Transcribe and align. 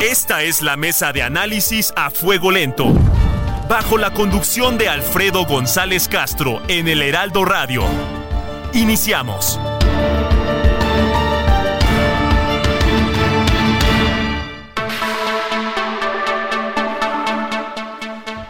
Esta 0.00 0.44
es 0.44 0.62
la 0.62 0.76
mesa 0.76 1.12
de 1.12 1.24
análisis 1.24 1.92
a 1.96 2.10
fuego 2.10 2.52
lento. 2.52 2.94
Bajo 3.68 3.98
la 3.98 4.12
conducción 4.12 4.78
de 4.78 4.88
Alfredo 4.88 5.44
González 5.44 6.06
Castro 6.06 6.62
en 6.68 6.86
el 6.86 7.02
Heraldo 7.02 7.44
Radio. 7.44 7.82
Iniciamos. 8.74 9.58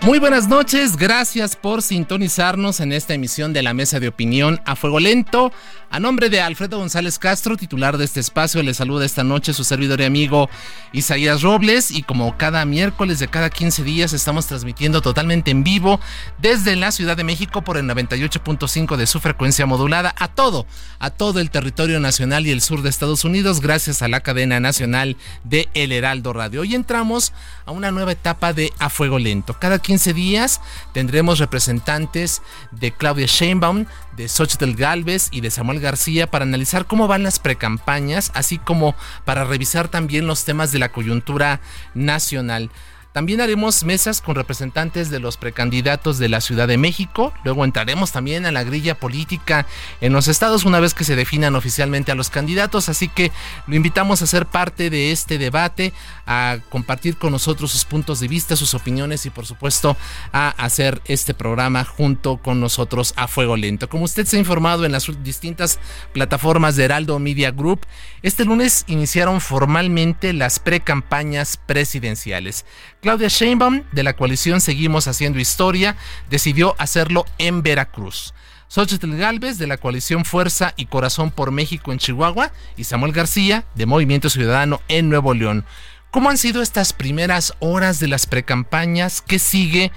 Muy 0.09 0.21
buenas 0.21 0.49
noches, 0.49 0.97
gracias 0.97 1.55
por 1.55 1.83
sintonizarnos 1.83 2.81
en 2.81 2.95
esta 2.95 3.13
emisión 3.13 3.53
de 3.53 3.63
la 3.63 3.75
Mesa 3.75 4.01
de 4.01 4.09
Opinión 4.09 4.59
a 4.65 4.75
Fuego 4.75 5.01
Lento. 5.01 5.53
A 5.91 6.01
nombre 6.01 6.31
de 6.31 6.41
Alfredo 6.41 6.79
González 6.79 7.19
Castro, 7.19 7.59
titular 7.59 7.99
de 7.99 8.07
este 8.07 8.21
espacio, 8.21 8.63
le 8.63 8.73
saluda 8.73 9.05
esta 9.05 9.23
noche 9.23 9.53
su 9.53 9.65
servidor 9.65 10.01
y 10.01 10.05
amigo 10.05 10.49
Isaías 10.93 11.43
Robles 11.43 11.91
y 11.91 12.03
como 12.05 12.39
cada 12.39 12.65
miércoles 12.65 13.19
de 13.19 13.29
cada 13.29 13.51
15 13.51 13.85
días 13.85 14.15
estamos 14.15 14.47
transmitiendo 14.47 15.03
totalmente 15.03 15.51
en 15.51 15.63
vivo 15.63 16.01
desde 16.39 16.75
la 16.77 16.91
Ciudad 16.91 17.17
de 17.17 17.25
México 17.25 17.61
por 17.61 17.77
el 17.77 17.85
98.5 17.85 18.97
de 18.97 19.07
su 19.07 19.21
frecuencia 19.21 19.67
modulada 19.67 20.15
a 20.19 20.29
todo, 20.29 20.65
a 21.01 21.11
todo 21.11 21.39
el 21.39 21.51
territorio 21.51 22.01
nacional 22.01 22.47
y 22.47 22.51
el 22.51 22.63
sur 22.63 22.81
de 22.81 22.89
Estados 22.89 23.25
Unidos 23.27 23.61
gracias 23.61 24.01
a 24.01 24.09
la 24.09 24.21
cadena 24.21 24.59
nacional 24.59 25.19
de 25.45 25.69
El 25.75 25.93
Heraldo 25.93 26.33
Radio. 26.33 26.63
Hoy 26.63 26.75
entramos 26.75 27.35
a 27.67 27.73
una 27.73 27.91
nueva 27.91 28.13
etapa 28.13 28.55
de 28.55 28.73
A 28.79 28.89
Fuego 28.89 29.19
Lento. 29.19 29.55
Cada 29.59 29.79
15 29.79 29.98
días 30.05 30.61
tendremos 30.93 31.39
representantes 31.39 32.43
de 32.71 32.93
Claudia 32.93 33.27
Sheinbaum, 33.27 33.87
de 34.17 34.29
Xochitl 34.29 34.73
Galvez 34.75 35.29
y 35.31 35.41
de 35.41 35.51
Samuel 35.51 35.81
García 35.81 36.31
para 36.31 36.45
analizar 36.45 36.87
cómo 36.87 37.09
van 37.09 37.23
las 37.23 37.39
precampañas, 37.39 38.31
así 38.35 38.59
como 38.59 38.95
para 39.25 39.45
revisar 39.45 39.89
también 39.89 40.27
los 40.27 40.45
temas 40.45 40.73
de 40.73 40.79
la 40.79 40.91
coyuntura 40.91 41.61
nacional. 41.95 42.71
También 43.19 43.41
haremos 43.41 43.83
mesas 43.83 44.21
con 44.21 44.37
representantes 44.37 45.11
de 45.11 45.19
los 45.19 45.37
precandidatos 45.39 46.19
de 46.19 46.29
la 46.29 46.41
Ciudad 46.41 46.69
de 46.69 46.79
México. 46.79 47.33
Luego 47.43 47.65
entraremos 47.65 48.13
también 48.13 48.47
a 48.47 48.53
la 48.53 48.63
grilla 48.63 48.95
política 48.95 49.67
en 50.01 50.13
los 50.13 50.29
estados 50.29 50.65
una 50.65 50.79
vez 50.79 50.95
que 50.95 51.03
se 51.03 51.17
definan 51.17 51.57
oficialmente 51.57 52.13
a 52.13 52.15
los 52.15 52.31
candidatos. 52.31 52.89
Así 52.89 53.09
que 53.09 53.33
lo 53.67 53.75
invitamos 53.75 54.23
a 54.23 54.29
ser 54.29 54.47
parte 54.47 54.89
de 54.89 55.11
este 55.11 55.37
debate, 55.37 55.93
a 56.27 56.59
compartir 56.69 57.17
con 57.17 57.33
nosotros 57.33 57.73
sus 57.73 57.85
puntos 57.85 58.21
de 58.21 58.29
vista, 58.29 58.55
sus 58.55 58.75
opiniones 58.75 59.27
y 59.27 59.31
por 59.31 59.47
supuesto 59.47 59.97
a 60.33 60.51
hacer 60.51 61.03
este 61.07 61.35
programa 61.35 61.83
junto 61.83 62.37
con 62.37 62.61
nosotros 62.61 63.15
a 63.17 63.27
fuego 63.27 63.57
lento. 63.57 63.89
Como 63.89 64.05
usted 64.05 64.27
se 64.27 64.37
ha 64.37 64.39
informado 64.39 64.85
en 64.85 64.93
las 64.93 65.11
distintas 65.25 65.81
plataformas 66.13 66.77
de 66.77 66.85
Heraldo 66.85 67.19
Media 67.19 67.51
Group, 67.51 67.85
este 68.23 68.45
lunes 68.45 68.85
iniciaron 68.87 69.41
formalmente 69.41 70.33
las 70.33 70.61
precampañas 70.61 71.57
presidenciales. 71.57 72.65
Claudia 73.09 73.29
Sheinbaum, 73.29 73.85
de 73.91 74.03
la 74.03 74.13
coalición 74.13 74.61
Seguimos 74.61 75.09
Haciendo 75.09 75.39
Historia, 75.39 75.97
decidió 76.29 76.75
hacerlo 76.77 77.25
en 77.39 77.63
Veracruz. 77.63 78.35
Xochitl 78.69 79.17
Galvez, 79.17 79.57
de 79.57 79.67
la 79.67 79.79
coalición 79.79 80.27
Fuerza 80.27 80.75
y 80.77 80.85
Corazón 80.85 81.31
por 81.31 81.51
México 81.51 81.91
en 81.91 81.99
Chihuahua, 81.99 82.53
y 82.77 82.85
Samuel 82.85 83.13
García, 83.13 83.65
de 83.75 83.87
Movimiento 83.87 84.29
Ciudadano 84.29 84.83
en 84.89 85.09
Nuevo 85.09 85.33
León. 85.33 85.65
¿Cómo 86.11 86.29
han 86.29 86.37
sido 86.37 86.61
estas 86.61 86.93
primeras 86.93 87.55
horas 87.61 87.99
de 87.99 88.09
las 88.09 88.27
precampañas? 88.27 89.23
¿Qué 89.23 89.39
sigue? 89.39 89.91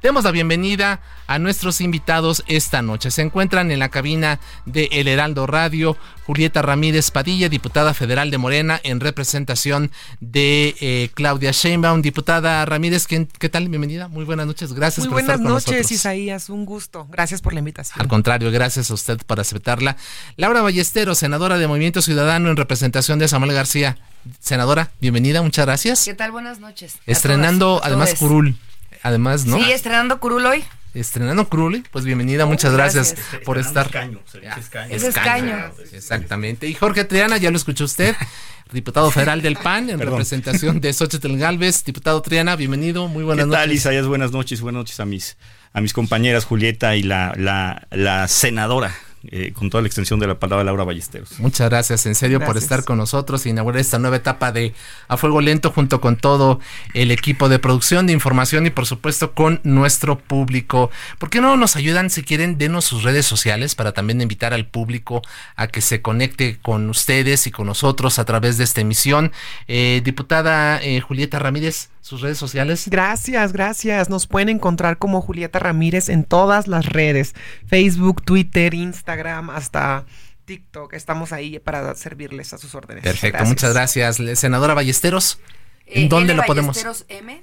Demos 0.00 0.22
la 0.22 0.30
bienvenida 0.30 1.00
a 1.26 1.40
nuestros 1.40 1.80
invitados 1.80 2.44
esta 2.46 2.82
noche. 2.82 3.10
Se 3.10 3.20
encuentran 3.20 3.72
en 3.72 3.80
la 3.80 3.88
cabina 3.88 4.38
de 4.64 4.88
El 4.92 5.08
Heraldo 5.08 5.44
Radio 5.48 5.96
Julieta 6.24 6.62
Ramírez 6.62 7.10
Padilla, 7.10 7.48
diputada 7.48 7.94
federal 7.94 8.30
de 8.30 8.38
Morena, 8.38 8.80
en 8.84 9.00
representación 9.00 9.90
de 10.20 10.76
eh, 10.80 11.10
Claudia 11.14 11.50
Sheinbaum. 11.50 12.00
Diputada 12.00 12.64
Ramírez, 12.64 13.08
¿qué, 13.08 13.26
¿qué, 13.40 13.48
tal? 13.48 13.68
Bienvenida. 13.68 14.06
Muy 14.06 14.24
buenas 14.24 14.46
noches. 14.46 14.72
Gracias 14.72 15.06
Muy 15.06 15.14
por 15.14 15.20
estar 15.20 15.36
con 15.36 15.44
buenas 15.44 15.64
nosotros. 15.64 15.76
noches, 15.78 15.90
Isaías. 15.90 16.48
Un 16.48 16.64
gusto. 16.64 17.08
Gracias 17.10 17.42
por 17.42 17.52
la 17.52 17.58
invitación. 17.58 18.00
Al 18.00 18.06
contrario, 18.06 18.52
gracias 18.52 18.92
a 18.92 18.94
usted 18.94 19.18
por 19.26 19.40
aceptarla. 19.40 19.96
Laura 20.36 20.62
Ballesteros, 20.62 21.18
senadora 21.18 21.58
de 21.58 21.66
Movimiento 21.66 22.02
Ciudadano, 22.02 22.50
en 22.50 22.56
representación 22.56 23.18
de 23.18 23.26
Samuel 23.26 23.52
García. 23.52 23.98
Senadora, 24.38 24.90
bienvenida, 25.00 25.42
muchas 25.42 25.66
gracias. 25.66 26.04
¿Qué 26.04 26.14
tal? 26.14 26.30
Buenas 26.30 26.60
noches. 26.60 26.98
Estrenando 27.06 27.80
además. 27.82 28.14
Curul. 28.14 28.56
Además, 29.02 29.46
¿no? 29.46 29.58
Sí, 29.58 29.70
estrenando 29.72 30.18
Curul 30.20 30.46
hoy. 30.46 30.64
Estrenando 30.94 31.48
Curul, 31.48 31.84
pues 31.92 32.04
bienvenida, 32.04 32.46
muchas 32.46 32.72
gracias, 32.72 33.14
gracias. 33.14 33.42
por 33.44 33.58
estar. 33.58 33.86
Escaño, 33.86 34.20
escaño. 34.58 34.94
Es 34.94 35.02
escaño. 35.04 35.70
Exactamente. 35.92 36.66
Y 36.66 36.74
Jorge 36.74 37.04
Triana, 37.04 37.36
ya 37.36 37.50
lo 37.50 37.56
escuchó 37.58 37.84
usted, 37.84 38.16
diputado 38.72 39.10
federal 39.10 39.42
del 39.42 39.56
PAN, 39.56 39.90
en 39.90 39.98
Perdón. 39.98 40.14
representación 40.14 40.80
de 40.80 40.92
Xochitl 40.92 41.36
Galvez. 41.36 41.84
Diputado 41.84 42.20
Triana, 42.22 42.56
bienvenido, 42.56 43.06
muy 43.06 43.20
¿Qué 43.20 43.24
buenas 43.26 43.50
tal, 43.50 43.68
noches. 43.68 43.74
Isaías? 43.82 44.06
Buenas 44.06 44.32
noches, 44.32 44.60
buenas 44.60 44.80
noches 44.80 44.98
a 44.98 45.04
mis, 45.04 45.36
a 45.74 45.80
mis 45.82 45.92
compañeras 45.92 46.44
Julieta 46.46 46.96
y 46.96 47.02
la, 47.02 47.34
la, 47.36 47.86
la 47.90 48.26
senadora, 48.26 48.92
eh, 49.24 49.52
con 49.52 49.68
toda 49.68 49.82
la 49.82 49.88
extensión 49.88 50.20
de 50.20 50.26
la 50.26 50.38
palabra 50.38 50.64
Laura 50.64 50.84
Ballesteros. 50.84 51.40
Muchas 51.40 51.68
gracias, 51.68 52.06
en 52.06 52.14
serio, 52.14 52.40
por 52.40 52.56
estar 52.56 52.84
con 52.84 52.98
nosotros 52.98 53.44
e 53.44 53.50
inaugurar 53.50 53.80
esta 53.80 53.98
nueva 53.98 54.16
etapa 54.16 54.52
de 54.52 54.74
A 55.08 55.16
Fuego 55.16 55.40
Lento 55.40 55.72
junto 55.72 56.00
con 56.00 56.16
todo 56.16 56.60
el 56.94 57.10
equipo 57.10 57.48
de 57.48 57.58
producción, 57.58 58.06
de 58.06 58.12
información 58.12 58.66
y 58.66 58.70
por 58.70 58.86
supuesto 58.86 59.32
con 59.32 59.60
nuestro 59.64 60.18
público. 60.18 60.90
¿Por 61.18 61.30
qué 61.30 61.40
no 61.40 61.56
nos 61.56 61.76
ayudan, 61.76 62.10
si 62.10 62.22
quieren, 62.22 62.58
denos 62.58 62.84
sus 62.84 63.02
redes 63.02 63.26
sociales 63.26 63.74
para 63.74 63.92
también 63.92 64.20
invitar 64.20 64.54
al 64.54 64.66
público 64.66 65.22
a 65.56 65.66
que 65.66 65.80
se 65.80 66.00
conecte 66.00 66.58
con 66.62 66.88
ustedes 66.88 67.46
y 67.46 67.50
con 67.50 67.66
nosotros 67.66 68.18
a 68.18 68.24
través 68.24 68.56
de 68.56 68.64
esta 68.64 68.80
emisión? 68.80 69.32
Eh, 69.66 70.00
diputada 70.04 70.80
eh, 70.82 71.00
Julieta 71.00 71.38
Ramírez, 71.38 71.90
sus 72.00 72.22
redes 72.22 72.38
sociales. 72.38 72.88
Gracias, 72.88 73.52
gracias. 73.52 74.08
Nos 74.08 74.26
pueden 74.26 74.48
encontrar 74.48 74.96
como 74.96 75.20
Julieta 75.20 75.58
Ramírez 75.58 76.08
en 76.08 76.24
todas 76.24 76.66
las 76.66 76.86
redes. 76.86 77.34
Facebook, 77.66 78.22
Twitter, 78.22 78.72
Instagram, 78.72 79.07
hasta 79.56 80.04
TikTok. 80.44 80.94
Estamos 80.94 81.32
ahí 81.32 81.58
para 81.58 81.94
servirles 81.94 82.52
a 82.52 82.58
sus 82.58 82.74
órdenes. 82.74 83.04
Perfecto, 83.04 83.44
muchas 83.44 83.72
gracias. 83.74 84.18
Senadora 84.34 84.74
Ballesteros, 84.74 85.40
¿en 85.86 86.04
Eh, 86.04 86.08
dónde 86.08 86.32
L 86.32 86.40
lo 86.40 86.46
podemos? 86.46 86.76
Ballesteros 86.76 87.04
M 87.08 87.42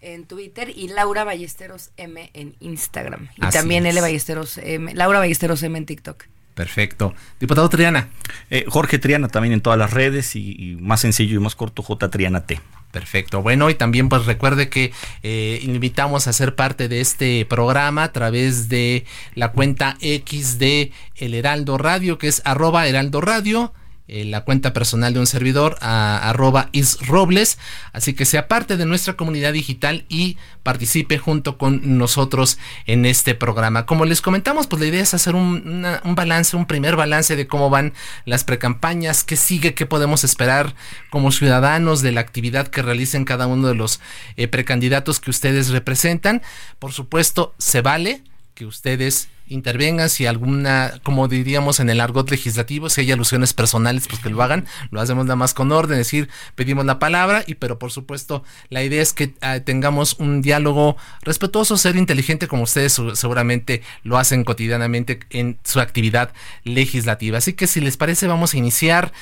en 0.00 0.24
Twitter 0.24 0.70
y 0.74 0.88
Laura 0.88 1.24
Ballesteros 1.24 1.90
M 1.96 2.30
en 2.34 2.56
Instagram. 2.60 3.28
Y 3.36 3.44
Así 3.44 3.58
también 3.58 3.86
es. 3.86 3.92
L 3.92 4.00
Ballesteros 4.00 4.58
M, 4.58 4.94
Laura 4.94 5.18
Ballesteros 5.18 5.62
M 5.62 5.76
en 5.78 5.86
TikTok. 5.86 6.24
Perfecto. 6.54 7.14
Diputado 7.38 7.68
Triana. 7.68 8.08
Eh, 8.50 8.64
Jorge 8.68 8.98
Triana 8.98 9.28
también 9.28 9.52
en 9.54 9.60
todas 9.60 9.78
las 9.78 9.92
redes 9.92 10.34
y, 10.36 10.56
y 10.58 10.76
más 10.76 11.00
sencillo 11.00 11.36
y 11.36 11.42
más 11.42 11.54
corto, 11.54 11.82
J 11.82 12.10
Triana 12.10 12.44
T. 12.46 12.60
Perfecto. 12.90 13.40
Bueno, 13.42 13.70
y 13.70 13.74
también 13.74 14.08
pues 14.08 14.26
recuerde 14.26 14.68
que 14.68 14.92
eh, 15.22 15.60
invitamos 15.62 16.26
a 16.26 16.32
ser 16.32 16.56
parte 16.56 16.88
de 16.88 17.00
este 17.00 17.44
programa 17.44 18.04
a 18.04 18.12
través 18.12 18.68
de 18.68 19.04
la 19.34 19.52
cuenta 19.52 19.96
X 20.00 20.58
de 20.58 20.90
El 21.14 21.34
Heraldo 21.34 21.78
Radio, 21.78 22.18
que 22.18 22.26
es 22.26 22.42
arroba 22.44 22.88
Heraldo 22.88 23.20
Radio. 23.20 23.72
Eh, 24.12 24.24
la 24.24 24.40
cuenta 24.40 24.72
personal 24.72 25.14
de 25.14 25.20
un 25.20 25.28
servidor 25.28 25.76
arroba 25.80 26.68
isrobles, 26.72 27.58
así 27.92 28.12
que 28.12 28.24
sea 28.24 28.48
parte 28.48 28.76
de 28.76 28.84
nuestra 28.84 29.14
comunidad 29.14 29.52
digital 29.52 30.04
y 30.08 30.36
participe 30.64 31.16
junto 31.16 31.56
con 31.58 31.96
nosotros 31.96 32.58
en 32.86 33.06
este 33.06 33.36
programa. 33.36 33.86
Como 33.86 34.06
les 34.06 34.20
comentamos, 34.20 34.66
pues 34.66 34.82
la 34.82 34.88
idea 34.88 35.02
es 35.02 35.14
hacer 35.14 35.36
un 35.36 35.94
balance, 36.16 36.56
un 36.56 36.66
primer 36.66 36.96
balance 36.96 37.36
de 37.36 37.46
cómo 37.46 37.70
van 37.70 37.92
las 38.24 38.42
precampañas, 38.42 39.22
qué 39.22 39.36
sigue, 39.36 39.74
qué 39.74 39.86
podemos 39.86 40.24
esperar 40.24 40.74
como 41.10 41.30
ciudadanos 41.30 42.02
de 42.02 42.10
la 42.10 42.20
actividad 42.20 42.66
que 42.66 42.82
realicen 42.82 43.24
cada 43.24 43.46
uno 43.46 43.68
de 43.68 43.76
los 43.76 44.00
eh, 44.36 44.48
precandidatos 44.48 45.20
que 45.20 45.30
ustedes 45.30 45.68
representan. 45.68 46.42
Por 46.80 46.92
supuesto, 46.92 47.54
se 47.58 47.80
vale 47.80 48.24
que 48.54 48.66
ustedes 48.66 49.28
intervengan, 49.50 50.08
si 50.08 50.24
alguna, 50.26 50.94
como 51.02 51.28
diríamos 51.28 51.80
en 51.80 51.90
el 51.90 52.00
argot 52.00 52.30
legislativo, 52.30 52.88
si 52.88 53.02
hay 53.02 53.12
alusiones 53.12 53.52
personales, 53.52 54.08
pues 54.08 54.22
que 54.22 54.30
lo 54.30 54.42
hagan, 54.42 54.64
lo 54.90 55.00
hacemos 55.00 55.26
nada 55.26 55.36
más 55.36 55.52
con 55.52 55.70
orden, 55.72 55.98
es 55.98 56.06
decir, 56.06 56.30
pedimos 56.54 56.86
la 56.86 56.98
palabra, 56.98 57.44
y 57.46 57.56
pero 57.56 57.78
por 57.78 57.90
supuesto 57.90 58.42
la 58.70 58.82
idea 58.82 59.02
es 59.02 59.12
que 59.12 59.34
ah, 59.42 59.60
tengamos 59.60 60.14
un 60.18 60.40
diálogo 60.40 60.96
respetuoso, 61.22 61.76
ser 61.76 61.96
inteligente 61.96 62.48
como 62.48 62.62
ustedes 62.62 62.98
seguramente 63.14 63.82
lo 64.04 64.16
hacen 64.16 64.44
cotidianamente 64.44 65.20
en 65.30 65.58
su 65.64 65.80
actividad 65.80 66.32
legislativa. 66.64 67.38
Así 67.38 67.52
que 67.52 67.66
si 67.66 67.80
les 67.80 67.96
parece 67.96 68.26
vamos 68.26 68.54
a 68.54 68.56
iniciar 68.56 69.12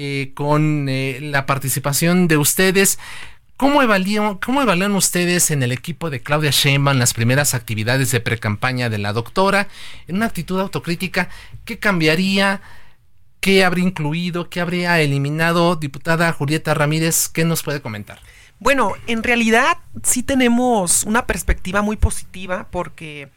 eh, 0.00 0.30
con 0.34 0.88
eh, 0.88 1.18
la 1.20 1.44
participación 1.46 2.28
de 2.28 2.36
ustedes. 2.36 2.98
¿Cómo 3.58 3.82
evalúan, 3.82 4.38
¿Cómo 4.38 4.62
evalúan 4.62 4.94
ustedes 4.94 5.50
en 5.50 5.64
el 5.64 5.72
equipo 5.72 6.10
de 6.10 6.20
Claudia 6.20 6.52
Sheinbaum 6.52 6.96
las 6.96 7.12
primeras 7.12 7.54
actividades 7.54 8.12
de 8.12 8.20
precampaña 8.20 8.88
de 8.88 8.98
la 8.98 9.12
doctora? 9.12 9.66
En 10.06 10.14
una 10.14 10.26
actitud 10.26 10.60
autocrítica, 10.60 11.28
¿qué 11.64 11.76
cambiaría? 11.80 12.62
¿Qué 13.40 13.64
habría 13.64 13.84
incluido? 13.84 14.48
¿Qué 14.48 14.60
habría 14.60 15.00
eliminado? 15.00 15.74
Diputada 15.74 16.32
Julieta 16.32 16.72
Ramírez, 16.72 17.26
¿qué 17.26 17.44
nos 17.44 17.64
puede 17.64 17.82
comentar? 17.82 18.20
Bueno, 18.60 18.92
en 19.08 19.24
realidad 19.24 19.78
sí 20.04 20.22
tenemos 20.22 21.02
una 21.02 21.26
perspectiva 21.26 21.82
muy 21.82 21.96
positiva 21.96 22.68
porque 22.70 23.28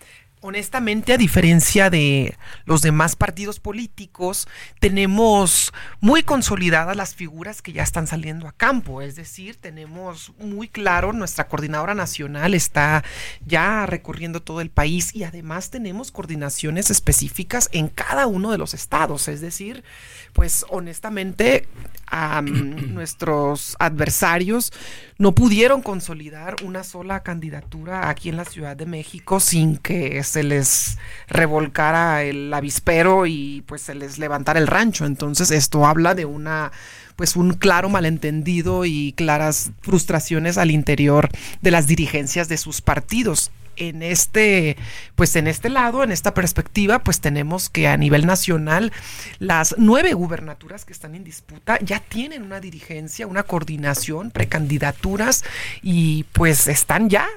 Honestamente, 0.44 1.14
a 1.14 1.18
diferencia 1.18 1.92
de 1.92 2.36
los 2.66 2.82
demás 2.82 3.16
partidos 3.16 3.60
políticos, 3.60 4.48
tenemos 4.80 5.72
muy 6.00 6.24
consolidadas 6.24 6.96
las 6.98 7.14
figuras 7.14 7.62
que 7.62 7.74
ya 7.74 7.84
están 7.84 8.08
saliendo 8.08 8.48
a 8.48 8.52
campo. 8.52 9.04
Es 9.04 9.16
decir, 9.16 9.58
tenemos 9.58 10.34
muy 10.40 10.68
claro, 10.68 11.14
nuestra 11.14 11.48
coordinadora 11.48 11.94
nacional 11.94 12.56
está 12.56 13.04
ya 13.46 13.86
recorriendo 13.86 14.42
todo 14.42 14.62
el 14.62 14.72
país 14.72 15.14
y 15.14 15.26
además 15.26 15.70
tenemos 15.70 16.12
coordinaciones 16.12 16.90
específicas 16.90 17.70
en 17.72 17.88
cada 17.88 18.26
uno 18.26 18.52
de 18.52 18.58
los 18.58 18.74
estados. 18.74 19.28
Es 19.28 19.42
decir, 19.42 19.84
pues 20.34 20.66
honestamente, 20.70 21.68
nuestros 22.44 23.76
adversarios 23.80 24.74
no 25.18 25.34
pudieron 25.34 25.82
consolidar 25.82 26.56
una 26.64 26.84
sola 26.84 27.22
candidatura 27.22 28.10
aquí 28.10 28.30
en 28.30 28.38
la 28.38 28.46
Ciudad 28.46 28.76
de 28.76 28.86
México 28.86 29.40
sin 29.40 29.78
que 29.78 30.24
se 30.24 30.44
les 30.44 30.98
revolcara 31.28 32.24
el 32.24 32.54
avispero 32.54 33.26
y 33.28 33.64
pues 33.66 33.82
se 33.82 33.96
les 33.96 34.18
levantara 34.18 34.60
el 34.60 34.68
rancho. 34.68 35.06
Entonces 35.06 35.52
esto 35.52 35.86
habla 35.86 36.16
de 36.16 36.26
una 36.26 36.72
pues 37.16 37.36
un 37.36 37.54
claro 37.54 37.88
malentendido 37.90 38.86
y 38.86 39.14
claras 39.14 39.72
frustraciones 39.82 40.58
al 40.58 40.72
interior 40.72 41.30
de 41.62 41.72
las 41.72 41.86
dirigencias 41.86 42.50
de 42.50 42.58
sus 42.58 42.82
partidos 42.82 43.52
en 43.76 44.04
este, 44.04 44.78
pues 45.16 45.36
en 45.36 45.48
este 45.48 45.70
lado, 45.70 46.04
en 46.04 46.12
esta 46.12 46.34
perspectiva, 46.34 47.00
pues 47.00 47.22
tenemos 47.22 47.70
que 47.70 47.88
a 47.88 47.98
nivel 47.98 48.26
nacional 48.26 48.92
las 49.40 49.76
nueve 49.78 50.14
gubernaturas 50.14 50.86
que 50.86 50.94
están 50.94 51.16
en 51.16 51.24
disputa 51.24 51.80
ya 51.82 52.00
tienen 52.00 52.44
una 52.44 52.60
dirigencia, 52.60 53.28
una 53.28 53.44
coordinación, 53.44 54.32
precandidaturas 54.32 55.44
y 55.82 56.26
pues 56.34 56.68
están 56.68 57.10
ya 57.10 57.28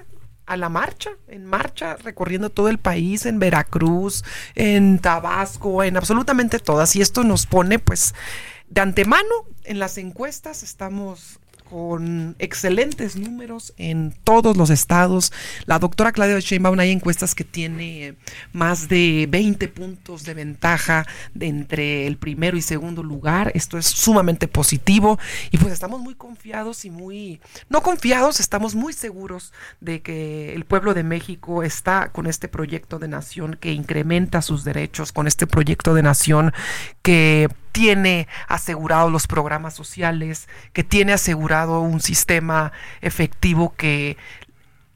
a 0.47 0.57
la 0.57 0.69
marcha, 0.69 1.11
en 1.29 1.47
marcha, 1.47 1.97
recorriendo 1.97 2.51
todo 2.51 2.69
el 2.69 2.79
país, 2.79 3.25
en 3.25 3.39
Veracruz, 3.39 4.25
en 4.55 4.99
Tabasco, 4.99 5.83
en 5.83 5.97
absolutamente 5.97 6.59
todas. 6.59 6.95
Y 6.97 7.01
esto 7.01 7.25
nos 7.25 7.47
pone 7.47 7.79
pues 7.79 8.15
de 8.69 8.81
antemano 8.81 9.47
en 9.65 9.79
las 9.79 9.99
encuestas 9.99 10.63
estamos 10.63 11.41
con 11.75 12.37
excelentes 12.39 13.17
números 13.17 13.75
en 13.79 14.15
todos 14.23 14.57
los 14.57 14.71
estados. 14.71 15.33
La 15.67 15.81
doctora 15.81 16.13
Claudia 16.13 16.39
Sheinbaum 16.39 16.79
hay 16.79 16.93
encuestas 16.93 17.35
que 17.35 17.43
tiene 17.43 18.15
más 18.53 18.87
de 18.87 19.27
20 19.29 19.67
puntos 19.67 20.23
de 20.23 20.35
ventaja 20.35 21.05
entre 21.41 22.07
el 22.07 22.17
primero 22.17 22.57
y 22.57 22.63
segundo 22.63 23.03
lugar. 23.03 23.51
Esto 23.57 23.77
es 23.77 23.87
sumamente 23.87 24.47
positivo 24.47 25.19
y 25.51 25.59
pues 25.59 25.73
estamos 25.73 26.01
muy 26.01 26.15
confiados 26.15 26.85
y 26.85 26.91
muy 26.91 27.41
no 27.69 27.83
confiados, 27.83 28.39
estamos 28.39 28.77
muy 28.77 28.93
seguros 28.93 29.53
de 29.81 30.01
que 30.01 30.55
el 30.55 30.67
pueblo 30.67 30.95
de 30.95 31.03
México 31.03 31.65
está 31.65 32.13
con 32.13 32.29
este 32.29 32.47
proyecto 32.47 33.01
de 33.01 33.09
nación 33.09 33.59
que 33.61 33.73
incrementa 33.73 34.43
sus 34.43 34.63
derechos, 34.63 35.11
con 35.11 35.27
este 35.27 35.49
proyecto 35.49 35.93
de 35.93 36.05
nación 36.05 36.53
que 37.03 37.49
tiene 37.75 38.29
asegurado 38.47 39.11
los 39.11 39.27
programas 39.27 39.75
sociales, 39.75 40.49
que 40.73 40.85
tiene 40.85 41.13
asegurado 41.13 41.81
un 41.81 42.01
sistema 42.01 42.71
efectivo 43.01 43.75
que 43.77 44.17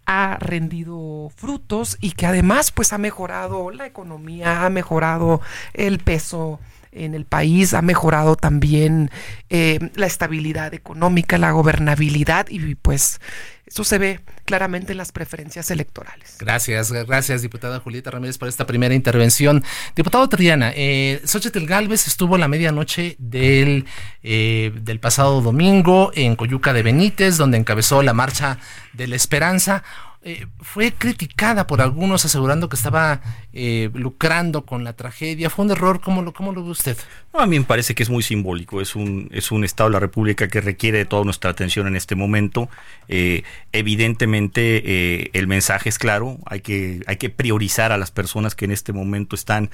ha 0.06 0.36
rendido 0.38 1.28
frutos 1.34 1.98
y 2.00 2.12
que 2.12 2.24
además 2.24 2.70
pues 2.70 2.92
ha 2.92 2.98
mejorado 2.98 3.72
la 3.72 3.84
economía, 3.84 4.64
ha 4.64 4.70
mejorado 4.70 5.40
el 5.74 5.98
peso 5.98 6.60
en 6.92 7.14
el 7.14 7.24
país, 7.24 7.74
ha 7.74 7.82
mejorado 7.82 8.36
también 8.36 9.10
eh, 9.50 9.90
la 9.96 10.06
estabilidad 10.06 10.72
económica, 10.72 11.36
la 11.36 11.50
gobernabilidad 11.50 12.46
y 12.48 12.76
pues 12.76 13.20
eso 13.68 13.84
se 13.84 13.98
ve 13.98 14.20
claramente 14.44 14.92
en 14.92 14.98
las 14.98 15.12
preferencias 15.12 15.70
electorales. 15.70 16.36
Gracias, 16.38 16.90
gracias, 16.90 17.42
diputada 17.42 17.80
Julieta 17.80 18.10
Ramírez, 18.10 18.38
por 18.38 18.48
esta 18.48 18.66
primera 18.66 18.94
intervención. 18.94 19.62
Diputado 19.94 20.28
Triana, 20.28 20.72
eh, 20.74 21.20
Xochitl 21.24 21.66
Galvez 21.66 22.06
estuvo 22.06 22.38
la 22.38 22.48
medianoche 22.48 23.16
del, 23.18 23.84
eh, 24.22 24.72
del 24.82 25.00
pasado 25.00 25.42
domingo 25.42 26.10
en 26.14 26.34
Coyuca 26.34 26.72
de 26.72 26.82
Benítez, 26.82 27.36
donde 27.36 27.58
encabezó 27.58 28.02
la 28.02 28.14
marcha 28.14 28.58
de 28.94 29.06
la 29.06 29.16
esperanza. 29.16 29.84
Eh, 30.24 30.46
fue 30.60 30.92
criticada 30.92 31.68
por 31.68 31.80
algunos 31.80 32.24
asegurando 32.24 32.68
que 32.68 32.74
estaba 32.74 33.20
eh, 33.52 33.88
lucrando 33.94 34.66
con 34.66 34.82
la 34.82 34.94
tragedia. 34.94 35.48
¿Fue 35.48 35.64
un 35.64 35.70
error? 35.70 36.00
¿Cómo 36.00 36.22
lo, 36.22 36.32
cómo 36.32 36.52
lo 36.52 36.64
ve 36.64 36.70
usted? 36.70 36.96
a 37.34 37.46
mí 37.46 37.56
me 37.56 37.64
parece 37.64 37.94
que 37.94 38.02
es 38.02 38.10
muy 38.10 38.24
simbólico. 38.24 38.80
Es 38.80 38.96
un, 38.96 39.28
es 39.32 39.52
un 39.52 39.62
Estado 39.62 39.90
de 39.90 39.92
la 39.92 40.00
República 40.00 40.48
que 40.48 40.60
requiere 40.60 40.98
de 40.98 41.04
toda 41.04 41.22
nuestra 41.22 41.50
atención 41.50 41.86
en 41.86 41.94
este 41.94 42.16
momento. 42.16 42.68
Eh, 43.06 43.44
evidentemente 43.70 45.38
el 45.38 45.46
mensaje 45.46 45.88
es 45.88 46.00
claro. 46.00 46.38
Hay 46.46 46.62
que, 46.62 47.00
hay 47.06 47.16
que 47.16 47.30
priorizar 47.30 47.92
a 47.92 47.96
las 47.96 48.10
personas 48.10 48.56
que 48.56 48.64
en 48.64 48.72
este 48.72 48.92
momento 48.92 49.36
están 49.36 49.70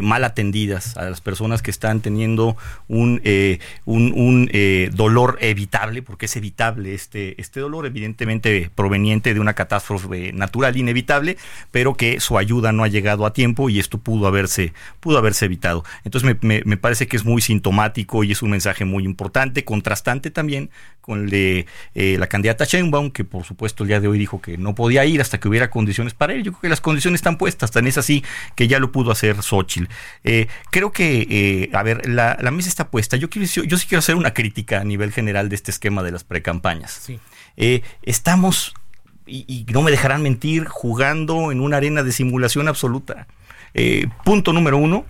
mal 0.00 0.22
atendidas, 0.22 0.96
a 0.96 1.10
las 1.10 1.20
personas 1.20 1.60
que 1.60 1.72
están 1.72 2.00
teniendo 2.02 2.56
un, 2.86 3.20
un, 3.84 4.12
un 4.14 4.50
dolor 4.94 5.38
evitable, 5.40 6.02
porque 6.02 6.26
es 6.26 6.36
evitable 6.36 6.94
este, 6.94 7.40
este 7.40 7.58
dolor, 7.58 7.84
evidentemente 7.84 8.70
proveniente 8.72 9.34
de 9.34 9.40
una 9.40 9.54
catástrofe 9.54 9.87
natural 10.34 10.76
inevitable, 10.76 11.36
pero 11.70 11.94
que 11.94 12.20
su 12.20 12.38
ayuda 12.38 12.72
no 12.72 12.84
ha 12.84 12.88
llegado 12.88 13.26
a 13.26 13.32
tiempo 13.32 13.70
y 13.70 13.78
esto 13.78 13.98
pudo 13.98 14.26
haberse, 14.26 14.72
pudo 15.00 15.18
haberse 15.18 15.46
evitado. 15.46 15.84
Entonces 16.04 16.36
me, 16.42 16.62
me, 16.64 16.76
parece 16.76 17.06
que 17.06 17.16
es 17.16 17.24
muy 17.24 17.42
sintomático 17.42 18.24
y 18.24 18.32
es 18.32 18.42
un 18.42 18.50
mensaje 18.50 18.84
muy 18.84 19.04
importante, 19.04 19.64
contrastante 19.64 20.30
también 20.30 20.70
con 21.08 21.24
el 21.24 21.30
de 21.30 21.66
eh, 21.94 22.16
la 22.18 22.26
candidata 22.26 22.66
Sheinbaum, 22.66 23.10
que 23.10 23.24
por 23.24 23.44
supuesto 23.44 23.82
el 23.82 23.88
día 23.88 23.98
de 23.98 24.08
hoy 24.08 24.18
dijo 24.18 24.42
que 24.42 24.58
no 24.58 24.74
podía 24.74 25.06
ir 25.06 25.22
hasta 25.22 25.40
que 25.40 25.48
hubiera 25.48 25.70
condiciones 25.70 26.12
para 26.12 26.34
él. 26.34 26.42
Yo 26.42 26.52
creo 26.52 26.60
que 26.60 26.68
las 26.68 26.82
condiciones 26.82 27.20
están 27.20 27.38
puestas, 27.38 27.70
tan 27.70 27.86
es 27.86 27.96
así 27.96 28.22
que 28.54 28.68
ya 28.68 28.78
lo 28.78 28.92
pudo 28.92 29.10
hacer 29.10 29.42
Xochitl. 29.42 29.86
Eh, 30.24 30.48
creo 30.70 30.92
que, 30.92 31.26
eh, 31.30 31.70
a 31.72 31.82
ver, 31.82 32.06
la, 32.06 32.36
la, 32.40 32.50
mesa 32.50 32.68
está 32.68 32.90
puesta. 32.90 33.16
Yo, 33.16 33.30
quiero, 33.30 33.46
yo 33.46 33.78
sí 33.78 33.86
quiero 33.86 34.00
hacer 34.00 34.16
una 34.16 34.34
crítica 34.34 34.80
a 34.80 34.84
nivel 34.84 35.10
general 35.12 35.48
de 35.48 35.54
este 35.54 35.70
esquema 35.70 36.02
de 36.02 36.12
las 36.12 36.24
precampañas. 36.24 36.92
Sí. 36.92 37.18
estamos 38.02 38.74
y, 39.28 39.66
no 39.72 39.82
me 39.82 39.90
dejarán 39.90 40.22
mentir, 40.22 40.66
jugando 40.66 41.52
en 41.52 41.60
una 41.60 41.76
arena 41.76 42.02
de 42.02 42.12
simulación 42.12 42.68
absoluta. 42.68 43.26
Eh, 43.74 44.06
punto 44.24 44.52
número 44.52 44.78
uno, 44.78 45.04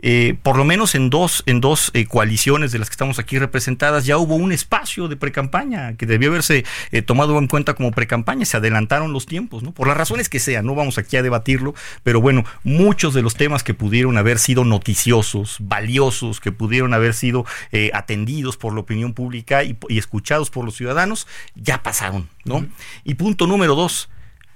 eh, 0.00 0.36
por 0.42 0.56
lo 0.56 0.64
menos 0.64 0.94
en 0.94 1.10
dos, 1.10 1.42
en 1.46 1.60
dos 1.60 1.90
eh, 1.94 2.06
coaliciones 2.06 2.72
de 2.72 2.78
las 2.78 2.88
que 2.88 2.94
estamos 2.94 3.18
aquí 3.18 3.38
representadas, 3.38 4.06
ya 4.06 4.18
hubo 4.18 4.34
un 4.36 4.52
espacio 4.52 5.08
de 5.08 5.16
precampaña 5.16 5.96
que 5.96 6.06
debió 6.06 6.30
haberse 6.30 6.64
tomado 7.06 7.38
en 7.38 7.48
cuenta 7.48 7.74
como 7.74 7.90
precampaña. 7.92 8.44
Se 8.44 8.56
adelantaron 8.56 9.12
los 9.12 9.26
tiempos, 9.26 9.62
¿no? 9.62 9.72
Por 9.72 9.88
las 9.88 9.96
razones 9.96 10.28
que 10.28 10.38
sean, 10.38 10.66
no 10.66 10.74
vamos 10.74 10.98
aquí 10.98 11.16
a 11.16 11.22
debatirlo, 11.22 11.74
pero 12.02 12.20
bueno, 12.20 12.44
muchos 12.64 13.14
de 13.14 13.22
los 13.22 13.34
temas 13.34 13.62
que 13.62 13.74
pudieron 13.74 14.18
haber 14.18 14.38
sido 14.38 14.64
noticiosos, 14.64 15.56
valiosos, 15.60 16.40
que 16.40 16.52
pudieron 16.52 16.94
haber 16.94 17.14
sido 17.14 17.44
atendidos 17.92 18.56
por 18.56 18.74
la 18.74 18.80
opinión 18.80 19.12
pública 19.12 19.64
y, 19.64 19.76
y 19.88 19.98
escuchados 19.98 20.50
por 20.50 20.64
los 20.64 20.76
ciudadanos, 20.76 21.26
ya 21.54 21.82
pasaron 21.82 22.28
¿no? 22.46 22.66
Y 23.04 23.14
punto 23.14 23.46
número 23.46 23.74
dos, 23.74 24.08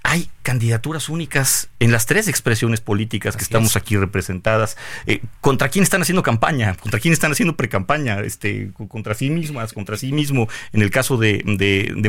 hay 0.03 0.29
candidaturas 0.41 1.09
únicas 1.09 1.69
en 1.79 1.91
las 1.91 2.05
tres 2.05 2.27
expresiones 2.27 2.81
políticas 2.81 3.35
que 3.35 3.43
estamos 3.43 3.75
aquí 3.75 3.97
representadas. 3.97 4.77
Eh, 5.07 5.21
¿Contra 5.39 5.69
quién 5.69 5.83
están 5.83 6.01
haciendo 6.01 6.23
campaña? 6.23 6.75
¿Contra 6.75 6.99
quién 6.99 7.13
están 7.13 7.31
haciendo 7.31 7.55
precampaña? 7.55 8.19
Este, 8.21 8.71
contra 8.87 9.13
sí 9.13 9.29
mismas, 9.29 9.73
contra 9.73 9.97
sí 9.97 10.11
mismo, 10.11 10.47
en 10.73 10.81
el 10.81 10.91
caso 10.91 11.17
de, 11.17 11.43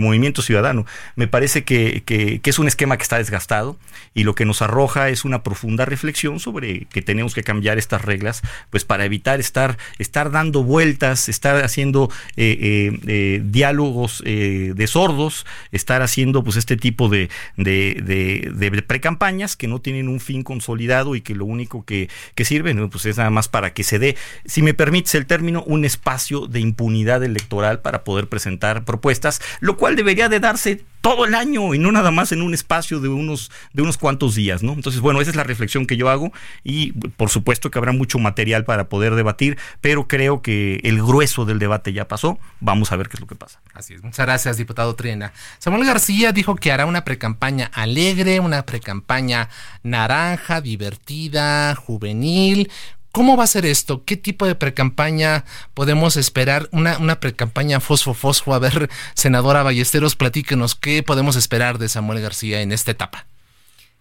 Movimiento 0.00 0.42
Ciudadano. 0.42 0.86
Me 1.16 1.28
parece 1.28 1.64
que, 1.64 2.02
que, 2.04 2.40
es 2.42 2.58
un 2.58 2.68
esquema 2.68 2.96
que 2.96 3.02
está 3.02 3.18
desgastado 3.18 3.78
y 4.14 4.24
lo 4.24 4.34
que 4.34 4.44
nos 4.44 4.62
arroja 4.62 5.08
es 5.08 5.24
una 5.24 5.42
profunda 5.42 5.84
reflexión 5.84 6.40
sobre 6.40 6.86
que 6.86 7.02
tenemos 7.02 7.34
que 7.34 7.42
cambiar 7.42 7.78
estas 7.78 8.02
reglas, 8.02 8.42
pues 8.70 8.84
para 8.84 9.04
evitar 9.04 9.40
estar, 9.40 9.78
estar 9.98 10.30
dando 10.30 10.64
vueltas, 10.64 11.28
estar 11.28 11.64
haciendo 11.64 12.10
eh, 12.36 12.98
eh, 13.06 13.42
diálogos 13.44 14.22
de 14.24 14.86
sordos, 14.86 15.46
estar 15.70 16.02
haciendo 16.02 16.42
pues 16.44 16.56
este 16.56 16.76
tipo 16.76 17.08
de 17.08 17.30
de, 17.56 18.02
de 18.52 18.82
precampañas 18.82 19.56
que 19.56 19.68
no 19.68 19.80
tienen 19.80 20.08
un 20.08 20.20
fin 20.20 20.42
consolidado 20.42 21.14
y 21.14 21.20
que 21.20 21.34
lo 21.34 21.44
único 21.44 21.84
que, 21.84 22.08
que 22.34 22.44
sirven 22.44 22.88
pues 22.90 23.06
es 23.06 23.18
nada 23.18 23.30
más 23.30 23.48
para 23.48 23.72
que 23.72 23.84
se 23.84 23.98
dé, 23.98 24.16
si 24.44 24.62
me 24.62 24.74
permites 24.74 25.14
el 25.14 25.26
término, 25.26 25.62
un 25.64 25.84
espacio 25.84 26.46
de 26.46 26.60
impunidad 26.60 27.22
electoral 27.22 27.80
para 27.80 28.04
poder 28.04 28.28
presentar 28.28 28.84
propuestas, 28.84 29.40
lo 29.60 29.76
cual 29.76 29.96
debería 29.96 30.28
de 30.28 30.40
darse 30.40 30.84
todo 31.02 31.26
el 31.26 31.34
año 31.34 31.74
y 31.74 31.78
no 31.78 31.92
nada 31.92 32.10
más 32.10 32.32
en 32.32 32.40
un 32.40 32.54
espacio 32.54 33.00
de 33.00 33.08
unos, 33.08 33.50
de 33.74 33.82
unos 33.82 33.98
cuantos 33.98 34.34
días, 34.34 34.62
¿no? 34.62 34.72
Entonces, 34.72 35.02
bueno, 35.02 35.20
esa 35.20 35.30
es 35.30 35.36
la 35.36 35.44
reflexión 35.44 35.84
que 35.84 35.96
yo 35.96 36.08
hago 36.08 36.32
y 36.64 36.92
por 36.92 37.28
supuesto 37.28 37.70
que 37.70 37.78
habrá 37.78 37.92
mucho 37.92 38.18
material 38.18 38.64
para 38.64 38.88
poder 38.88 39.16
debatir, 39.16 39.58
pero 39.80 40.06
creo 40.06 40.40
que 40.40 40.80
el 40.84 41.02
grueso 41.02 41.44
del 41.44 41.58
debate 41.58 41.92
ya 41.92 42.08
pasó. 42.08 42.38
Vamos 42.60 42.92
a 42.92 42.96
ver 42.96 43.08
qué 43.08 43.16
es 43.16 43.20
lo 43.20 43.26
que 43.26 43.34
pasa. 43.34 43.60
Así 43.74 43.94
es. 43.94 44.02
Muchas 44.02 44.24
gracias, 44.24 44.56
diputado 44.56 44.94
Triena. 44.94 45.32
Samuel 45.58 45.84
García 45.84 46.32
dijo 46.32 46.54
que 46.54 46.70
hará 46.70 46.86
una 46.86 47.04
precampaña 47.04 47.70
alegre, 47.74 48.38
una 48.38 48.64
precampaña 48.64 49.48
naranja, 49.82 50.60
divertida, 50.60 51.74
juvenil, 51.74 52.70
¿Cómo 53.12 53.36
va 53.36 53.44
a 53.44 53.46
ser 53.46 53.66
esto? 53.66 54.04
¿Qué 54.04 54.16
tipo 54.16 54.46
de 54.46 54.54
precampaña 54.54 55.44
podemos 55.74 56.16
esperar? 56.16 56.68
Una, 56.72 56.96
una 56.96 57.20
precampaña 57.20 57.78
fosfo-fosfo. 57.78 58.54
A 58.54 58.58
ver, 58.58 58.88
senadora 59.14 59.62
Ballesteros, 59.62 60.16
platíquenos 60.16 60.74
qué 60.74 61.02
podemos 61.02 61.36
esperar 61.36 61.78
de 61.78 61.90
Samuel 61.90 62.22
García 62.22 62.62
en 62.62 62.72
esta 62.72 62.90
etapa. 62.90 63.26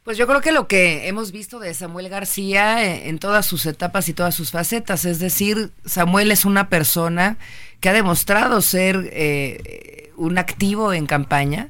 Pues 0.04 0.18
yo 0.18 0.26
creo 0.26 0.42
que 0.42 0.52
lo 0.52 0.68
que 0.68 1.08
hemos 1.10 1.32
visto 1.32 1.60
de 1.60 1.74
Samuel 1.74 2.10
García 2.10 2.84
eh, 2.84 3.10
en 3.10 3.20
todas 3.20 3.46
sus 3.46 3.66
etapas 3.68 4.10
y 4.10 4.14
todas 4.14 4.34
sus 4.34 4.50
facetas, 4.50 5.06
es 5.06 5.20
decir, 5.20 5.72
Samuel 5.86 6.32
es 6.32 6.44
una 6.44 6.70
persona 6.70 7.38
que 7.82 7.90
ha 7.90 7.94
demostrado 7.94 8.62
ser 8.62 9.10
eh, 9.12 10.12
un 10.16 10.38
activo 10.38 10.94
en 10.94 11.06
campaña, 11.06 11.70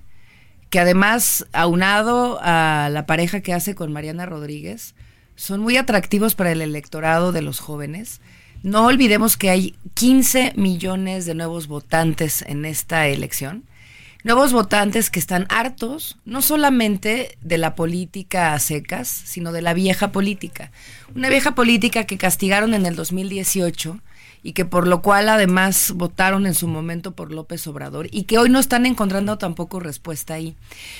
que 0.69 0.79
además, 0.79 1.45
aunado 1.51 2.39
a 2.41 2.87
la 2.89 3.05
pareja 3.05 3.41
que 3.41 3.53
hace 3.53 3.75
con 3.75 3.91
Mariana 3.91 4.25
Rodríguez, 4.25 4.95
son 5.35 5.59
muy 5.59 5.77
atractivos 5.77 6.35
para 6.35 6.51
el 6.51 6.61
electorado 6.61 7.31
de 7.31 7.41
los 7.41 7.59
jóvenes. 7.59 8.21
No 8.63 8.85
olvidemos 8.85 9.37
que 9.37 9.49
hay 9.49 9.75
15 9.95 10.53
millones 10.55 11.25
de 11.25 11.35
nuevos 11.35 11.67
votantes 11.67 12.43
en 12.47 12.65
esta 12.65 13.07
elección. 13.07 13.63
Nuevos 14.23 14.53
votantes 14.53 15.09
que 15.09 15.19
están 15.19 15.47
hartos 15.49 16.19
no 16.25 16.43
solamente 16.43 17.37
de 17.41 17.57
la 17.57 17.73
política 17.73 18.53
a 18.53 18.59
secas, 18.59 19.07
sino 19.07 19.51
de 19.51 19.63
la 19.63 19.73
vieja 19.73 20.11
política. 20.11 20.71
Una 21.15 21.29
vieja 21.29 21.55
política 21.55 22.03
que 22.03 22.19
castigaron 22.19 22.75
en 22.75 22.85
el 22.85 22.95
2018 22.95 23.99
y 24.43 24.53
que 24.53 24.65
por 24.65 24.87
lo 24.87 25.01
cual 25.01 25.29
además 25.29 25.91
votaron 25.95 26.45
en 26.45 26.55
su 26.55 26.67
momento 26.67 27.11
por 27.11 27.31
López 27.31 27.65
Obrador 27.67 28.07
y 28.11 28.23
que 28.23 28.37
hoy 28.37 28.49
no 28.49 28.59
están 28.59 28.85
encontrando 28.85 29.37
tampoco 29.37 29.79
respuesta 29.79 30.33
ahí. 30.33 30.55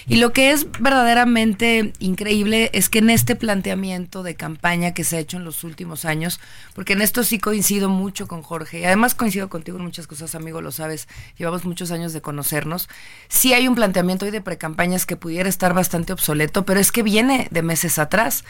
Y 0.08 0.18
lo 0.18 0.32
que 0.32 0.52
es 0.52 0.68
verdaderamente 0.80 1.94
increíble 2.00 2.70
es 2.74 2.90
que 2.90 3.00
en 3.00 3.10
este 3.10 3.36
planteamiento 3.36 4.24
de 4.24 4.36
campaña 4.36 4.94
que 4.94 5.04
se 5.04 5.18
ha 5.18 5.20
hecho 5.20 5.38
en 5.38 5.44
los 5.44 5.64
últimos 5.64 6.06
años, 6.06 6.40
porque 6.76 6.94
en 6.94 7.02
esto 7.02 7.24
sí 7.24 7.40
coincido 7.40 7.90
mucho 7.90 8.28
con 8.28 8.44
Jorge, 8.44 8.82
y 8.82 8.86
además 8.86 9.16
coincido 9.16 9.50
contigo 9.50 9.78
en 9.78 9.86
muchas 9.86 10.08
cosas, 10.08 10.36
amigo, 10.36 10.62
lo 10.62 10.72
sabes, 10.72 11.08
llevamos 11.38 11.66
muchos 11.66 11.92
años 11.92 12.14
de 12.14 12.22
conocernos, 12.22 12.90
sí 13.28 13.54
hay 13.54 13.68
un 13.68 13.76
planteamiento 13.76 14.26
hoy 14.26 14.32
de 14.32 14.42
precampañas 14.42 15.06
que 15.06 15.16
pudiera 15.16 15.50
estar 15.50 15.74
bastante 15.74 16.14
obsoleto, 16.14 16.66
pero 16.66 16.80
es 16.80 16.92
que 16.92 17.04
viene 17.04 17.48
de 17.52 17.64
meses 17.64 17.98
atrás 17.98 18.44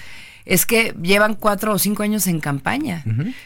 es 0.46 0.66
que 0.66 0.94
llevan 1.02 1.36
cuatro 1.36 1.74
o 1.74 1.80
cinco 1.80 2.04
años 2.04 2.28
en 2.28 2.40
campaña. 2.40 3.04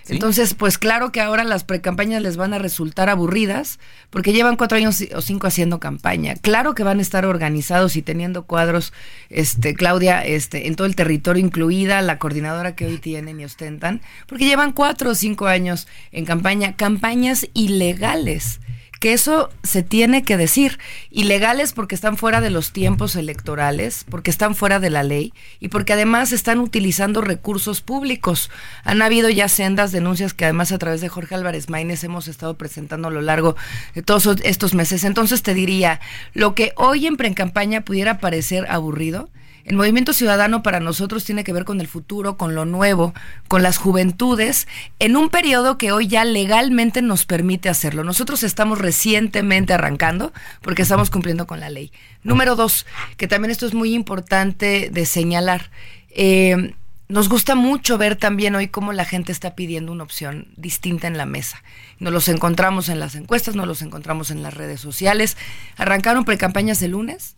Entonces, 0.07 0.53
pues 0.53 0.77
claro 0.77 1.11
que 1.11 1.21
ahora 1.21 1.43
las 1.43 1.63
precampañas 1.63 2.21
les 2.21 2.37
van 2.37 2.53
a 2.53 2.59
resultar 2.59 3.09
aburridas 3.09 3.79
porque 4.09 4.33
llevan 4.33 4.55
cuatro 4.55 4.77
años 4.77 5.03
o 5.13 5.21
cinco 5.21 5.47
haciendo 5.47 5.79
campaña. 5.79 6.35
Claro 6.35 6.75
que 6.75 6.83
van 6.83 6.99
a 6.99 7.01
estar 7.01 7.25
organizados 7.25 7.95
y 7.95 8.01
teniendo 8.01 8.43
cuadros, 8.43 8.93
este, 9.29 9.75
Claudia, 9.75 10.25
este, 10.25 10.67
en 10.67 10.75
todo 10.75 10.87
el 10.87 10.95
territorio, 10.95 11.43
incluida 11.43 12.01
la 12.01 12.19
coordinadora 12.19 12.75
que 12.75 12.85
hoy 12.85 12.97
tienen 12.97 13.39
y 13.39 13.45
ostentan, 13.45 14.01
porque 14.27 14.45
llevan 14.45 14.71
cuatro 14.71 15.11
o 15.11 15.15
cinco 15.15 15.47
años 15.47 15.87
en 16.11 16.25
campaña, 16.25 16.75
campañas 16.75 17.47
ilegales 17.53 18.59
que 19.05 19.13
eso 19.13 19.51
se 19.61 19.83
tiene 19.83 20.23
que 20.23 20.35
decir. 20.35 20.79
Ilegales 21.11 21.73
porque 21.73 21.93
están 21.93 22.17
fuera 22.17 22.41
de 22.41 22.49
los 22.49 22.71
tiempos 22.71 23.15
electorales, 23.15 24.03
porque 24.09 24.31
están 24.31 24.55
fuera 24.55 24.79
de 24.79 24.89
la 24.89 25.03
ley 25.03 25.31
y 25.59 25.67
porque 25.67 25.93
además 25.93 26.31
están 26.31 26.57
utilizando 26.57 27.21
recursos 27.21 27.81
públicos. 27.81 28.49
Han 28.83 29.03
habido 29.03 29.29
ya 29.29 29.47
sendas 29.47 29.91
denuncias 29.91 30.33
que 30.33 30.45
además 30.45 30.71
a 30.71 30.79
través 30.79 31.01
de 31.01 31.09
Jorge 31.09 31.35
Álvarez 31.35 31.69
Maínez 31.69 32.03
hemos 32.03 32.27
estado 32.27 32.57
presentando 32.57 33.09
a 33.09 33.11
lo 33.11 33.21
largo 33.21 33.55
de 33.93 34.01
todos 34.01 34.27
estos 34.41 34.73
meses. 34.73 35.03
Entonces 35.03 35.43
te 35.43 35.53
diría, 35.53 36.01
lo 36.33 36.55
que 36.55 36.73
hoy 36.75 37.05
en 37.05 37.15
pre-campaña 37.15 37.81
pudiera 37.81 38.17
parecer 38.17 38.65
aburrido, 38.71 39.29
el 39.65 39.75
movimiento 39.75 40.13
ciudadano 40.13 40.61
para 40.61 40.79
nosotros 40.79 41.23
tiene 41.23 41.43
que 41.43 41.51
ver 41.51 41.65
con 41.65 41.81
el 41.81 41.87
futuro, 41.87 42.37
con 42.37 42.53
lo 42.53 42.65
nuevo, 42.65 43.15
con 43.47 43.63
las 43.63 43.77
juventudes, 43.77 44.67
en 44.99 45.17
un 45.17 45.29
periodo 45.29 45.79
que 45.79 45.91
hoy 45.91 46.07
ya 46.07 46.23
legalmente 46.23 47.01
nos 47.01 47.25
permite 47.25 47.67
hacerlo. 47.67 48.03
Nosotros 48.03 48.43
estamos 48.43 48.77
recientemente 48.77 49.73
arrancando 49.73 50.33
porque 50.61 50.83
estamos 50.83 51.09
cumpliendo 51.09 51.47
con 51.47 51.59
la 51.59 51.71
ley. 51.71 51.91
Número 52.21 52.55
dos, 52.55 52.85
que 53.17 53.27
también 53.27 53.49
esto 53.49 53.65
es 53.65 53.73
muy 53.73 53.95
importante 53.95 54.91
de 54.91 55.05
señalar. 55.07 55.71
Eh, 56.11 56.75
nos 57.07 57.27
gusta 57.27 57.55
mucho 57.55 57.97
ver 57.97 58.15
también 58.15 58.53
hoy 58.53 58.67
cómo 58.67 58.93
la 58.93 59.05
gente 59.05 59.31
está 59.31 59.55
pidiendo 59.55 59.91
una 59.91 60.03
opción 60.03 60.47
distinta 60.57 61.07
en 61.07 61.17
la 61.17 61.25
mesa. 61.25 61.63
Nos 61.97 62.13
los 62.13 62.27
encontramos 62.27 62.87
en 62.89 62.99
las 62.99 63.15
encuestas, 63.15 63.55
nos 63.55 63.67
los 63.67 63.81
encontramos 63.81 64.29
en 64.29 64.43
las 64.43 64.53
redes 64.53 64.79
sociales. 64.79 65.37
Arrancaron 65.75 66.23
precampañas 66.23 66.83
el 66.83 66.91
lunes 66.91 67.35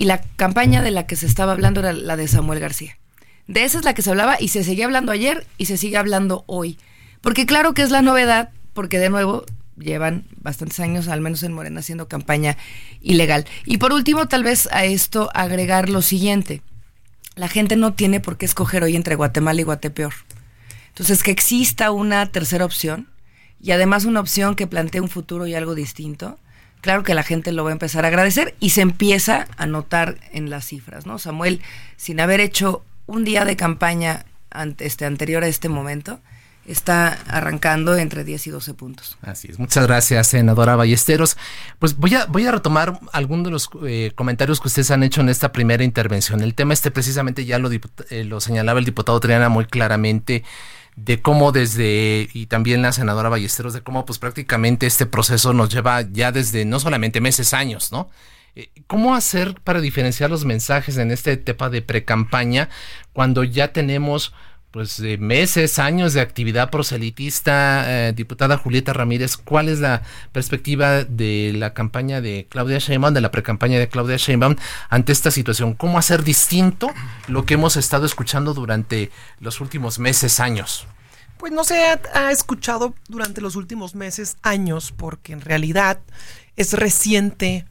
y 0.00 0.06
la 0.06 0.22
campaña 0.22 0.80
de 0.80 0.92
la 0.92 1.06
que 1.06 1.14
se 1.14 1.26
estaba 1.26 1.52
hablando 1.52 1.80
era 1.80 1.92
la 1.92 2.16
de 2.16 2.26
Samuel 2.26 2.58
García. 2.58 2.96
De 3.46 3.64
esa 3.64 3.78
es 3.78 3.84
la 3.84 3.92
que 3.92 4.00
se 4.00 4.08
hablaba 4.08 4.40
y 4.40 4.48
se 4.48 4.64
seguía 4.64 4.86
hablando 4.86 5.12
ayer 5.12 5.46
y 5.58 5.66
se 5.66 5.76
sigue 5.76 5.98
hablando 5.98 6.42
hoy. 6.46 6.78
Porque 7.20 7.44
claro 7.44 7.74
que 7.74 7.82
es 7.82 7.90
la 7.90 8.00
novedad, 8.00 8.48
porque 8.72 8.98
de 8.98 9.10
nuevo 9.10 9.44
llevan 9.76 10.24
bastantes 10.40 10.80
años, 10.80 11.08
al 11.08 11.20
menos 11.20 11.42
en 11.42 11.52
Morena, 11.52 11.80
haciendo 11.80 12.08
campaña 12.08 12.56
ilegal. 13.02 13.44
Y 13.66 13.76
por 13.76 13.92
último, 13.92 14.26
tal 14.26 14.42
vez 14.42 14.70
a 14.72 14.86
esto 14.86 15.28
agregar 15.34 15.90
lo 15.90 16.00
siguiente. 16.00 16.62
La 17.36 17.48
gente 17.48 17.76
no 17.76 17.92
tiene 17.92 18.20
por 18.20 18.38
qué 18.38 18.46
escoger 18.46 18.82
hoy 18.82 18.96
entre 18.96 19.16
Guatemala 19.16 19.60
y 19.60 19.64
Guatepeor. 19.64 20.14
Entonces, 20.88 21.22
que 21.22 21.30
exista 21.30 21.90
una 21.90 22.24
tercera 22.24 22.64
opción 22.64 23.06
y 23.60 23.72
además 23.72 24.06
una 24.06 24.20
opción 24.20 24.54
que 24.54 24.66
plantee 24.66 25.02
un 25.02 25.10
futuro 25.10 25.46
y 25.46 25.54
algo 25.54 25.74
distinto, 25.74 26.38
claro 26.80 27.02
que 27.02 27.14
la 27.14 27.22
gente 27.22 27.52
lo 27.52 27.64
va 27.64 27.70
a 27.70 27.72
empezar 27.72 28.04
a 28.04 28.08
agradecer 28.08 28.54
y 28.60 28.70
se 28.70 28.80
empieza 28.80 29.46
a 29.56 29.66
notar 29.66 30.18
en 30.32 30.50
las 30.50 30.66
cifras, 30.66 31.06
¿no? 31.06 31.18
Samuel, 31.18 31.60
sin 31.96 32.20
haber 32.20 32.40
hecho 32.40 32.84
un 33.06 33.24
día 33.24 33.44
de 33.44 33.56
campaña 33.56 34.24
ante, 34.50 34.86
este, 34.86 35.04
anterior 35.04 35.42
a 35.42 35.48
este 35.48 35.68
momento, 35.68 36.20
está 36.66 37.18
arrancando 37.26 37.96
entre 37.96 38.24
10 38.24 38.46
y 38.46 38.50
12 38.50 38.74
puntos. 38.74 39.18
Así 39.22 39.48
es. 39.50 39.58
Muchas 39.58 39.86
gracias, 39.86 40.28
senadora 40.28 40.76
Ballesteros. 40.76 41.36
Pues 41.78 41.96
voy 41.96 42.14
a, 42.14 42.26
voy 42.26 42.46
a 42.46 42.52
retomar 42.52 43.00
algunos 43.12 43.44
de 43.46 43.50
los 43.50 43.70
eh, 43.86 44.12
comentarios 44.14 44.60
que 44.60 44.68
ustedes 44.68 44.90
han 44.90 45.02
hecho 45.02 45.20
en 45.20 45.28
esta 45.28 45.52
primera 45.52 45.82
intervención. 45.82 46.42
El 46.42 46.54
tema 46.54 46.74
este 46.74 46.90
precisamente 46.90 47.44
ya 47.44 47.58
lo, 47.58 47.70
eh, 47.72 48.24
lo 48.24 48.40
señalaba 48.40 48.78
el 48.78 48.84
diputado 48.84 49.18
Triana 49.20 49.48
muy 49.48 49.64
claramente 49.64 50.44
de 50.96 51.22
cómo 51.22 51.52
desde, 51.52 52.28
y 52.32 52.46
también 52.46 52.82
la 52.82 52.92
senadora 52.92 53.28
Ballesteros, 53.28 53.72
de 53.72 53.82
cómo 53.82 54.04
pues 54.04 54.18
prácticamente 54.18 54.86
este 54.86 55.06
proceso 55.06 55.52
nos 55.52 55.70
lleva 55.70 56.02
ya 56.02 56.32
desde 56.32 56.64
no 56.64 56.80
solamente 56.80 57.20
meses, 57.20 57.54
años, 57.54 57.92
¿no? 57.92 58.10
Eh, 58.56 58.70
¿Cómo 58.86 59.14
hacer 59.14 59.60
para 59.62 59.80
diferenciar 59.80 60.30
los 60.30 60.44
mensajes 60.44 60.96
en 60.96 61.10
esta 61.10 61.30
etapa 61.30 61.70
de 61.70 61.82
pre-campaña 61.82 62.68
cuando 63.12 63.44
ya 63.44 63.72
tenemos 63.72 64.34
pues 64.70 65.00
meses, 65.18 65.78
años 65.78 66.12
de 66.12 66.20
actividad 66.20 66.70
proselitista, 66.70 68.08
eh, 68.08 68.12
diputada 68.12 68.56
Julieta 68.56 68.92
Ramírez, 68.92 69.36
¿cuál 69.36 69.68
es 69.68 69.80
la 69.80 70.02
perspectiva 70.32 71.02
de 71.04 71.52
la 71.56 71.74
campaña 71.74 72.20
de 72.20 72.46
Claudia 72.48 72.78
Sheinbaum, 72.78 73.12
de 73.12 73.20
la 73.20 73.32
precampaña 73.32 73.78
de 73.78 73.88
Claudia 73.88 74.16
Sheinbaum 74.16 74.56
ante 74.88 75.12
esta 75.12 75.30
situación? 75.30 75.74
¿Cómo 75.74 75.98
hacer 75.98 76.22
distinto 76.22 76.90
lo 77.26 77.44
que 77.46 77.54
hemos 77.54 77.76
estado 77.76 78.06
escuchando 78.06 78.54
durante 78.54 79.10
los 79.40 79.60
últimos 79.60 79.98
meses, 79.98 80.38
años? 80.38 80.86
Pues 81.36 81.52
no 81.52 81.64
se 81.64 81.98
ha 82.14 82.30
escuchado 82.30 82.94
durante 83.08 83.40
los 83.40 83.56
últimos 83.56 83.94
meses, 83.94 84.36
años, 84.42 84.92
porque 84.96 85.32
en 85.32 85.40
realidad 85.40 86.00
es 86.56 86.74
reciente 86.74 87.64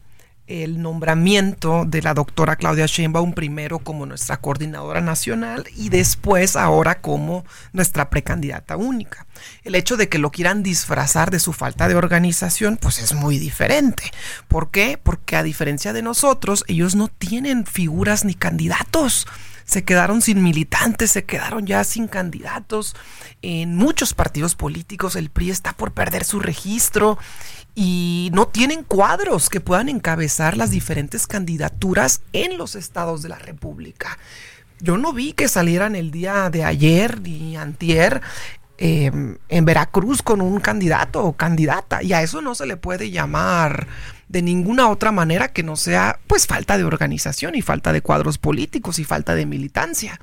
el 0.49 0.81
nombramiento 0.81 1.85
de 1.85 2.01
la 2.01 2.15
doctora 2.15 2.55
Claudia 2.55 2.87
Sheinbaum 2.87 3.33
primero 3.33 3.79
como 3.79 4.07
nuestra 4.07 4.37
coordinadora 4.37 4.99
nacional 4.99 5.65
y 5.75 5.89
después 5.89 6.55
ahora 6.55 7.01
como 7.01 7.45
nuestra 7.71 8.09
precandidata 8.09 8.75
única. 8.75 9.27
El 9.63 9.75
hecho 9.75 9.95
de 9.95 10.09
que 10.09 10.17
lo 10.17 10.31
quieran 10.31 10.63
disfrazar 10.63 11.29
de 11.29 11.39
su 11.39 11.53
falta 11.53 11.87
de 11.87 11.95
organización, 11.95 12.77
pues 12.77 12.97
es 12.97 13.13
muy 13.13 13.37
diferente. 13.37 14.11
¿Por 14.47 14.71
qué? 14.71 14.99
Porque 15.01 15.35
a 15.35 15.43
diferencia 15.43 15.93
de 15.93 16.01
nosotros, 16.01 16.65
ellos 16.67 16.95
no 16.95 17.09
tienen 17.09 17.65
figuras 17.65 18.25
ni 18.25 18.33
candidatos 18.33 19.27
se 19.69 19.83
quedaron 19.83 20.23
sin 20.23 20.41
militantes, 20.41 21.11
se 21.11 21.25
quedaron 21.25 21.67
ya 21.67 21.83
sin 21.83 22.07
candidatos. 22.07 22.95
En 23.43 23.75
muchos 23.75 24.15
partidos 24.15 24.55
políticos 24.55 25.15
el 25.15 25.29
PRI 25.29 25.51
está 25.51 25.73
por 25.73 25.91
perder 25.91 26.23
su 26.23 26.39
registro 26.39 27.19
y 27.81 28.29
no 28.33 28.45
tienen 28.45 28.83
cuadros 28.83 29.49
que 29.49 29.61
puedan 29.61 29.87
encabezar 29.87 30.57
las 30.57 30.69
diferentes 30.69 31.27
candidaturas 31.27 32.19
en 32.33 32.57
los 32.57 32.75
estados 32.75 33.21
de 33.21 33.29
la 33.29 33.39
República. 33.39 34.17
Yo 34.81 34.97
no 34.97 35.13
vi 35.13 35.31
que 35.31 35.47
salieran 35.47 35.95
el 35.95 36.11
día 36.11 36.49
de 36.49 36.65
ayer 36.65 37.21
ni 37.21 37.55
antier 37.55 38.19
em, 38.79 39.37
en 39.47 39.63
Veracruz 39.63 40.21
con 40.21 40.41
un 40.41 40.59
candidato 40.59 41.23
o 41.23 41.37
candidata 41.37 42.03
y 42.03 42.11
a 42.11 42.21
eso 42.21 42.41
no 42.41 42.53
se 42.53 42.65
le 42.65 42.75
puede 42.75 43.11
llamar 43.11 43.87
de 44.27 44.41
ninguna 44.41 44.89
otra 44.89 45.13
manera 45.13 45.53
que 45.53 45.63
no 45.63 45.77
sea 45.77 46.19
pues 46.27 46.47
falta 46.47 46.77
de 46.77 46.83
organización 46.83 47.55
y 47.55 47.61
falta 47.61 47.93
de 47.93 48.01
cuadros 48.01 48.37
políticos 48.37 48.99
y 48.99 49.05
falta 49.05 49.35
de 49.35 49.45
militancia. 49.45 50.19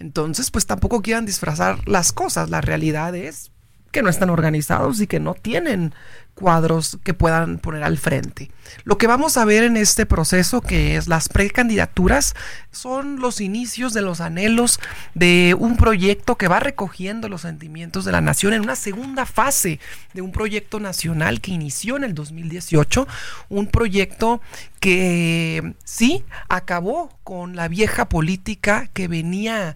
Entonces 0.00 0.50
pues 0.50 0.66
tampoco 0.66 1.02
quieran 1.02 1.24
disfrazar 1.24 1.88
las 1.88 2.10
cosas, 2.10 2.50
la 2.50 2.62
realidad 2.62 3.14
es 3.14 3.52
que 3.96 4.02
no 4.02 4.10
están 4.10 4.28
organizados 4.28 5.00
y 5.00 5.06
que 5.06 5.20
no 5.20 5.32
tienen 5.32 5.94
cuadros 6.34 6.98
que 7.02 7.14
puedan 7.14 7.56
poner 7.56 7.82
al 7.82 7.96
frente. 7.96 8.50
Lo 8.84 8.98
que 8.98 9.06
vamos 9.06 9.38
a 9.38 9.46
ver 9.46 9.64
en 9.64 9.78
este 9.78 10.04
proceso, 10.04 10.60
que 10.60 10.96
es 10.96 11.08
las 11.08 11.30
precandidaturas, 11.30 12.34
son 12.70 13.20
los 13.20 13.40
inicios 13.40 13.94
de 13.94 14.02
los 14.02 14.20
anhelos 14.20 14.80
de 15.14 15.56
un 15.58 15.78
proyecto 15.78 16.36
que 16.36 16.46
va 16.46 16.60
recogiendo 16.60 17.30
los 17.30 17.40
sentimientos 17.40 18.04
de 18.04 18.12
la 18.12 18.20
nación 18.20 18.52
en 18.52 18.60
una 18.60 18.76
segunda 18.76 19.24
fase 19.24 19.80
de 20.12 20.20
un 20.20 20.30
proyecto 20.30 20.78
nacional 20.78 21.40
que 21.40 21.52
inició 21.52 21.96
en 21.96 22.04
el 22.04 22.12
2018, 22.12 23.08
un 23.48 23.66
proyecto 23.68 24.42
que 24.78 25.72
sí 25.84 26.22
acabó 26.50 27.18
con 27.24 27.56
la 27.56 27.68
vieja 27.68 28.10
política 28.10 28.90
que 28.92 29.08
venía 29.08 29.74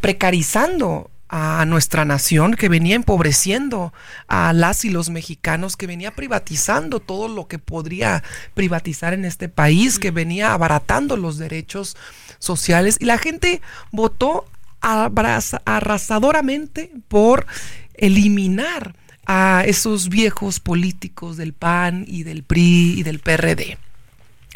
precarizando 0.00 1.10
a 1.28 1.64
nuestra 1.66 2.04
nación, 2.04 2.54
que 2.54 2.68
venía 2.68 2.94
empobreciendo 2.94 3.92
a 4.28 4.52
las 4.52 4.84
y 4.84 4.90
los 4.90 5.10
mexicanos, 5.10 5.76
que 5.76 5.86
venía 5.86 6.12
privatizando 6.12 7.00
todo 7.00 7.28
lo 7.28 7.48
que 7.48 7.58
podría 7.58 8.22
privatizar 8.54 9.14
en 9.14 9.24
este 9.24 9.48
país, 9.48 9.98
que 9.98 10.10
venía 10.10 10.52
abaratando 10.52 11.16
los 11.16 11.38
derechos 11.38 11.96
sociales 12.38 12.96
y 13.00 13.04
la 13.04 13.18
gente 13.18 13.60
votó 13.90 14.46
arrasadoramente 14.80 16.92
por 17.08 17.46
eliminar 17.94 18.94
a 19.26 19.64
esos 19.66 20.08
viejos 20.08 20.60
políticos 20.60 21.36
del 21.36 21.52
PAN 21.52 22.04
y 22.08 22.22
del 22.22 22.44
PRI 22.44 22.94
y 22.98 23.02
del 23.02 23.18
PRD. 23.18 23.76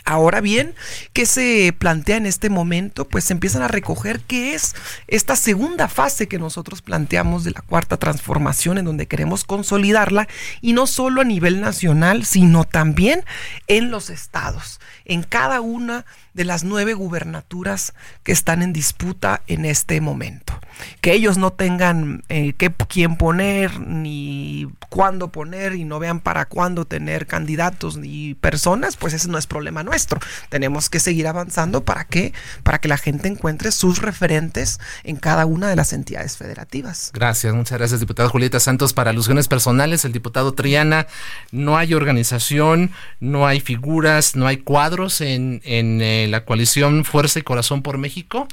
Ahora 0.05 0.41
bien, 0.41 0.75
¿qué 1.13 1.27
se 1.27 1.73
plantea 1.79 2.17
en 2.17 2.27
este 2.27 2.51
momento? 2.51 3.07
Pues 3.07 3.25
se 3.25 3.35
empiezan 3.35 3.63
a 3.63 3.69
recoger 3.69 4.21
qué 4.21 4.55
es 4.55 4.75
esta 5.07 5.37
segunda 5.37 5.87
fase 5.87 6.27
que 6.27 6.41
nosotros 6.41 6.83
planteamos 6.83 7.45
de 7.45 7.53
la 7.53 7.61
cuarta 7.61 7.97
transformación 7.99 8.79
en 8.79 8.85
donde 8.85 9.07
queremos 9.07 9.45
consolidarla 9.45 10.27
y 10.61 10.73
no 10.73 10.89
solo 10.89 11.21
a 11.21 11.25
nivel 11.25 11.61
nacional, 11.61 12.25
sino 12.25 12.65
también 12.65 13.25
en 13.69 13.93
los 13.93 14.11
estados, 14.11 14.81
en 15.05 15.23
cada 15.23 15.61
una 15.61 16.05
de 16.35 16.45
las 16.45 16.65
nueve 16.65 16.95
gubernaturas 16.95 17.95
que 18.23 18.33
están 18.33 18.63
en 18.63 18.73
disputa 18.73 19.43
en 19.47 19.65
este 19.65 20.01
momento. 20.01 20.59
Que 21.01 21.13
ellos 21.13 21.39
no 21.39 21.53
tengan 21.53 22.25
eh, 22.29 22.55
qué, 22.55 22.73
quién 22.89 23.17
poner, 23.17 23.81
ni 23.81 24.69
cuándo 24.89 25.29
poner, 25.29 25.75
y 25.75 25.85
no 25.85 25.99
vean 25.99 26.21
para 26.21 26.47
cuándo 26.47 26.87
tener 26.87 27.27
candidatos 27.27 27.97
ni 27.97 28.35
personas, 28.35 28.97
pues 28.97 29.13
ese 29.13 29.29
no 29.29 29.39
es 29.39 29.47
problema 29.47 29.83
nuestro. 29.83 30.21
Tenemos 30.49 30.89
que 30.89 31.01
seguir 31.01 31.27
avanzando 31.27 31.85
para 31.85 32.05
que, 32.05 32.33
para 32.63 32.79
que 32.79 32.89
la 32.89 32.97
gente 32.97 33.29
encuentre 33.29 33.73
sus 33.73 34.01
referentes 34.01 34.81
en 35.05 35.17
cada 35.17 35.47
una 35.47 35.69
de 35.69 35.77
las 35.77 35.93
entidades 35.93 36.37
federativas. 36.37 37.11
Gracias, 37.15 37.55
muchas 37.55 37.79
gracias, 37.79 38.01
diputada 38.01 38.29
Julieta 38.29 38.61
Santos. 38.61 38.93
Para 38.93 39.11
alusiones 39.11 39.49
personales, 39.49 40.05
el 40.05 40.13
diputado 40.13 40.53
Triana, 40.53 41.07
no 41.51 41.77
hay 41.77 41.95
organización, 41.95 42.91
no 43.21 43.47
hay 43.47 43.61
figuras, 43.61 44.37
no 44.37 44.47
hay 44.47 44.59
cuadros 44.59 45.21
en, 45.21 45.61
eh, 45.65 46.22
la 46.29 46.45
coalición 46.45 47.05
Fuerza 47.05 47.39
y 47.39 47.43
Corazón 47.43 47.83
por 47.83 47.99
México. 47.99 48.49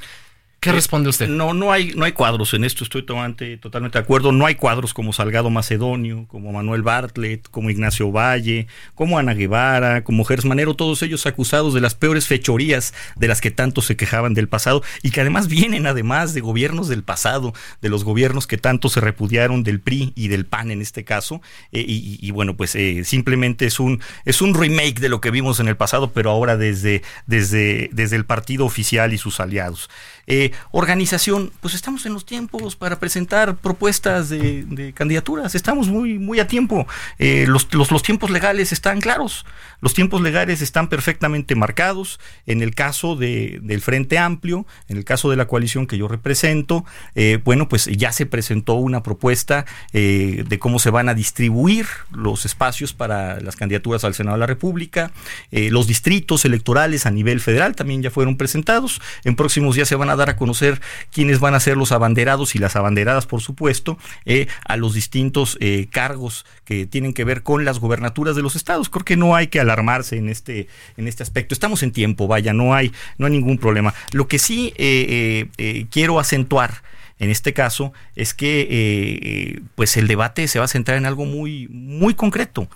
¿Qué 0.60 0.74
responde 0.74 1.10
usted? 1.10 1.30
No, 1.30 1.54
no 1.54 1.72
hay, 1.72 1.94
no 1.96 2.04
hay 2.04 2.12
cuadros 2.12 2.54
en 2.54 2.66
esto, 2.66 2.84
estoy 2.84 3.04
totalmente, 3.04 3.56
totalmente 3.58 3.98
de 3.98 4.04
acuerdo. 4.04 4.34
No 4.34 4.46
hay 4.46 4.56
cuadros 4.56 4.94
como 4.94 5.14
Salgado 5.14 5.50
Macedonio, 5.50 6.26
como 6.28 6.52
Manuel 6.52 6.82
Bartlett, 6.82 7.48
como 7.50 7.70
Ignacio 7.70 8.12
Valle, 8.12 8.68
como 8.94 9.18
Ana 9.18 9.34
Guevara, 9.34 10.04
como 10.04 10.26
Gers 10.26 10.44
Manero, 10.44 10.74
todos 10.74 11.02
ellos 11.02 11.26
acusados 11.26 11.74
de 11.74 11.80
las 11.80 11.96
peores 11.96 12.28
fechorías 12.28 12.94
de 13.16 13.30
las 13.30 13.40
que 13.40 13.52
tanto 13.52 13.82
se 13.82 13.96
quejaban 13.96 14.34
del 14.34 14.50
pasado 14.50 14.84
y 15.02 15.12
que 15.12 15.22
además 15.22 15.48
vienen 15.48 15.88
además 15.88 16.34
de 16.34 16.42
gobiernos 16.42 16.90
del 16.90 17.04
pasado, 17.04 17.54
de 17.82 17.88
los 17.88 18.04
gobiernos 18.04 18.46
que 18.46 18.58
tanto 18.58 18.90
se 18.90 19.00
repudiaron 19.00 19.64
del 19.64 19.80
PRI 19.80 20.12
y 20.16 20.28
del 20.28 20.46
PAN 20.46 20.72
en 20.72 20.82
este 20.82 21.06
caso. 21.06 21.42
Eh, 21.72 21.86
y, 21.88 22.32
bueno, 22.32 22.58
pues 22.58 22.76
eh, 22.76 23.06
simplemente 23.06 23.66
es 23.66 23.80
un, 23.80 24.02
es 24.26 24.42
un 24.42 24.54
remake 24.54 25.00
de 25.00 25.08
lo 25.08 25.22
que 25.22 25.32
vimos 25.32 25.62
en 25.62 25.70
el 25.70 25.78
pasado, 25.78 26.12
pero 26.12 26.32
ahora 26.32 26.58
desde, 26.58 27.02
desde, 27.28 27.90
desde 27.94 28.18
el 28.18 28.26
partido 28.26 28.66
oficial 28.66 29.14
y 29.14 29.18
sus 29.18 29.40
aliados. 29.40 29.90
Eh, 30.32 30.52
organización, 30.70 31.52
pues 31.60 31.74
estamos 31.74 32.06
en 32.06 32.14
los 32.14 32.24
tiempos 32.24 32.76
para 32.76 33.00
presentar 33.00 33.56
propuestas 33.56 34.30
de, 34.30 34.94
candidaturas, 34.96 35.56
estamos 35.56 35.88
muy, 35.88 36.20
muy 36.20 36.40
a 36.40 36.48
tiempo. 36.48 36.86
Eh, 37.18 37.46
los, 37.48 37.68
los, 37.74 38.04
tiempos 38.04 38.30
legales 38.30 38.72
están 38.72 39.02
claros, 39.02 39.44
los 39.82 39.96
tiempos 39.96 40.22
legales 40.22 40.62
están 40.62 40.88
perfectamente 40.88 41.56
marcados. 41.56 42.20
En 42.46 42.62
el 42.62 42.76
caso 42.76 43.16
de, 43.16 43.60
del 43.64 43.82
Frente 43.82 44.20
Amplio, 44.20 44.68
en 44.88 44.98
el 44.98 45.04
caso 45.04 45.32
de 45.32 45.36
la 45.36 45.48
coalición 45.48 45.88
que 45.88 45.98
yo 45.98 46.08
represento, 46.08 46.86
eh, 47.16 47.40
bueno, 47.44 47.68
pues 47.68 47.86
ya 47.86 48.12
se 48.12 48.28
presentó 48.28 48.76
una 48.76 49.02
propuesta 49.02 49.66
de 49.92 50.58
cómo 50.60 50.78
se 50.78 50.92
van 50.92 51.10
a 51.10 51.16
distribuir 51.16 51.88
los 52.12 52.46
espacios 52.46 52.94
para 52.94 53.40
las 53.40 53.56
candidaturas 53.56 54.04
al 54.04 54.14
Senado 54.14 54.36
de 54.36 54.42
la 54.42 54.46
República. 54.46 55.12
los 55.52 55.88
distritos 55.88 56.46
electorales 56.46 57.08
a 57.08 57.12
nivel 57.12 57.40
federal 57.40 57.76
también 57.76 58.04
ya 58.04 58.12
fueron 58.12 58.38
presentados. 58.38 59.02
En 59.24 59.36
próximos 59.36 59.76
días 59.76 59.88
se 59.88 59.96
van 59.96 60.12
a 60.12 60.19
dar 60.20 60.30
a 60.30 60.36
conocer 60.36 60.80
quiénes 61.12 61.40
van 61.40 61.56
a 61.56 61.60
ser 61.60 61.78
los 61.78 61.92
abanderados 61.92 62.56
y 62.56 62.60
las 62.60 62.76
abanderadas, 62.76 63.26
por 63.26 63.42
supuesto, 63.42 63.98
eh, 64.26 64.48
a 64.66 64.78
los 64.78 64.94
distintos 64.94 65.58
eh, 65.60 65.88
cargos 65.92 66.46
que 66.66 66.86
tienen 66.86 67.14
que 67.14 67.24
ver 67.24 67.44
con 67.44 67.66
las 67.66 67.80
gobernaturas 67.80 68.36
de 68.36 68.42
los 68.42 68.56
estados. 68.56 68.90
Creo 68.90 69.06
que 69.06 69.18
no 69.18 69.36
hay 69.36 69.48
que 69.48 69.60
alarmarse 69.60 70.18
en 70.18 70.30
este, 70.30 70.68
en 70.98 71.08
este 71.08 71.24
aspecto. 71.24 71.54
Estamos 71.54 71.84
en 71.84 71.92
tiempo, 71.92 72.28
vaya, 72.28 72.54
no 72.54 72.74
hay, 72.74 72.92
no 73.18 73.26
hay 73.26 73.32
ningún 73.32 73.58
problema. 73.58 73.94
Lo 74.12 74.28
que 74.28 74.40
sí 74.40 74.74
eh, 74.78 75.48
quiero 75.90 76.20
acentuar 76.20 76.84
en 77.18 77.30
este 77.30 77.54
caso 77.54 77.92
es 78.16 78.34
que 78.34 79.62
pues 79.76 79.98
el 79.98 80.08
debate 80.08 80.48
se 80.48 80.60
va 80.60 80.66
a 80.66 80.70
centrar 80.70 80.98
en 80.98 81.06
algo 81.06 81.26
muy, 81.26 81.68
muy 81.70 82.14
concreto. 82.14 82.70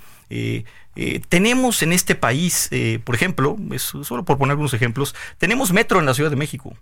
tenemos 1.30 1.82
en 1.82 1.94
este 1.94 2.16
país, 2.16 2.70
por 3.06 3.16
ejemplo, 3.16 3.58
solo 3.78 4.26
por 4.26 4.38
poner 4.38 4.52
algunos 4.52 4.74
ejemplos, 4.74 5.16
tenemos 5.38 5.72
metro 5.72 6.00
en 6.00 6.06
la 6.06 6.14
Ciudad 6.14 6.30
de 6.30 6.36
México 6.36 6.76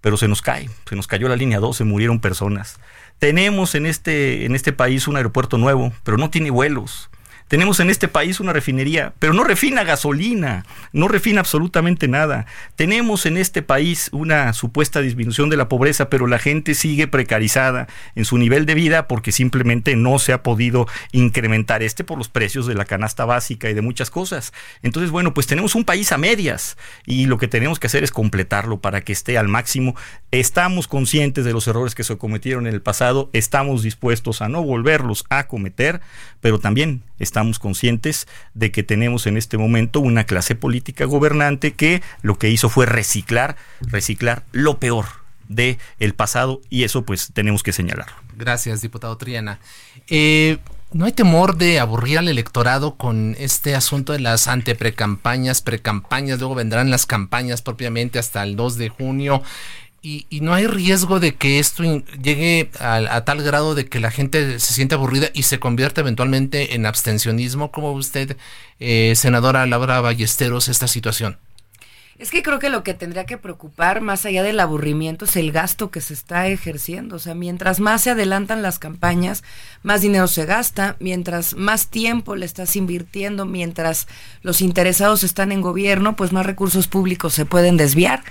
pero 0.00 0.16
se 0.16 0.28
nos 0.28 0.42
cae, 0.42 0.70
se 0.88 0.96
nos 0.96 1.06
cayó 1.06 1.28
la 1.28 1.36
línea 1.36 1.58
2, 1.58 1.76
se 1.76 1.84
murieron 1.84 2.20
personas. 2.20 2.78
Tenemos 3.18 3.74
en 3.74 3.86
este, 3.86 4.44
en 4.44 4.54
este 4.54 4.72
país 4.72 5.08
un 5.08 5.16
aeropuerto 5.16 5.58
nuevo, 5.58 5.92
pero 6.04 6.16
no 6.18 6.30
tiene 6.30 6.50
vuelos. 6.50 7.10
Tenemos 7.48 7.78
en 7.78 7.90
este 7.90 8.08
país 8.08 8.40
una 8.40 8.52
refinería, 8.52 9.14
pero 9.20 9.32
no 9.32 9.44
refina 9.44 9.84
gasolina, 9.84 10.66
no 10.92 11.06
refina 11.06 11.38
absolutamente 11.38 12.08
nada. 12.08 12.46
Tenemos 12.74 13.24
en 13.24 13.36
este 13.36 13.62
país 13.62 14.08
una 14.10 14.52
supuesta 14.52 15.00
disminución 15.00 15.48
de 15.48 15.56
la 15.56 15.68
pobreza, 15.68 16.10
pero 16.10 16.26
la 16.26 16.40
gente 16.40 16.74
sigue 16.74 17.06
precarizada 17.06 17.86
en 18.16 18.24
su 18.24 18.36
nivel 18.36 18.66
de 18.66 18.74
vida 18.74 19.06
porque 19.06 19.30
simplemente 19.30 19.94
no 19.94 20.18
se 20.18 20.32
ha 20.32 20.42
podido 20.42 20.88
incrementar 21.12 21.84
este 21.84 22.02
por 22.02 22.18
los 22.18 22.28
precios 22.28 22.66
de 22.66 22.74
la 22.74 22.84
canasta 22.84 23.24
básica 23.24 23.70
y 23.70 23.74
de 23.74 23.80
muchas 23.80 24.10
cosas. 24.10 24.52
Entonces, 24.82 25.12
bueno, 25.12 25.32
pues 25.32 25.46
tenemos 25.46 25.76
un 25.76 25.84
país 25.84 26.10
a 26.10 26.18
medias 26.18 26.76
y 27.04 27.26
lo 27.26 27.38
que 27.38 27.46
tenemos 27.46 27.78
que 27.78 27.86
hacer 27.86 28.02
es 28.02 28.10
completarlo 28.10 28.80
para 28.80 29.02
que 29.02 29.12
esté 29.12 29.38
al 29.38 29.46
máximo. 29.46 29.94
Estamos 30.32 30.88
conscientes 30.88 31.44
de 31.44 31.52
los 31.52 31.68
errores 31.68 31.94
que 31.94 32.02
se 32.02 32.18
cometieron 32.18 32.66
en 32.66 32.74
el 32.74 32.82
pasado, 32.82 33.30
estamos 33.32 33.84
dispuestos 33.84 34.42
a 34.42 34.48
no 34.48 34.64
volverlos 34.64 35.24
a 35.30 35.46
cometer, 35.46 36.00
pero 36.40 36.58
también 36.58 37.04
estamos 37.20 37.35
conscientes 37.58 38.26
de 38.54 38.70
que 38.70 38.82
tenemos 38.82 39.26
en 39.26 39.36
este 39.36 39.58
momento 39.58 40.00
una 40.00 40.24
clase 40.24 40.54
política 40.54 41.04
gobernante 41.04 41.74
que 41.74 42.02
lo 42.22 42.38
que 42.38 42.50
hizo 42.50 42.68
fue 42.68 42.86
reciclar, 42.86 43.56
reciclar 43.80 44.44
lo 44.52 44.78
peor 44.78 45.06
de 45.48 45.78
el 45.98 46.14
pasado 46.14 46.60
y 46.70 46.84
eso 46.84 47.04
pues 47.04 47.30
tenemos 47.32 47.62
que 47.62 47.72
señalarlo. 47.72 48.16
Gracias, 48.36 48.80
diputado 48.82 49.16
Triana. 49.16 49.60
Eh, 50.08 50.58
¿No 50.92 51.04
hay 51.04 51.12
temor 51.12 51.56
de 51.56 51.80
aburrir 51.80 52.18
al 52.18 52.28
electorado 52.28 52.94
con 52.94 53.36
este 53.38 53.74
asunto 53.74 54.12
de 54.12 54.20
las 54.20 54.46
anteprecampañas, 54.46 55.60
precampañas, 55.60 56.38
luego 56.38 56.54
vendrán 56.54 56.90
las 56.90 57.06
campañas 57.06 57.60
propiamente 57.60 58.18
hasta 58.18 58.42
el 58.44 58.54
2 58.54 58.76
de 58.76 58.88
junio? 58.88 59.42
Y, 60.02 60.26
no 60.40 60.54
hay 60.54 60.66
riesgo 60.68 61.18
de 61.18 61.34
que 61.34 61.58
esto 61.58 61.82
llegue 62.22 62.70
a, 62.78 63.24
tal 63.24 63.42
grado 63.42 63.74
de 63.74 63.86
que 63.86 63.98
la 63.98 64.12
gente 64.12 64.60
se 64.60 64.72
siente 64.72 64.94
aburrida 64.94 65.30
y 65.34 65.42
se 65.42 65.58
convierta 65.58 66.00
eventualmente 66.00 66.76
en 66.76 66.86
abstencionismo, 66.86 67.72
como 67.72 67.92
usted, 67.92 68.36
eh, 68.78 69.14
senadora 69.16 69.66
Laura 69.66 70.00
Ballesteros, 70.00 70.68
esta 70.68 70.86
situación. 70.86 71.38
Es 72.18 72.30
que 72.30 72.42
creo 72.42 72.58
que 72.58 72.70
lo 72.70 72.82
que 72.82 72.94
tendría 72.94 73.26
que 73.26 73.36
preocupar, 73.36 74.00
más 74.00 74.24
allá 74.24 74.42
del 74.42 74.58
aburrimiento, 74.58 75.26
es 75.26 75.36
el 75.36 75.52
gasto 75.52 75.90
que 75.90 76.00
se 76.00 76.14
está 76.14 76.46
ejerciendo. 76.48 77.16
O 77.16 77.18
sea, 77.18 77.34
mientras 77.34 77.78
más 77.78 78.00
se 78.02 78.10
adelantan 78.10 78.62
las 78.62 78.78
campañas, 78.78 79.44
más 79.82 80.00
dinero 80.00 80.26
se 80.26 80.46
gasta, 80.46 80.96
mientras 80.98 81.54
más 81.56 81.88
tiempo 81.88 82.34
le 82.34 82.46
estás 82.46 82.74
invirtiendo, 82.74 83.44
mientras 83.44 84.08
los 84.40 84.62
interesados 84.62 85.24
están 85.24 85.52
en 85.52 85.60
gobierno, 85.60 86.16
pues 86.16 86.32
más 86.32 86.46
recursos 86.46 86.88
públicos 86.88 87.34
se 87.34 87.44
pueden 87.44 87.76
desviar. 87.76 88.22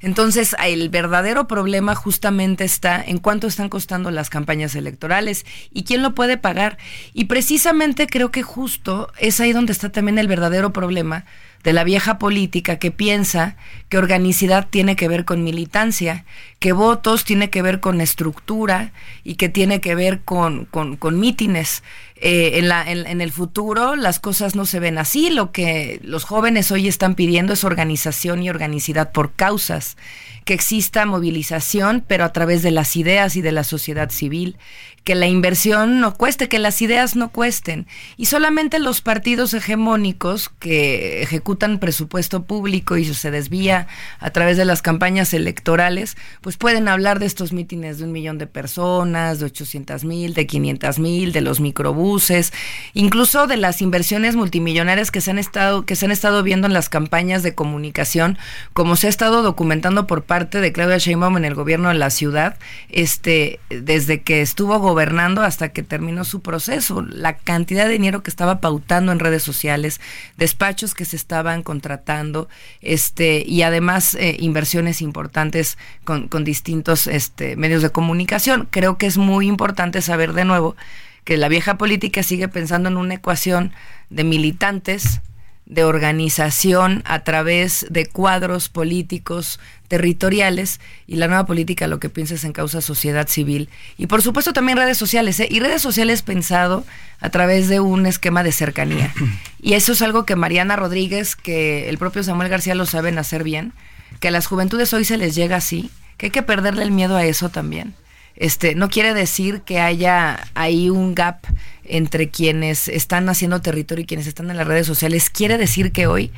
Entonces, 0.00 0.56
el 0.64 0.88
verdadero 0.88 1.46
problema 1.46 1.94
justamente 1.94 2.64
está 2.64 3.02
en 3.04 3.18
cuánto 3.18 3.46
están 3.46 3.68
costando 3.68 4.10
las 4.10 4.30
campañas 4.30 4.74
electorales 4.74 5.44
y 5.70 5.84
quién 5.84 6.00
lo 6.00 6.14
puede 6.14 6.38
pagar. 6.38 6.78
Y 7.12 7.26
precisamente 7.26 8.06
creo 8.06 8.30
que 8.30 8.42
justo 8.42 9.12
es 9.18 9.38
ahí 9.40 9.52
donde 9.52 9.72
está 9.72 9.92
también 9.92 10.18
el 10.18 10.28
verdadero 10.28 10.72
problema 10.72 11.26
de 11.64 11.72
la 11.72 11.82
vieja 11.82 12.18
política 12.18 12.78
que 12.78 12.90
piensa 12.90 13.56
que 13.88 13.96
organicidad 13.96 14.68
tiene 14.68 14.96
que 14.96 15.08
ver 15.08 15.24
con 15.24 15.42
militancia, 15.42 16.26
que 16.58 16.72
votos 16.72 17.24
tiene 17.24 17.48
que 17.48 17.62
ver 17.62 17.80
con 17.80 18.02
estructura 18.02 18.92
y 19.24 19.36
que 19.36 19.48
tiene 19.48 19.80
que 19.80 19.94
ver 19.94 20.20
con, 20.20 20.66
con, 20.66 21.18
mítines. 21.18 21.82
Eh, 22.16 22.58
en, 22.58 22.68
la, 22.68 22.90
en, 22.90 23.20
el 23.20 23.32
futuro 23.32 23.96
las 23.96 24.20
cosas 24.20 24.54
no 24.54 24.66
se 24.66 24.78
ven 24.78 24.98
así. 24.98 25.30
Lo 25.30 25.52
que 25.52 26.00
los 26.04 26.24
jóvenes 26.24 26.70
hoy 26.70 26.86
están 26.86 27.14
pidiendo 27.14 27.54
es 27.54 27.64
organización 27.64 28.42
y 28.42 28.50
organicidad 28.50 29.10
por 29.10 29.32
causas, 29.32 29.96
que 30.44 30.52
exista 30.52 31.06
movilización, 31.06 32.04
pero 32.06 32.24
a 32.24 32.32
través 32.32 32.62
de 32.62 32.72
las 32.72 32.94
ideas 32.96 33.36
y 33.36 33.42
de 33.42 33.52
la 33.52 33.64
sociedad 33.64 34.10
civil, 34.10 34.58
que 35.04 35.14
la 35.14 35.26
inversión 35.26 36.00
no 36.00 36.14
cueste, 36.14 36.48
que 36.48 36.58
las 36.58 36.80
ideas 36.80 37.14
no 37.14 37.28
cuesten. 37.28 37.86
Y 38.16 38.26
solamente 38.26 38.78
los 38.78 39.02
partidos 39.02 39.52
hegemónicos 39.52 40.48
que 40.58 41.22
ejecutan 41.22 41.78
presupuesto 41.78 42.44
público 42.44 42.96
y 42.96 43.04
se 43.04 43.30
desvía 43.30 43.86
a 44.18 44.30
través 44.30 44.56
de 44.56 44.64
las 44.64 44.80
campañas 44.80 45.34
electorales, 45.34 46.16
pues 46.40 46.56
pueden 46.56 46.88
hablar 46.88 47.18
de 47.18 47.26
estos 47.26 47.52
mítines 47.52 47.98
de 47.98 48.04
un 48.04 48.12
millón 48.12 48.38
de 48.38 48.46
personas, 48.46 49.40
de 49.40 49.46
800 49.46 50.04
mil, 50.04 50.32
de 50.32 50.46
500 50.46 50.98
mil, 50.98 51.32
de 51.32 51.42
los 51.42 51.60
microbuses, 51.60 52.54
incluso 52.94 53.46
de 53.46 53.58
las 53.58 53.82
inversiones 53.82 54.36
multimillonarias 54.36 55.10
que 55.10 55.20
se 55.20 55.32
han 55.32 55.38
estado, 55.38 55.84
que 55.84 55.96
se 55.96 56.06
han 56.06 56.12
estado 56.12 56.42
viendo 56.42 56.66
en 56.66 56.72
las 56.72 56.88
campañas 56.88 57.42
de 57.42 57.54
comunicación, 57.54 58.38
como 58.72 58.96
se 58.96 59.08
ha 59.08 59.10
estado 59.10 59.42
documentando 59.42 60.06
por 60.06 60.24
parte 60.24 60.62
de 60.62 60.72
Claudia 60.72 60.96
Sheinbaum 60.96 61.36
en 61.36 61.44
el 61.44 61.54
gobierno 61.54 61.90
de 61.90 61.94
la 61.96 62.08
ciudad, 62.08 62.56
este, 62.88 63.60
desde 63.68 64.22
que 64.22 64.40
estuvo 64.40 64.78
gobernando 64.78 64.93
hasta 65.42 65.70
que 65.70 65.82
terminó 65.82 66.24
su 66.24 66.40
proceso. 66.40 67.02
La 67.02 67.36
cantidad 67.36 67.86
de 67.86 67.92
dinero 67.92 68.22
que 68.22 68.30
estaba 68.30 68.60
pautando 68.60 69.12
en 69.12 69.18
redes 69.18 69.42
sociales, 69.42 70.00
despachos 70.36 70.94
que 70.94 71.04
se 71.04 71.16
estaban 71.16 71.62
contratando, 71.62 72.48
este, 72.80 73.44
y 73.46 73.62
además 73.62 74.14
eh, 74.14 74.36
inversiones 74.40 75.02
importantes 75.02 75.78
con, 76.04 76.28
con 76.28 76.44
distintos 76.44 77.06
este, 77.06 77.56
medios 77.56 77.82
de 77.82 77.90
comunicación. 77.90 78.68
Creo 78.70 78.98
que 78.98 79.06
es 79.06 79.18
muy 79.18 79.46
importante 79.46 80.02
saber 80.02 80.32
de 80.32 80.44
nuevo 80.44 80.76
que 81.24 81.36
la 81.36 81.48
vieja 81.48 81.78
política 81.78 82.22
sigue 82.22 82.48
pensando 82.48 82.88
en 82.88 82.96
una 82.96 83.14
ecuación 83.14 83.72
de 84.10 84.24
militantes, 84.24 85.20
de 85.66 85.84
organización 85.84 87.02
a 87.06 87.24
través 87.24 87.86
de 87.88 88.06
cuadros 88.06 88.68
políticos 88.68 89.58
territoriales 89.88 90.80
y 91.06 91.16
la 91.16 91.28
nueva 91.28 91.46
política 91.46 91.86
lo 91.86 92.00
que 92.00 92.08
piensa 92.08 92.34
es 92.34 92.44
en 92.44 92.52
causa 92.52 92.80
sociedad 92.80 93.28
civil. 93.28 93.68
Y 93.98 94.06
por 94.06 94.22
supuesto 94.22 94.52
también 94.52 94.78
redes 94.78 94.98
sociales 94.98 95.38
¿eh? 95.40 95.48
y 95.50 95.60
redes 95.60 95.82
sociales 95.82 96.22
pensado 96.22 96.84
a 97.20 97.30
través 97.30 97.68
de 97.68 97.80
un 97.80 98.06
esquema 98.06 98.42
de 98.42 98.52
cercanía. 98.52 99.12
Y 99.60 99.72
eso 99.74 99.92
es 99.92 100.02
algo 100.02 100.26
que 100.26 100.36
Mariana 100.36 100.76
Rodríguez 100.76 101.36
que 101.36 101.88
el 101.88 101.98
propio 101.98 102.22
Samuel 102.22 102.48
García 102.50 102.74
lo 102.74 102.86
saben 102.86 103.18
hacer 103.18 103.44
bien 103.44 103.72
que 104.20 104.28
a 104.28 104.30
las 104.30 104.46
juventudes 104.46 104.92
hoy 104.92 105.04
se 105.04 105.16
les 105.16 105.34
llega 105.34 105.56
así 105.56 105.90
que 106.16 106.26
hay 106.26 106.30
que 106.30 106.42
perderle 106.42 106.82
el 106.82 106.90
miedo 106.90 107.16
a 107.16 107.24
eso 107.24 107.48
también. 107.48 107.94
Este 108.36 108.74
no 108.74 108.88
quiere 108.88 109.14
decir 109.14 109.60
que 109.62 109.80
haya 109.80 110.48
ahí 110.54 110.90
un 110.90 111.14
gap 111.14 111.38
entre 111.84 112.30
quienes 112.30 112.88
están 112.88 113.28
haciendo 113.28 113.60
territorio 113.60 114.02
y 114.02 114.06
quienes 114.06 114.26
están 114.26 114.50
en 114.50 114.56
las 114.56 114.66
redes 114.66 114.86
sociales, 114.86 115.30
quiere 115.30 115.58
decir 115.58 115.92
que 115.92 116.06
hoy 116.06 116.32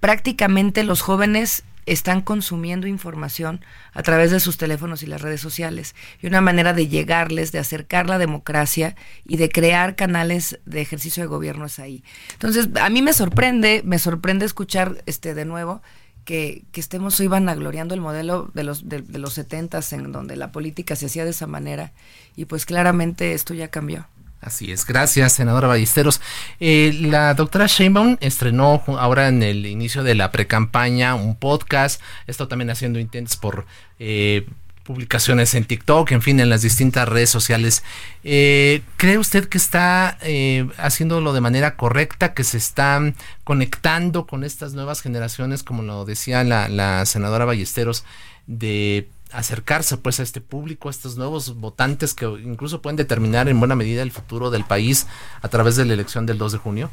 prácticamente 0.00 0.84
los 0.84 1.02
jóvenes 1.02 1.62
están 1.86 2.20
consumiendo 2.20 2.86
información 2.86 3.64
a 3.92 4.02
través 4.02 4.30
de 4.32 4.40
sus 4.40 4.58
teléfonos 4.58 5.02
y 5.02 5.06
las 5.06 5.22
redes 5.22 5.40
sociales. 5.40 5.94
Y 6.20 6.26
una 6.26 6.40
manera 6.40 6.72
de 6.72 6.88
llegarles, 6.88 7.52
de 7.52 7.60
acercar 7.60 8.08
la 8.08 8.18
democracia 8.18 8.96
y 9.24 9.36
de 9.36 9.48
crear 9.48 9.94
canales 9.94 10.58
de 10.66 10.80
ejercicio 10.80 11.22
de 11.22 11.28
gobierno 11.28 11.64
es 11.66 11.78
ahí. 11.78 12.02
Entonces, 12.32 12.68
a 12.80 12.90
mí 12.90 13.02
me 13.02 13.12
sorprende, 13.12 13.82
me 13.84 13.98
sorprende 13.98 14.44
escuchar 14.44 15.02
este 15.06 15.34
de 15.34 15.44
nuevo 15.44 15.80
que, 16.24 16.64
que 16.72 16.80
estemos 16.80 17.18
hoy 17.20 17.28
vanagloriando 17.28 17.94
el 17.94 18.00
modelo 18.00 18.50
de 18.52 18.64
los, 18.64 18.88
de, 18.88 19.00
de 19.00 19.18
los 19.20 19.34
setentas 19.34 19.92
en 19.92 20.10
donde 20.10 20.36
la 20.36 20.50
política 20.50 20.96
se 20.96 21.06
hacía 21.06 21.24
de 21.24 21.30
esa 21.30 21.46
manera 21.46 21.92
y 22.34 22.46
pues 22.46 22.66
claramente 22.66 23.32
esto 23.32 23.54
ya 23.54 23.68
cambió. 23.68 24.06
Así 24.46 24.70
es, 24.70 24.86
gracias, 24.86 25.32
senadora 25.32 25.66
Ballesteros. 25.66 26.20
Eh, 26.60 26.96
la 27.02 27.34
doctora 27.34 27.66
Sheinbaum 27.66 28.16
estrenó 28.20 28.80
ahora 28.86 29.26
en 29.26 29.42
el 29.42 29.66
inicio 29.66 30.04
de 30.04 30.14
la 30.14 30.30
precampaña 30.30 31.16
un 31.16 31.34
podcast, 31.34 32.00
esto 32.28 32.46
también 32.46 32.70
haciendo 32.70 33.00
intentos 33.00 33.36
por 33.36 33.66
eh, 33.98 34.46
publicaciones 34.84 35.52
en 35.56 35.64
TikTok, 35.64 36.12
en 36.12 36.22
fin, 36.22 36.38
en 36.38 36.48
las 36.48 36.62
distintas 36.62 37.08
redes 37.08 37.28
sociales. 37.28 37.82
Eh, 38.22 38.82
¿Cree 38.96 39.18
usted 39.18 39.48
que 39.48 39.58
está 39.58 40.16
eh, 40.22 40.68
haciéndolo 40.78 41.32
de 41.32 41.40
manera 41.40 41.74
correcta, 41.74 42.32
que 42.32 42.44
se 42.44 42.58
están 42.58 43.16
conectando 43.42 44.28
con 44.28 44.44
estas 44.44 44.74
nuevas 44.74 45.00
generaciones, 45.02 45.64
como 45.64 45.82
lo 45.82 46.04
decía 46.04 46.44
la, 46.44 46.68
la 46.68 47.04
senadora 47.04 47.46
Ballesteros, 47.46 48.04
de 48.46 49.08
acercarse 49.38 49.96
pues 49.96 50.20
a 50.20 50.22
este 50.22 50.40
público, 50.40 50.88
a 50.88 50.90
estos 50.90 51.16
nuevos 51.16 51.56
votantes 51.56 52.14
que 52.14 52.26
incluso 52.26 52.82
pueden 52.82 52.96
determinar 52.96 53.48
en 53.48 53.58
buena 53.58 53.76
medida 53.76 54.02
el 54.02 54.10
futuro 54.10 54.50
del 54.50 54.64
país 54.64 55.06
a 55.42 55.48
través 55.48 55.76
de 55.76 55.84
la 55.84 55.94
elección 55.94 56.26
del 56.26 56.38
2 56.38 56.52
de 56.52 56.58
junio? 56.58 56.90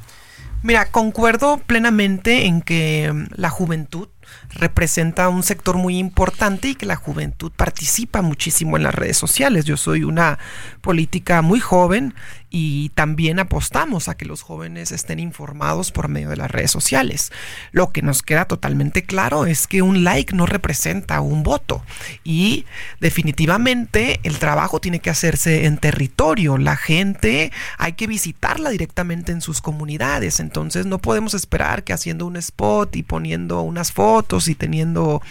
Mira, 0.61 0.85
concuerdo 0.85 1.57
plenamente 1.57 2.45
en 2.45 2.61
que 2.61 3.27
la 3.35 3.49
juventud 3.49 4.07
representa 4.49 5.27
un 5.27 5.43
sector 5.43 5.77
muy 5.77 5.97
importante 5.97 6.69
y 6.69 6.75
que 6.75 6.85
la 6.85 6.95
juventud 6.95 7.51
participa 7.53 8.21
muchísimo 8.21 8.77
en 8.77 8.83
las 8.83 8.95
redes 8.95 9.17
sociales. 9.17 9.65
Yo 9.65 9.75
soy 9.75 10.05
una 10.05 10.39
política 10.79 11.41
muy 11.41 11.59
joven 11.59 12.13
y 12.55 12.89
también 12.89 13.39
apostamos 13.39 14.07
a 14.07 14.15
que 14.15 14.25
los 14.25 14.43
jóvenes 14.43 14.91
estén 14.91 15.19
informados 15.19 15.91
por 15.91 16.07
medio 16.07 16.29
de 16.29 16.37
las 16.37 16.51
redes 16.51 16.69
sociales. 16.69 17.31
Lo 17.71 17.91
que 17.91 18.03
nos 18.03 18.21
queda 18.21 18.45
totalmente 18.45 19.01
claro 19.01 19.47
es 19.47 19.65
que 19.65 19.81
un 19.81 20.03
like 20.03 20.35
no 20.35 20.45
representa 20.45 21.19
un 21.19 21.41
voto 21.41 21.83
y 22.23 22.65
definitivamente 22.99 24.19
el 24.21 24.37
trabajo 24.37 24.79
tiene 24.79 24.99
que 24.99 25.09
hacerse 25.09 25.65
en 25.65 25.79
territorio. 25.79 26.59
La 26.59 26.77
gente 26.77 27.51
hay 27.79 27.93
que 27.93 28.05
visitarla 28.05 28.69
directamente 28.69 29.31
en 29.31 29.41
sus 29.41 29.59
comunidades. 29.59 30.39
Entonces 30.39 30.85
no 30.85 30.99
podemos 30.99 31.33
esperar 31.33 31.83
que 31.83 31.91
haciendo 31.93 32.27
un 32.27 32.37
spot 32.37 32.95
y 32.95 33.01
poniendo 33.01 33.61
unas 33.61 33.91
fotos 33.91 34.47
y 34.47 34.53
teniendo 34.53 35.23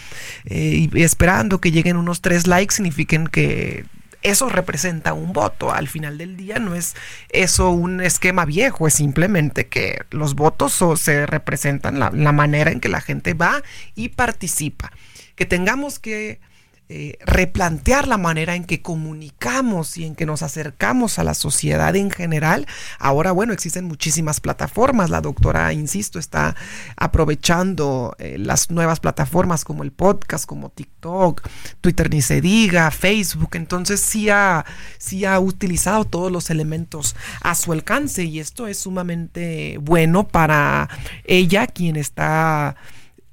eh, 0.43 0.89
y 0.91 1.01
esperando 1.01 1.61
que 1.61 1.71
lleguen 1.71 1.95
unos 1.95 2.19
tres 2.19 2.47
likes 2.47 2.75
signifiquen 2.75 3.27
que 3.27 3.85
eso 4.23 4.49
representa 4.49 5.13
un 5.13 5.33
voto. 5.33 5.71
Al 5.71 5.87
final 5.87 6.17
del 6.17 6.35
día 6.35 6.59
no 6.59 6.75
es 6.75 6.95
eso 7.29 7.69
un 7.69 8.01
esquema 8.01 8.45
viejo, 8.45 8.87
es 8.87 8.95
simplemente 8.95 9.67
que 9.67 10.01
los 10.09 10.35
votos 10.35 10.81
se 10.99 11.25
representan 11.25 11.99
la, 11.99 12.09
manera 12.31 12.71
en 12.71 12.79
que 12.79 12.89
la 12.89 13.01
gente 13.01 13.33
va 13.33 13.61
y 13.95 14.09
participa. 14.09 14.91
Que 15.35 15.45
tengamos 15.45 15.99
que 15.99 16.39
eh, 16.89 17.17
replantear 17.25 18.07
la 18.07 18.17
manera 18.17 18.55
en 18.55 18.65
que 18.65 18.81
comunicamos 18.81 19.97
y 19.97 20.05
en 20.05 20.15
que 20.15 20.25
nos 20.25 20.43
acercamos 20.43 21.17
a 21.17 21.23
la 21.23 21.33
sociedad 21.33 21.95
en 21.95 22.11
general. 22.11 22.67
Ahora, 22.99 23.31
bueno, 23.31 23.53
existen 23.53 23.85
muchísimas 23.85 24.41
plataformas. 24.41 25.09
La 25.09 25.21
doctora, 25.21 25.71
insisto, 25.73 26.19
está 26.19 26.55
aprovechando 26.97 28.15
eh, 28.19 28.37
las 28.37 28.69
nuevas 28.69 28.99
plataformas 28.99 29.63
como 29.63 29.83
el 29.83 29.91
podcast, 29.91 30.45
como 30.45 30.69
TikTok, 30.69 31.47
Twitter 31.81 32.09
ni 32.09 32.21
se 32.21 32.41
diga, 32.41 32.91
Facebook. 32.91 33.51
Entonces 33.53 34.01
sí 34.01 34.29
ha, 34.29 34.65
sí 34.97 35.25
ha 35.25 35.39
utilizado 35.39 36.05
todos 36.05 36.31
los 36.31 36.49
elementos 36.49 37.15
a 37.41 37.55
su 37.55 37.71
alcance 37.71 38.25
y 38.25 38.39
esto 38.39 38.67
es 38.67 38.77
sumamente 38.77 39.77
bueno 39.81 40.27
para 40.27 40.89
ella, 41.23 41.67
quien 41.67 41.95
está 41.95 42.75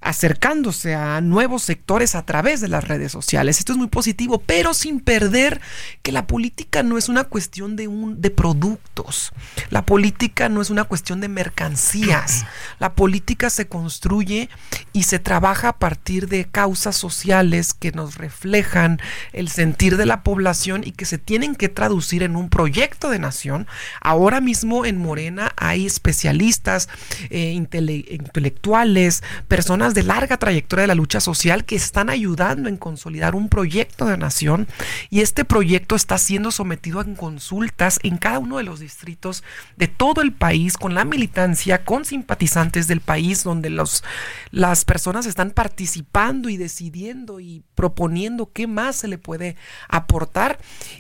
acercándose 0.00 0.94
a 0.94 1.20
nuevos 1.20 1.62
sectores 1.62 2.14
a 2.14 2.24
través 2.24 2.60
de 2.60 2.68
las 2.68 2.88
redes 2.88 3.12
sociales. 3.12 3.58
Esto 3.58 3.72
es 3.72 3.78
muy 3.78 3.88
positivo, 3.88 4.42
pero 4.44 4.72
sin 4.72 5.00
perder 5.00 5.60
que 6.02 6.12
la 6.12 6.26
política 6.26 6.82
no 6.82 6.96
es 6.96 7.08
una 7.08 7.24
cuestión 7.24 7.76
de 7.76 7.86
un 7.88 8.20
de 8.20 8.30
productos. 8.30 9.32
La 9.68 9.84
política 9.84 10.48
no 10.48 10.62
es 10.62 10.70
una 10.70 10.84
cuestión 10.84 11.20
de 11.20 11.28
mercancías. 11.28 12.46
La 12.78 12.94
política 12.94 13.50
se 13.50 13.68
construye 13.68 14.48
y 14.92 15.02
se 15.02 15.18
trabaja 15.18 15.68
a 15.68 15.78
partir 15.78 16.28
de 16.28 16.46
causas 16.46 16.96
sociales 16.96 17.74
que 17.74 17.92
nos 17.92 18.16
reflejan 18.16 19.00
el 19.32 19.48
sentir 19.48 19.96
de 19.96 20.06
la 20.06 20.22
población 20.22 20.82
y 20.84 20.92
que 20.92 21.04
se 21.04 21.18
tienen 21.18 21.54
que 21.54 21.68
traducir 21.68 22.22
en 22.22 22.36
un 22.36 22.48
proyecto 22.48 23.10
de 23.10 23.18
nación. 23.18 23.66
Ahora 24.00 24.40
mismo 24.40 24.86
en 24.86 24.98
Morena 24.98 25.52
hay 25.56 25.86
especialistas, 25.86 26.88
eh, 27.28 27.52
intelectuales, 27.52 29.22
personas 29.48 29.89
de 29.94 30.03
larga 30.03 30.38
trayectoria 30.38 30.83
de 30.83 30.88
la 30.88 30.94
lucha 30.94 31.20
social 31.20 31.64
que 31.64 31.76
están 31.76 32.11
ayudando 32.11 32.68
en 32.68 32.76
consolidar 32.76 33.35
un 33.35 33.48
proyecto 33.48 34.07
de 34.07 34.16
nación 34.16 34.68
y 35.11 35.20
este 35.20 35.44
proyecto 35.44 35.96
está 35.96 36.18
siendo 36.18 36.50
sometido 36.50 37.00
a 37.00 37.05
consultas 37.14 37.98
en 38.03 38.18
cada 38.18 38.38
uno 38.38 38.59
de 38.59 38.62
los 38.62 38.81
distritos 38.81 39.42
de 39.76 39.88
todo 39.88 40.22
el 40.22 40.33
país 40.33 40.76
con 40.76 40.94
la 40.94 41.05
militancia, 41.05 41.85
con 41.85 42.05
simpatizantes 42.05 42.87
del 42.87 43.00
país 43.00 43.42
donde 43.44 43.70
los, 43.70 44.05
las 44.50 44.85
personas 44.85 45.26
están 45.26 45.50
participando 45.50 46.48
y 46.48 46.57
decidiendo 46.57 47.40
y 47.40 47.62
proponiendo 47.74 48.53
qué 48.53 48.66
más 48.66 48.96
se 48.96 49.09
le 49.09 49.18
puede 49.18 49.57
aportar. 49.88 50.59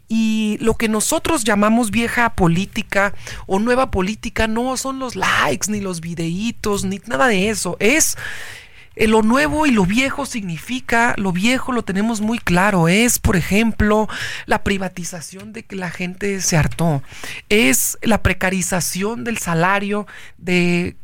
Y 0.08 0.58
lo 0.60 0.74
que 0.74 0.88
nosotros 0.88 1.44
llamamos 1.44 1.90
vieja 1.90 2.34
política 2.34 3.14
o 3.46 3.58
nueva 3.58 3.90
política 3.90 4.46
no 4.48 4.76
son 4.76 4.98
los 4.98 5.16
likes 5.16 5.70
ni 5.70 5.80
los 5.80 6.00
videitos 6.00 6.84
ni 6.84 7.00
nada 7.06 7.28
de 7.28 7.50
eso, 7.50 7.76
es 7.80 8.16
eh, 9.00 9.08
lo 9.08 9.22
nuevo 9.22 9.64
y 9.64 9.70
lo 9.70 9.86
viejo 9.86 10.26
significa, 10.26 11.14
lo 11.16 11.32
viejo 11.32 11.72
lo 11.72 11.82
tenemos 11.82 12.20
muy 12.20 12.38
claro, 12.38 12.86
es 12.86 13.18
por 13.18 13.34
ejemplo 13.34 14.08
la 14.44 14.62
privatización 14.62 15.54
de 15.54 15.62
que 15.62 15.74
la 15.74 15.90
gente 15.90 16.42
se 16.42 16.58
hartó, 16.58 17.02
es 17.48 17.96
la 18.02 18.22
precarización 18.22 19.24
del 19.24 19.38
salario 19.38 20.06
de 20.36 20.96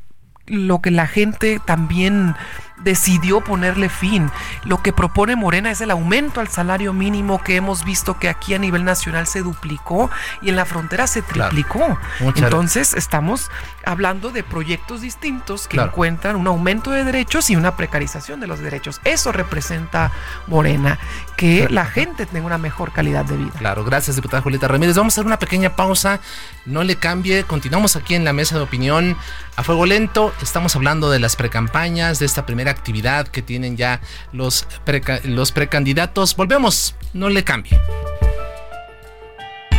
lo 0.44 0.82
que 0.82 0.90
la 0.90 1.06
gente 1.06 1.58
también 1.64 2.34
decidió 2.78 3.40
ponerle 3.40 3.88
fin. 3.88 4.30
Lo 4.64 4.82
que 4.82 4.92
propone 4.92 5.36
Morena 5.36 5.70
es 5.70 5.80
el 5.80 5.90
aumento 5.90 6.40
al 6.40 6.48
salario 6.48 6.92
mínimo 6.92 7.42
que 7.42 7.56
hemos 7.56 7.84
visto 7.84 8.18
que 8.18 8.28
aquí 8.28 8.54
a 8.54 8.58
nivel 8.58 8.84
nacional 8.84 9.26
se 9.26 9.42
duplicó 9.42 10.10
y 10.42 10.50
en 10.50 10.56
la 10.56 10.64
frontera 10.64 11.06
se 11.06 11.22
triplicó. 11.22 11.98
Entonces 12.20 12.94
estamos 12.94 13.50
hablando 13.84 14.30
de 14.30 14.42
proyectos 14.42 15.00
distintos 15.00 15.68
que 15.68 15.78
encuentran 15.78 16.36
un 16.36 16.46
aumento 16.46 16.90
de 16.90 17.04
derechos 17.04 17.50
y 17.50 17.56
una 17.56 17.76
precarización 17.76 18.40
de 18.40 18.46
los 18.46 18.60
derechos. 18.60 19.00
Eso 19.04 19.32
representa 19.32 20.12
Morena, 20.46 20.98
que 21.36 21.68
la 21.70 21.86
gente 21.86 22.26
tenga 22.26 22.46
una 22.46 22.58
mejor 22.58 22.92
calidad 22.92 23.24
de 23.24 23.36
vida. 23.36 23.52
Claro, 23.58 23.84
gracias 23.84 24.16
diputada 24.16 24.42
Julieta 24.42 24.68
Ramírez. 24.68 24.96
Vamos 24.96 25.14
a 25.14 25.14
hacer 25.14 25.26
una 25.26 25.38
pequeña 25.38 25.76
pausa, 25.76 26.20
no 26.64 26.82
le 26.82 26.96
cambie, 26.96 27.44
continuamos 27.44 27.96
aquí 27.96 28.14
en 28.14 28.24
la 28.24 28.32
mesa 28.32 28.56
de 28.56 28.62
opinión 28.62 29.16
a 29.56 29.62
fuego 29.62 29.86
lento, 29.86 30.34
estamos 30.42 30.76
hablando 30.76 31.08
de 31.08 31.18
las 31.18 31.34
precampañas, 31.34 32.18
de 32.18 32.26
esta 32.26 32.44
primera 32.44 32.65
actividad 32.70 33.28
que 33.28 33.42
tienen 33.42 33.76
ya 33.76 34.00
los, 34.32 34.66
los 35.24 35.52
precandidatos. 35.52 36.36
Volvemos, 36.36 36.94
no 37.12 37.28
le 37.28 37.44
cambie. 37.44 37.78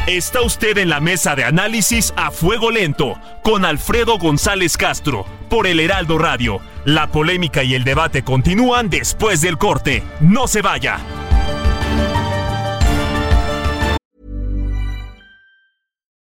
Está 0.08 0.42
usted 0.42 0.78
en 0.78 0.88
la 0.88 1.02
mesa 1.02 1.36
de 1.36 1.44
análisis 1.44 2.14
a 2.16 2.32
fuego 2.32 2.72
lento 2.72 3.20
con 3.44 3.66
Alfredo 3.66 4.18
González 4.18 4.78
Castro 4.78 5.26
por 5.50 5.68
el 5.68 5.82
Heraldo 5.82 6.18
Radio. 6.18 6.62
La 6.86 7.12
polémica 7.12 7.62
y 7.62 7.76
el 7.76 7.84
debate 7.84 8.24
continúan 8.24 8.90
después 8.90 9.42
del 9.42 9.58
corte. 9.58 10.04
No 10.22 10.48
se 10.48 10.62
vaya. 10.62 11.00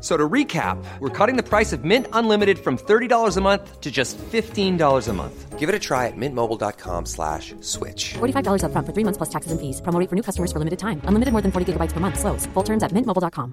So 0.00 0.16
to 0.16 0.28
recap, 0.28 0.82
we're 0.98 1.10
cutting 1.10 1.36
the 1.36 1.42
price 1.42 1.72
of 1.74 1.84
Mint 1.84 2.06
Unlimited 2.12 2.58
from 2.58 2.78
$30 2.78 3.36
a 3.36 3.40
month 3.40 3.80
to 3.80 3.90
just 3.90 4.16
$15 4.18 5.08
a 5.08 5.12
month. 5.12 5.58
Give 5.58 5.68
it 5.68 5.74
a 5.74 5.78
try 5.78 6.06
at 6.06 6.16
mintmobile.com 6.16 7.04
slash 7.04 7.54
switch. 7.60 8.14
$45 8.14 8.64
up 8.64 8.72
front 8.72 8.86
for 8.86 8.94
three 8.94 9.04
months 9.04 9.18
plus 9.18 9.28
taxes 9.28 9.52
and 9.52 9.60
fees. 9.60 9.82
Promo 9.82 10.08
for 10.08 10.16
new 10.16 10.22
customers 10.22 10.50
for 10.50 10.58
limited 10.58 10.78
time. 10.78 11.02
Unlimited 11.04 11.32
more 11.32 11.42
than 11.42 11.52
40 11.52 11.74
gigabytes 11.74 11.92
per 11.92 12.00
month. 12.00 12.18
Slows. 12.18 12.46
Full 12.54 12.62
terms 12.62 12.82
at 12.82 12.92
mintmobile.com. 12.92 13.52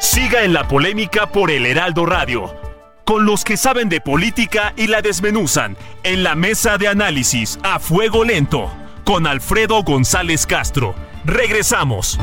Siga 0.00 0.42
en 0.42 0.52
la 0.54 0.66
polémica 0.66 1.26
por 1.26 1.50
el 1.50 1.66
Heraldo 1.66 2.06
Radio 2.06 2.73
con 3.04 3.26
los 3.26 3.44
que 3.44 3.56
saben 3.56 3.88
de 3.88 4.00
política 4.00 4.72
y 4.76 4.86
la 4.86 5.02
desmenuzan 5.02 5.76
en 6.02 6.22
la 6.22 6.34
mesa 6.34 6.78
de 6.78 6.88
análisis 6.88 7.58
a 7.62 7.78
fuego 7.78 8.24
lento 8.24 8.70
con 9.04 9.26
Alfredo 9.26 9.82
González 9.82 10.46
Castro. 10.46 10.94
Regresamos. 11.24 12.18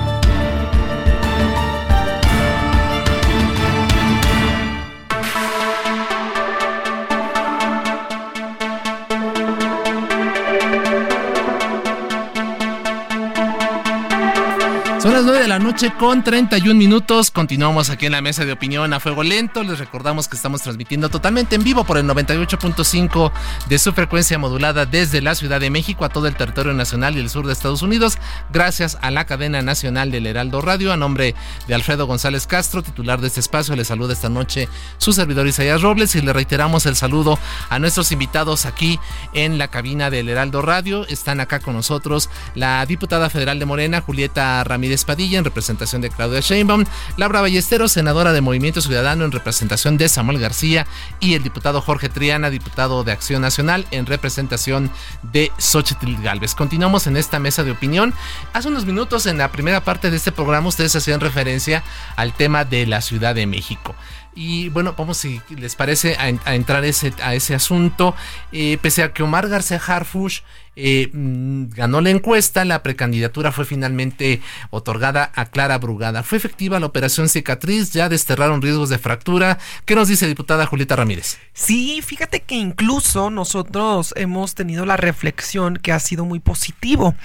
Las 15.22 15.28
9 15.28 15.42
de 15.44 15.48
la 15.50 15.60
noche 15.60 15.94
con 16.00 16.24
31 16.24 16.74
minutos. 16.74 17.30
Continuamos 17.30 17.92
aquí 17.92 18.08
en 18.08 18.14
la 18.14 18.22
mesa 18.22 18.44
de 18.44 18.54
opinión 18.54 18.92
a 18.92 19.00
fuego 19.00 19.22
lento. 19.22 19.62
Les 19.62 19.78
recordamos 19.78 20.28
que 20.28 20.36
estamos 20.36 20.64
transmitiendo 20.64 21.10
totalmente 21.10 21.56
en 21.56 21.64
vivo 21.64 21.84
por 21.84 22.00
el 22.00 22.08
98.5 22.08 23.32
de 23.70 23.78
su 23.78 23.94
frecuencia 23.94 24.40
modulada 24.40 24.88
desde 24.88 25.22
la 25.22 25.36
Ciudad 25.36 25.60
de 25.60 25.70
México 25.70 26.06
a 26.06 26.10
todo 26.10 26.26
el 26.26 26.36
territorio 26.36 26.74
nacional 26.74 27.16
y 27.16 27.20
el 27.20 27.30
sur 27.30 27.46
de 27.46 27.54
Estados 27.54 27.84
Unidos. 27.84 28.18
Gracias 28.52 28.98
a 29.02 29.12
la 29.12 29.26
cadena 29.26 29.62
nacional 29.62 30.10
del 30.10 30.26
Heraldo 30.26 30.60
Radio. 30.60 30.92
A 30.92 30.98
nombre 30.98 31.36
de 31.68 31.76
Alfredo 31.76 32.08
González 32.08 32.48
Castro, 32.48 32.82
titular 32.82 33.22
de 33.22 33.28
este 33.28 33.42
espacio, 33.42 33.76
le 33.76 33.86
saluda 33.86 34.14
esta 34.14 34.30
noche 34.30 34.70
su 34.98 35.14
servidor 35.14 35.46
Isaías 35.46 35.84
Robles 35.84 36.16
y 36.16 36.22
le 36.22 36.34
reiteramos 36.34 36.88
el 36.88 36.96
saludo 36.96 37.38
a 37.70 37.78
nuestros 37.78 38.12
invitados 38.12 38.66
aquí 38.66 39.00
en 39.34 39.60
la 39.60 39.68
cabina 39.68 40.10
del 40.10 40.30
Heraldo 40.30 40.64
Radio. 40.64 41.06
Están 41.06 41.42
acá 41.42 41.60
con 41.60 41.76
nosotros 41.76 42.32
la 42.56 42.84
diputada 42.88 43.30
federal 43.30 43.60
de 43.60 43.66
Morena, 43.66 44.02
Julieta 44.02 44.64
Ramírez 44.64 45.06
Espadilla 45.12 45.40
en 45.40 45.44
representación 45.44 46.02
de 46.02 46.10
Claudia 46.10 46.40
Sheinbaum, 46.40 46.86
Laura 47.18 47.42
Ballesteros, 47.42 47.92
senadora 47.92 48.32
de 48.32 48.40
Movimiento 48.40 48.80
Ciudadano 48.80 49.26
en 49.26 49.34
representación 49.34 49.98
de 49.98 50.08
Samuel 50.08 50.40
García 50.40 50.88
y 51.20 51.34
el 51.34 51.44
diputado 51.44 51.82
Jorge 51.82 52.08
Triana, 52.08 52.50
diputado 52.50 53.04
de 53.04 53.12
Acción 53.12 53.42
Nacional 53.42 53.86
en 53.92 54.06
representación 54.06 54.90
de 55.22 55.52
Xochitl 55.58 56.16
Galvez. 56.22 56.56
Continuamos 56.56 57.08
en 57.08 57.18
esta 57.18 57.40
mesa 57.40 57.66
de 57.66 57.72
opinión. 57.72 58.14
Hace 58.54 58.70
unos 58.70 58.86
minutos 58.86 59.26
en 59.26 59.38
la 59.38 59.52
primera 59.52 59.84
parte 59.84 60.10
de 60.10 60.16
este 60.16 60.32
programa 60.32 60.70
ustedes 60.70 60.96
hacían 60.96 61.20
referencia 61.20 61.84
al 62.16 62.32
tema 62.34 62.64
de 62.64 62.86
la 62.86 63.02
Ciudad 63.02 63.36
de 63.36 63.48
México. 63.48 63.94
Y 64.34 64.70
bueno, 64.70 64.96
vamos, 64.98 65.18
si 65.18 65.42
les 65.50 65.76
parece, 65.76 66.16
a, 66.18 66.30
entrar 66.54 66.86
ese, 66.86 67.14
a 67.22 67.36
ese 67.36 67.54
asunto. 67.54 68.16
Eh, 68.52 68.78
pese 68.82 69.04
a 69.04 69.14
que 69.14 69.24
Omar 69.24 69.50
García 69.50 69.82
Harfush 69.86 70.42
eh, 70.78 71.10
mm, 71.12 71.70
ganó 71.72 72.00
la 72.00 72.12
encuesta, 72.12 72.64
la 72.64 72.82
precandidatura 72.82 73.52
fue 73.52 73.66
finalmente 73.66 74.42
otorgada 74.70 75.32
a 75.36 75.46
Clara 75.48 75.78
Brugada. 75.78 76.24
¿Fue 76.24 76.38
efectiva 76.38 76.80
la 76.80 76.86
operación 76.86 77.28
cicatriz? 77.28 77.92
¿Ya 77.92 78.08
desterraron 78.08 78.62
riesgos 78.62 78.90
de 78.90 78.98
fractura? 78.98 79.58
¿Qué 79.86 79.96
nos 79.96 80.08
dice 80.08 80.28
diputada 80.28 80.66
Julieta 80.66 80.96
Ramírez? 80.96 81.38
Sí, 81.54 82.02
fíjate 82.02 82.42
que 82.42 82.56
incluso 82.56 83.30
nosotros 83.30 84.14
hemos 84.16 84.56
tenido 84.56 84.86
la 84.86 84.96
reflexión 84.96 85.76
que 85.76 85.92
ha 85.92 86.00
sido 86.00 86.24
muy 86.24 86.40
positivo, 86.40 87.16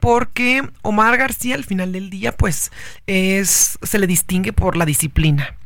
porque 0.00 0.66
Omar 0.80 1.18
García 1.18 1.56
al 1.56 1.64
final 1.64 1.92
del 1.92 2.08
día 2.08 2.34
pues 2.34 2.72
es, 3.06 3.78
se 3.82 3.98
le 3.98 4.06
distingue 4.06 4.54
por 4.54 4.76
la 4.76 4.86
disciplina 4.86 5.56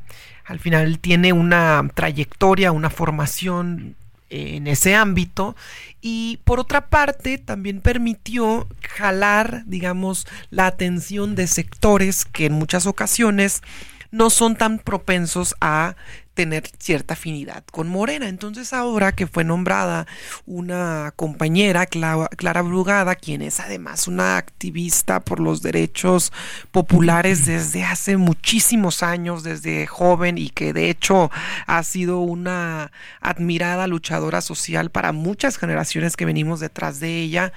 al 0.49 0.59
final 0.59 0.99
tiene 0.99 1.35
una 1.35 1.87
trayectoria, 1.95 2.73
una 2.73 2.89
formación 2.89 3.97
en 4.31 4.67
ese 4.67 4.95
ámbito. 4.95 5.55
Y 6.01 6.41
por 6.45 6.59
otra 6.59 6.87
parte 6.87 7.37
también 7.37 7.83
permitió 7.83 8.67
jalar, 8.81 9.65
digamos, 9.67 10.27
la 10.51 10.67
atención 10.67 11.35
de 11.35 11.47
sectores 11.49 12.25
que 12.25 12.47
en 12.47 12.55
muchas 12.55 12.87
ocasiones 12.87 13.63
no 14.11 14.31
son 14.31 14.57
tan 14.57 14.79
propensos 14.79 15.55
a 15.61 15.97
tener 16.39 16.71
cierta 16.79 17.15
afinidad 17.15 17.65
con 17.73 17.89
Morena. 17.89 18.29
Entonces 18.29 18.73
ahora 18.73 19.11
que 19.11 19.27
fue 19.27 19.43
nombrada 19.43 20.07
una 20.47 21.13
compañera, 21.17 21.85
Clara 21.87 22.63
Brugada, 22.63 23.17
quien 23.17 23.43
es 23.43 23.59
además 23.59 24.07
una 24.07 24.37
activista 24.37 25.19
por 25.19 25.41
los 25.41 25.63
derechos 25.63 26.33
populares 26.71 27.45
desde 27.45 27.83
hace 27.83 28.17
muchísimos 28.17 29.03
años, 29.03 29.43
desde 29.43 29.89
joven 29.89 30.39
y 30.39 30.51
que 30.51 30.73
de 30.73 30.91
hecho 30.91 31.29
ha 31.67 31.83
sido 31.83 32.21
una 32.21 32.93
admirada 33.21 33.89
luchadora 33.89 34.41
social 34.41 34.93
para 34.93 35.11
muchas 35.11 35.59
generaciones 35.59 36.17
que 36.17 36.25
venimos 36.25 36.61
detrás 36.61 37.01
de 37.01 37.17
ella 37.17 37.53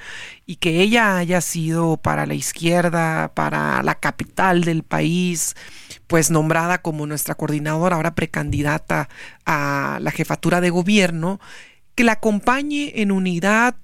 y 0.48 0.56
que 0.56 0.82
ella 0.82 1.18
haya 1.18 1.40
sido 1.40 1.98
para 1.98 2.26
la 2.26 2.34
izquierda, 2.34 3.32
para 3.36 3.84
la 3.84 3.94
capital 3.94 4.64
del 4.64 4.82
país, 4.82 5.56
pues 6.12 6.30
nombrada 6.30 6.82
como 6.82 7.08
nuestra 7.08 7.36
coordinadora, 7.36 7.96
ahora 7.96 8.16
precandidata 8.16 9.08
a 9.46 9.98
la 10.02 10.12
jefatura 10.12 10.60
de 10.60 10.70
gobierno, 10.70 11.40
que 11.96 12.04
la 12.04 12.12
acompañe 12.12 12.92
en 13.02 13.14
unidad 13.14 13.76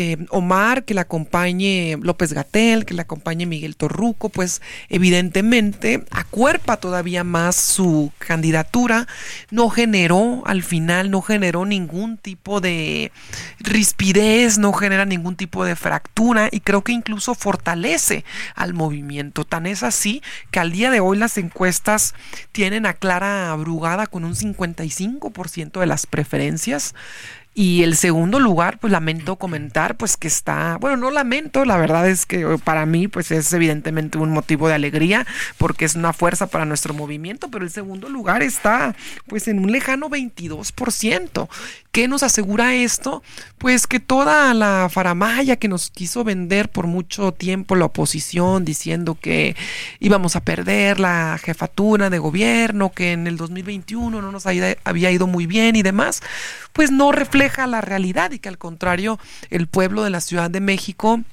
eh, 0.00 0.16
Omar, 0.30 0.84
que 0.84 0.94
la 0.94 1.00
acompañe 1.00 1.98
López 2.00 2.32
Gatel, 2.32 2.84
que 2.84 2.94
la 2.94 3.02
acompañe 3.02 3.46
Miguel 3.46 3.74
Torruco, 3.74 4.28
pues 4.28 4.62
evidentemente 4.88 6.04
acuerpa 6.12 6.76
todavía 6.76 7.24
más 7.24 7.56
su 7.56 8.12
candidatura, 8.18 9.08
no 9.50 9.70
generó 9.70 10.44
al 10.46 10.62
final, 10.62 11.10
no 11.10 11.20
generó 11.20 11.66
ningún 11.66 12.16
tipo 12.16 12.60
de 12.60 13.10
rispidez, 13.58 14.56
no 14.56 14.72
genera 14.72 15.04
ningún 15.04 15.34
tipo 15.34 15.64
de 15.64 15.74
fractura 15.74 16.48
y 16.52 16.60
creo 16.60 16.84
que 16.84 16.92
incluso 16.92 17.34
fortalece 17.34 18.24
al 18.54 18.74
movimiento. 18.74 19.44
Tan 19.44 19.66
es 19.66 19.82
así 19.82 20.22
que 20.52 20.60
al 20.60 20.70
día 20.70 20.92
de 20.92 21.00
hoy 21.00 21.18
las 21.18 21.38
encuestas 21.38 22.14
tienen 22.52 22.86
a 22.86 22.94
Clara 22.94 23.52
Brugada 23.56 24.06
con 24.06 24.24
un 24.24 24.36
55% 24.36 25.80
de 25.80 25.86
las 25.86 26.06
preferencias. 26.06 26.94
Y 27.60 27.82
el 27.82 27.96
segundo 27.96 28.38
lugar, 28.38 28.78
pues 28.78 28.92
lamento 28.92 29.34
comentar, 29.34 29.96
pues 29.96 30.16
que 30.16 30.28
está, 30.28 30.78
bueno, 30.80 30.96
no 30.96 31.10
lamento, 31.10 31.64
la 31.64 31.76
verdad 31.76 32.08
es 32.08 32.24
que 32.24 32.46
para 32.62 32.86
mí, 32.86 33.08
pues 33.08 33.32
es 33.32 33.52
evidentemente 33.52 34.16
un 34.16 34.30
motivo 34.30 34.68
de 34.68 34.74
alegría, 34.74 35.26
porque 35.56 35.84
es 35.84 35.96
una 35.96 36.12
fuerza 36.12 36.46
para 36.46 36.66
nuestro 36.66 36.94
movimiento, 36.94 37.50
pero 37.50 37.64
el 37.64 37.72
segundo 37.72 38.08
lugar 38.10 38.44
está, 38.44 38.94
pues 39.26 39.48
en 39.48 39.58
un 39.58 39.72
lejano 39.72 40.08
22%. 40.08 41.48
¿Qué 41.90 42.06
nos 42.06 42.22
asegura 42.22 42.74
esto? 42.74 43.24
Pues 43.56 43.88
que 43.88 43.98
toda 43.98 44.54
la 44.54 44.88
faramaya 44.88 45.56
que 45.56 45.66
nos 45.66 45.90
quiso 45.90 46.22
vender 46.22 46.68
por 46.68 46.86
mucho 46.86 47.32
tiempo 47.32 47.74
la 47.74 47.86
oposición, 47.86 48.64
diciendo 48.64 49.18
que 49.20 49.56
íbamos 49.98 50.36
a 50.36 50.42
perder 50.42 51.00
la 51.00 51.40
jefatura 51.42 52.08
de 52.08 52.20
gobierno, 52.20 52.92
que 52.92 53.10
en 53.12 53.26
el 53.26 53.36
2021 53.36 54.22
no 54.22 54.30
nos 54.30 54.46
había 54.46 55.10
ido 55.10 55.26
muy 55.26 55.46
bien 55.46 55.74
y 55.74 55.82
demás, 55.82 56.22
pues 56.78 56.92
no 56.92 57.10
refleja 57.10 57.66
la 57.66 57.80
realidad 57.80 58.30
y 58.30 58.38
que 58.38 58.48
al 58.48 58.56
contrario 58.56 59.18
el 59.50 59.66
pueblo 59.66 60.04
de 60.04 60.10
la 60.10 60.20
Ciudad 60.20 60.48
de 60.48 60.60
México 60.60 61.24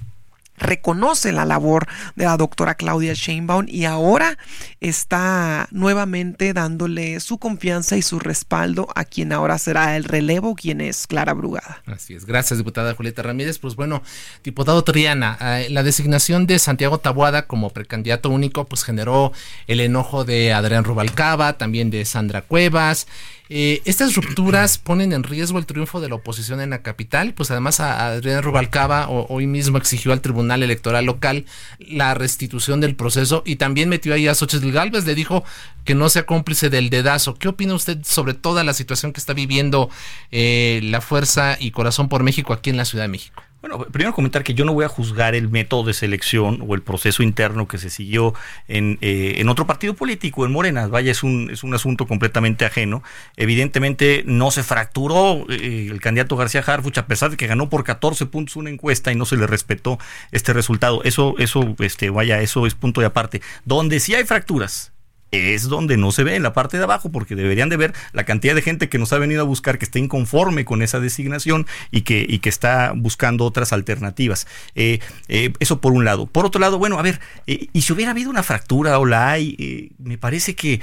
reconoce 0.57 1.31
la 1.31 1.45
labor 1.45 1.87
de 2.15 2.25
la 2.25 2.35
doctora 2.35 2.73
Claudia 2.73 3.13
Sheinbaum 3.13 3.65
y 3.67 3.85
ahora 3.85 4.39
está 4.79 5.67
nuevamente 5.69 6.53
dándole 6.53 7.19
su 7.19 7.37
confianza 7.37 7.95
y 7.95 8.01
su 8.01 8.17
respaldo 8.17 8.87
a 8.95 9.05
quien 9.05 9.33
ahora 9.33 9.59
será 9.59 9.95
el 9.97 10.05
relevo, 10.05 10.55
quien 10.55 10.81
es 10.81 11.05
Clara 11.05 11.35
Brugada. 11.35 11.83
Así 11.85 12.15
es, 12.15 12.25
gracias 12.25 12.57
diputada 12.57 12.95
Julieta 12.95 13.21
Ramírez. 13.21 13.59
Pues 13.59 13.75
bueno, 13.75 14.01
diputado 14.43 14.83
Triana, 14.83 15.37
eh, 15.39 15.67
la 15.69 15.83
designación 15.83 16.47
de 16.47 16.57
Santiago 16.57 16.97
Tabuada 16.97 17.45
como 17.45 17.69
precandidato 17.69 18.31
único 18.31 18.65
pues 18.65 18.83
generó 18.83 19.31
el 19.67 19.79
enojo 19.79 20.25
de 20.25 20.53
Adrián 20.53 20.85
Rubalcaba, 20.85 21.59
también 21.59 21.91
de 21.91 22.03
Sandra 22.03 22.41
Cuevas. 22.41 23.05
Eh, 23.49 23.81
estas 23.85 24.15
rupturas 24.15 24.79
ponen 24.79 25.13
en 25.13 25.23
riesgo 25.23 25.59
el 25.59 25.67
triunfo 25.67 26.01
de 26.01 26.09
la 26.09 26.15
oposición 26.15 26.61
en 26.61 26.71
la 26.71 26.81
capital, 26.81 27.33
pues 27.33 27.51
además 27.51 27.79
a 27.79 28.07
Adrián 28.07 28.41
Rubalcaba 28.41 29.07
hoy 29.09 29.45
mismo 29.45 29.77
exigió 29.77 30.13
al 30.13 30.21
Tribunal 30.21 30.63
Electoral 30.63 31.05
Local 31.05 31.45
la 31.77 32.15
restitución 32.15 32.81
del 32.81 32.95
proceso 32.95 33.43
y 33.45 33.57
también 33.57 33.89
metió 33.89 34.13
ahí 34.15 34.27
a 34.27 34.33
Xochitl 34.33 34.71
Galvez, 34.71 35.05
le 35.05 35.13
dijo 35.13 35.43
que 35.83 35.93
no 35.93 36.09
sea 36.09 36.25
cómplice 36.25 36.71
del 36.71 36.89
dedazo. 36.89 37.35
¿Qué 37.35 37.47
opina 37.47 37.75
usted 37.75 37.99
sobre 38.03 38.33
toda 38.33 38.63
la 38.63 38.73
situación 38.73 39.13
que 39.13 39.19
está 39.19 39.33
viviendo 39.33 39.89
eh, 40.31 40.79
la 40.83 41.01
Fuerza 41.01 41.57
y 41.59 41.71
Corazón 41.71 42.09
por 42.09 42.23
México 42.23 42.51
aquí 42.51 42.71
en 42.71 42.77
la 42.77 42.85
Ciudad 42.85 43.03
de 43.03 43.09
México? 43.09 43.43
Bueno, 43.67 43.83
primero 43.85 44.13
comentar 44.13 44.43
que 44.43 44.53
yo 44.53 44.63
no 44.63 44.75
voy 44.75 44.85
a 44.85 44.87
juzgar 44.87 45.33
el 45.33 45.49
método 45.49 45.85
de 45.85 45.95
selección 45.95 46.63
o 46.67 46.75
el 46.75 46.83
proceso 46.83 47.23
interno 47.23 47.67
que 47.67 47.79
se 47.79 47.89
siguió 47.89 48.35
en, 48.67 48.99
eh, 49.01 49.37
en 49.37 49.49
otro 49.49 49.65
partido 49.65 49.95
político, 49.95 50.45
en 50.45 50.51
Morena. 50.51 50.85
Vaya, 50.85 51.11
es 51.11 51.23
un, 51.23 51.49
es 51.49 51.63
un 51.63 51.73
asunto 51.73 52.05
completamente 52.05 52.63
ajeno. 52.65 53.01
Evidentemente 53.37 54.21
no 54.27 54.51
se 54.51 54.61
fracturó 54.61 55.47
eh, 55.49 55.87
el 55.89 55.99
candidato 55.99 56.35
García 56.35 56.61
Harfuch, 56.61 56.99
a 56.99 57.07
pesar 57.07 57.31
de 57.31 57.37
que 57.37 57.47
ganó 57.47 57.67
por 57.67 57.83
14 57.83 58.27
puntos 58.27 58.55
una 58.55 58.69
encuesta 58.69 59.11
y 59.11 59.15
no 59.15 59.25
se 59.25 59.35
le 59.35 59.47
respetó 59.47 59.97
este 60.31 60.53
resultado. 60.53 61.01
Eso, 61.03 61.33
eso, 61.39 61.75
este, 61.79 62.11
vaya, 62.11 62.41
eso 62.41 62.67
es 62.67 62.75
punto 62.75 63.01
de 63.01 63.07
aparte. 63.07 63.41
Donde 63.63 63.99
sí 63.99 64.13
hay 64.13 64.25
fracturas, 64.25 64.93
es 65.31 65.63
donde 65.63 65.97
no 65.97 66.11
se 66.11 66.23
ve 66.23 66.35
en 66.35 66.43
la 66.43 66.53
parte 66.53 66.77
de 66.77 66.83
abajo, 66.83 67.11
porque 67.11 67.35
deberían 67.35 67.69
de 67.69 67.77
ver 67.77 67.93
la 68.13 68.23
cantidad 68.23 68.55
de 68.55 68.61
gente 68.61 68.89
que 68.89 68.97
nos 68.97 69.11
ha 69.13 69.17
venido 69.17 69.41
a 69.41 69.45
buscar, 69.45 69.77
que 69.77 69.85
está 69.85 69.99
inconforme 69.99 70.65
con 70.65 70.81
esa 70.81 70.99
designación 70.99 71.67
y 71.91 72.01
que, 72.01 72.25
y 72.27 72.39
que 72.39 72.49
está 72.49 72.93
buscando 72.95 73.45
otras 73.45 73.73
alternativas. 73.73 74.47
Eh, 74.75 74.99
eh, 75.27 75.53
eso 75.59 75.81
por 75.81 75.91
un 75.91 76.05
lado. 76.05 76.25
Por 76.25 76.45
otro 76.45 76.61
lado, 76.61 76.77
bueno, 76.77 76.99
a 76.99 77.01
ver, 77.01 77.19
eh, 77.47 77.67
y 77.73 77.81
si 77.81 77.93
hubiera 77.93 78.11
habido 78.11 78.29
una 78.29 78.43
fractura 78.43 78.99
o 78.99 79.05
la 79.05 79.31
hay, 79.31 79.91
me 79.97 80.17
parece 80.17 80.55
que 80.55 80.81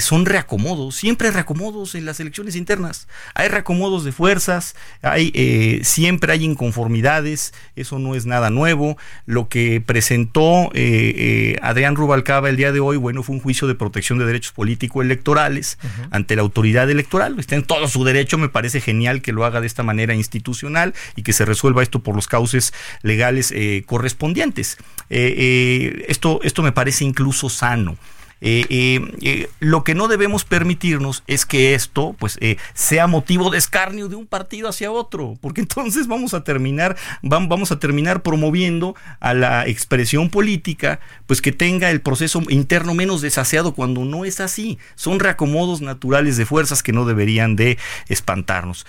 son 0.00 0.26
reacomodos, 0.26 0.96
siempre 0.96 1.30
reacomodos 1.30 1.94
en 1.94 2.04
las 2.04 2.20
elecciones 2.20 2.56
internas. 2.56 3.08
Hay 3.34 3.48
reacomodos 3.48 4.04
de 4.04 4.12
fuerzas, 4.12 4.76
hay, 5.02 5.80
siempre 5.82 6.32
hay 6.32 6.44
inconformidades, 6.44 7.52
eso 7.76 7.98
no 7.98 8.14
es 8.14 8.26
nada 8.26 8.50
nuevo. 8.50 8.96
Lo 9.26 9.48
que 9.48 9.82
presentó 9.84 10.70
Adrián 11.62 11.96
Rubalcaba 11.96 12.48
el 12.48 12.56
día 12.56 12.72
de 12.72 12.80
hoy, 12.80 12.96
bueno, 12.96 13.22
fue 13.22 13.36
un 13.36 13.40
juicio 13.48 13.66
de 13.66 13.74
protección 13.74 14.18
de 14.18 14.26
derechos 14.26 14.52
político-electorales 14.52 15.78
ante 16.10 16.36
la 16.36 16.42
autoridad 16.42 16.90
electoral. 16.90 17.38
Está 17.38 17.56
en 17.56 17.62
todo 17.62 17.88
su 17.88 18.04
derecho, 18.04 18.36
me 18.36 18.50
parece 18.50 18.82
genial 18.82 19.22
que 19.22 19.32
lo 19.32 19.46
haga 19.46 19.62
de 19.62 19.66
esta 19.66 19.82
manera 19.82 20.14
institucional 20.14 20.92
y 21.16 21.22
que 21.22 21.32
se 21.32 21.46
resuelva 21.46 21.82
esto 21.82 22.00
por 22.00 22.14
los 22.14 22.26
cauces 22.26 22.74
legales 23.00 23.50
eh, 23.50 23.84
correspondientes. 23.86 24.76
Eh, 25.08 25.34
eh, 25.38 26.04
esto, 26.08 26.40
esto 26.42 26.62
me 26.62 26.72
parece 26.72 27.06
incluso 27.06 27.48
sano. 27.48 27.96
Eh, 28.40 28.64
eh, 28.70 29.00
eh, 29.22 29.50
lo 29.58 29.82
que 29.82 29.94
no 29.94 30.06
debemos 30.06 30.44
permitirnos 30.44 31.24
es 31.26 31.44
que 31.44 31.74
esto 31.74 32.14
pues 32.18 32.38
sea 32.74 33.06
motivo 33.06 33.50
de 33.50 33.58
escarnio 33.58 34.08
de 34.08 34.16
un 34.16 34.26
partido 34.26 34.68
hacia 34.68 34.92
otro, 34.92 35.36
porque 35.40 35.60
entonces 35.68 36.06
vamos 36.06 36.34
a 36.34 36.44
terminar 36.44 36.96
vamos 37.22 37.72
a 37.72 37.78
terminar 37.78 38.22
promoviendo 38.22 38.94
a 39.20 39.34
la 39.34 39.66
expresión 39.66 40.30
política 40.30 41.00
pues 41.26 41.42
que 41.42 41.52
tenga 41.52 41.90
el 41.90 42.00
proceso 42.00 42.42
interno 42.48 42.94
menos 42.94 43.20
desaseado 43.20 43.74
cuando 43.74 44.04
no 44.04 44.24
es 44.24 44.40
así. 44.40 44.78
Son 44.94 45.20
reacomodos 45.20 45.80
naturales 45.80 46.36
de 46.36 46.46
fuerzas 46.46 46.82
que 46.82 46.92
no 46.92 47.04
deberían 47.04 47.56
de 47.56 47.78
espantarnos. 48.08 48.86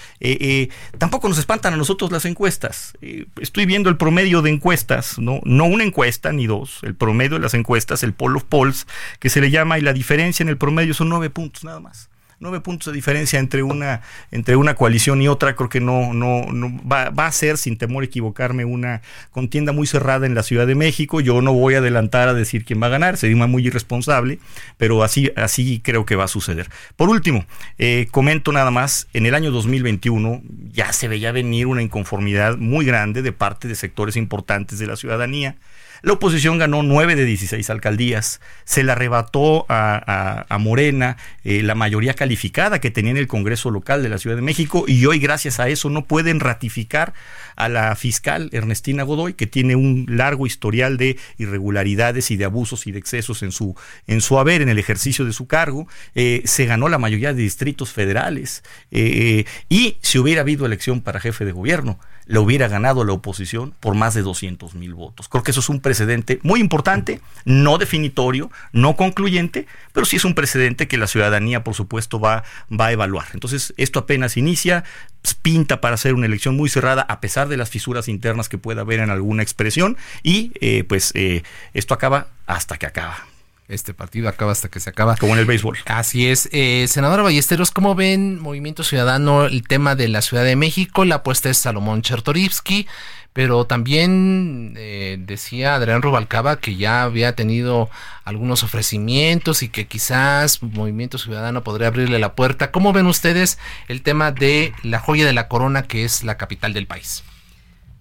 tampoco 0.98 1.28
nos 1.28 1.38
espantan 1.38 1.74
a 1.74 1.78
nosotros 1.78 2.12
las 2.12 2.26
encuestas. 2.26 2.94
estoy 3.42 3.66
viendo 3.66 3.90
el 3.90 3.98
promedio 3.98 4.42
de 4.42 4.52
encuestas, 4.52 5.18
no 5.18 5.40
no 5.44 5.66
una 5.66 5.84
encuesta 5.84 6.32
ni 6.32 6.48
dos, 6.48 6.80
el 6.84 6.96
promedio 6.96 7.38
de 7.38 7.40
las 7.40 7.54
encuestas, 7.54 8.04
el 8.04 8.14
poll 8.14 8.38
of 8.38 8.44
polls 8.44 8.88
que 9.20 9.30
se 9.30 9.39
le 9.42 9.52
llama 9.52 9.78
y 9.78 9.82
la 9.82 9.94
diferencia 9.94 10.44
en 10.44 10.50
el 10.50 10.58
promedio 10.58 10.94
son 10.94 11.10
nueve 11.10 11.30
puntos 11.30 11.64
nada 11.64 11.80
más. 11.80 12.10
Nueve 12.42 12.62
puntos 12.62 12.86
de 12.86 12.94
diferencia 12.94 13.38
entre 13.38 13.64
una 13.64 14.02
entre 14.32 14.56
una 14.56 14.74
coalición 14.74 15.22
y 15.22 15.28
otra 15.28 15.58
creo 15.58 15.68
que 15.68 15.82
no 15.82 16.14
no, 16.14 16.46
no 16.54 16.72
va, 16.90 17.10
va, 17.10 17.28
a 17.28 17.32
ser 17.34 17.58
sin 17.58 17.78
temor 17.78 18.04
a 18.04 18.06
equivocarme 18.06 18.64
una 18.64 19.02
contienda 19.32 19.74
muy 19.74 19.88
cerrada 19.88 20.26
en 20.26 20.36
la 20.36 20.44
Ciudad 20.44 20.66
de 20.66 20.74
México. 20.74 21.20
Yo 21.20 21.42
no 21.42 21.52
voy 21.52 21.74
a 21.74 21.80
adelantar 21.80 22.30
a 22.30 22.34
decir 22.34 22.64
quién 22.64 22.82
va 22.82 22.88
a 22.88 22.92
ganar 22.92 23.18
sería 23.18 23.46
muy 23.46 23.68
irresponsable 23.68 24.40
pero 24.78 25.04
así 25.04 25.34
así 25.36 25.82
creo 25.84 26.06
que 26.06 26.16
va 26.16 26.24
a 26.24 26.30
suceder. 26.30 26.70
Por 26.96 27.10
último 27.10 27.46
eh, 27.78 28.08
comento 28.10 28.54
nada 28.54 28.72
más 28.72 29.10
en 29.12 29.26
el 29.26 29.36
año 29.36 29.52
2021 29.52 30.42
ya 30.72 30.94
se 30.94 31.10
veía 31.10 31.34
venir 31.34 31.68
una 31.68 31.82
inconformidad 31.82 32.58
muy 32.58 32.86
grande 32.86 33.22
de 33.22 33.34
parte 33.34 33.68
de 33.68 33.76
sectores 33.76 34.16
importantes 34.16 34.80
de 34.80 34.88
la 34.88 34.96
ciudadanía 34.96 35.58
la 36.02 36.14
oposición 36.14 36.58
ganó 36.58 36.84
9 36.84 37.16
de 37.16 37.26
16 37.26 37.70
alcaldías, 37.70 38.40
se 38.64 38.84
le 38.84 38.92
arrebató 38.92 39.66
a, 39.70 40.46
Morena 40.60 41.18
eh, 41.44 41.64
la 41.64 41.74
mayoría 41.74 42.14
calificada 42.14 42.80
que 42.80 42.92
tenía 42.92 43.12
en 43.12 43.18
el 43.18 43.28
Congreso 43.28 43.72
local 43.72 44.04
de 44.04 44.10
la 44.10 44.18
Ciudad 44.18 44.36
de 44.36 44.42
México 44.42 44.84
y 44.88 45.06
hoy 45.06 45.20
gracias 45.20 45.60
a 45.60 45.70
eso 45.70 45.90
no 45.90 46.06
pueden 46.06 46.40
ratificar 46.40 47.14
a 47.56 47.70
la 47.70 47.96
fiscal 47.96 48.50
Ernestina 48.54 49.04
Godoy, 49.04 49.34
que 49.34 49.48
tiene 49.48 49.76
un 49.76 50.06
largo 50.10 50.48
historial 50.48 50.98
de 50.98 51.18
irregularidades 51.38 52.32
y 52.32 52.38
de 52.38 52.46
abusos 52.46 52.88
y 52.88 52.92
de 52.92 53.00
excesos 53.00 53.44
en 53.44 53.52
su, 53.52 53.76
en 54.08 54.22
su 54.22 54.40
haber, 54.40 54.62
en 54.62 54.70
el 54.70 54.80
ejercicio 54.80 55.26
de 55.26 55.34
su 55.34 55.48
cargo. 55.48 55.88
Eh, 56.16 56.42
se 56.46 56.66
ganó 56.66 56.88
la 56.88 56.98
mayoría 56.98 57.34
de 57.34 57.42
distritos 57.42 57.92
federales 57.92 58.64
eh, 58.92 59.46
y 59.68 59.98
si 60.02 60.20
hubiera 60.20 60.42
habido 60.42 60.66
elección 60.66 61.02
para 61.02 61.20
jefe 61.20 61.46
de 61.46 61.52
gobierno, 61.52 62.00
le 62.30 62.38
hubiera 62.38 62.68
ganado 62.68 63.04
la 63.04 63.14
oposición 63.14 63.74
por 63.80 63.96
más 63.96 64.14
de 64.14 64.22
200 64.22 64.76
mil 64.76 64.94
votos. 64.94 65.28
Creo 65.28 65.44
que 65.44 65.50
eso 65.50 65.62
es 65.62 65.70
un 65.70 65.82
precedente 65.90 66.40
muy 66.44 66.60
importante, 66.60 67.20
no 67.46 67.80
definitorio, 67.80 68.52
no 68.74 68.96
concluyente, 68.96 69.66
pero 69.92 70.06
sí 70.06 70.18
es 70.18 70.24
un 70.24 70.36
precedente 70.36 70.88
que 70.88 71.00
la 71.00 71.08
ciudadanía, 71.08 71.64
por 71.64 71.74
supuesto, 71.74 72.20
va, 72.20 72.44
va 72.70 72.86
a 72.86 72.92
evaluar. 72.92 73.26
Entonces, 73.34 73.74
esto 73.76 73.98
apenas 73.98 74.38
inicia, 74.38 74.84
pues, 75.24 75.34
pinta 75.34 75.82
para 75.82 75.98
ser 75.98 76.14
una 76.14 76.28
elección 76.28 76.56
muy 76.56 76.70
cerrada, 76.70 77.02
a 77.02 77.20
pesar 77.22 77.48
de 77.48 77.58
las 77.58 77.72
fisuras 77.72 78.08
internas 78.08 78.50
que 78.50 78.60
pueda 78.60 78.82
haber 78.82 79.00
en 79.00 79.10
alguna 79.10 79.42
expresión, 79.42 79.98
y 80.22 80.52
eh, 80.62 80.84
pues 80.84 81.12
eh, 81.16 81.42
esto 81.74 81.96
acaba 81.96 82.28
hasta 82.46 82.78
que 82.78 82.86
acaba. 82.86 83.26
Este 83.68 83.96
partido 83.96 84.30
acaba 84.30 84.52
hasta 84.52 84.70
que 84.70 84.80
se 84.80 84.90
acaba. 84.90 85.16
Como 85.16 85.34
en 85.34 85.40
el 85.40 85.46
béisbol. 85.46 85.78
Así 85.86 86.28
es. 86.28 86.50
Eh, 86.52 86.88
senadora 86.88 87.22
Ballesteros, 87.22 87.70
¿cómo 87.70 87.94
ven 87.94 88.40
Movimiento 88.40 88.84
Ciudadano 88.84 89.46
el 89.46 89.62
tema 89.62 89.96
de 89.96 90.08
la 90.08 90.24
Ciudad 90.24 90.44
de 90.44 90.56
México? 90.56 91.06
La 91.06 91.16
apuesta 91.16 91.52
es 91.52 91.58
Salomón 91.58 92.02
Chertorivsky, 92.02 92.88
pero 93.34 93.66
también 93.66 94.74
eh, 94.78 95.18
decía 95.20 95.76
Adrián 95.76 96.02
Rubalcaba 96.02 96.60
que 96.60 96.76
ya 96.76 97.04
había 97.04 97.36
tenido 97.36 97.90
algunos 98.24 98.64
ofrecimientos 98.64 99.64
y 99.64 99.70
que 99.70 99.88
quizás 99.88 100.64
Movimiento 100.64 101.18
Ciudadano 101.18 101.64
podría 101.64 101.88
abrirle 101.88 102.20
la 102.20 102.34
puerta. 102.34 102.72
¿Cómo 102.72 102.94
ven 102.94 103.08
ustedes 103.08 103.60
el 103.88 104.02
tema 104.02 104.32
de 104.32 104.74
la 104.84 105.00
joya 105.00 105.26
de 105.26 105.34
la 105.34 105.48
corona 105.48 105.84
que 105.84 106.04
es 106.04 106.24
la 106.24 106.38
capital 106.38 106.74
del 106.74 106.88
país? 106.88 107.24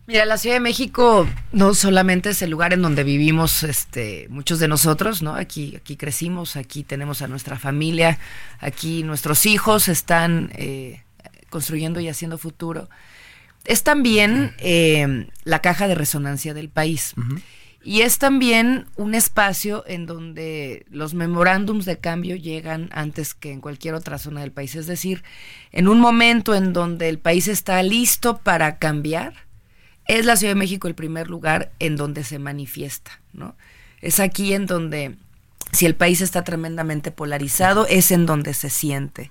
Mira, 0.09 0.25
la 0.25 0.39
Ciudad 0.39 0.57
de 0.57 0.61
México 0.61 1.29
no 1.53 1.75
solamente 1.75 2.31
es 2.31 2.41
el 2.41 2.49
lugar 2.49 2.73
en 2.73 2.81
donde 2.81 3.05
vivimos 3.05 3.63
este, 3.63 4.27
muchos 4.31 4.59
de 4.59 4.67
nosotros, 4.67 5.21
¿no? 5.21 5.35
Aquí, 5.35 5.77
aquí 5.77 5.99
crecimos, 5.99 6.57
aquí 6.57 6.83
tenemos 6.83 7.21
a 7.21 7.29
nuestra 7.29 7.59
familia, 7.59 8.19
aquí 8.59 9.03
nuestros 9.03 9.45
hijos 9.45 9.89
están 9.89 10.51
eh, 10.55 11.03
construyendo 11.51 12.01
y 12.01 12.09
haciendo 12.09 12.39
futuro. 12.39 12.89
Es 13.69 13.83
también 13.83 14.55
eh, 14.61 15.29
la 15.45 15.61
caja 15.61 15.89
de 15.89 15.95
resonancia 15.95 16.55
del 16.55 16.71
país. 16.71 17.15
Y 17.85 18.01
es 18.01 18.17
también 18.17 18.87
un 18.97 19.15
espacio 19.15 19.85
en 19.87 20.07
donde 20.07 20.87
los 20.89 21.13
memorándums 21.13 21.85
de 21.85 21.99
cambio 21.99 22.35
llegan 22.35 22.89
antes 22.93 23.35
que 23.35 23.53
en 23.53 23.61
cualquier 23.61 23.93
otra 23.93 24.17
zona 24.17 24.41
del 24.41 24.53
país. 24.53 24.75
Es 24.75 24.87
decir, 24.87 25.23
en 25.71 25.87
un 25.87 26.01
momento 26.01 26.55
en 26.55 26.73
donde 26.73 27.11
el 27.11 27.19
país 27.19 27.47
está 27.47 27.83
listo 27.83 28.39
para 28.39 28.79
cambiar, 28.79 29.35
es 30.07 30.25
la 30.25 30.37
Ciudad 30.37 30.55
de 30.55 30.61
México 30.61 30.89
el 30.89 30.95
primer 30.95 31.29
lugar 31.29 31.71
en 31.79 31.97
donde 31.97 32.25
se 32.25 32.39
manifiesta, 32.39 33.21
¿no? 33.35 33.55
Es 34.01 34.19
aquí 34.19 34.55
en 34.55 34.65
donde 34.65 35.19
si 35.71 35.85
el 35.85 35.95
país 35.95 36.23
está 36.23 36.45
tremendamente 36.45 37.11
polarizado, 37.11 37.87
es 37.87 38.11
en 38.11 38.25
donde 38.25 38.55
se 38.55 38.71
siente. 38.71 39.31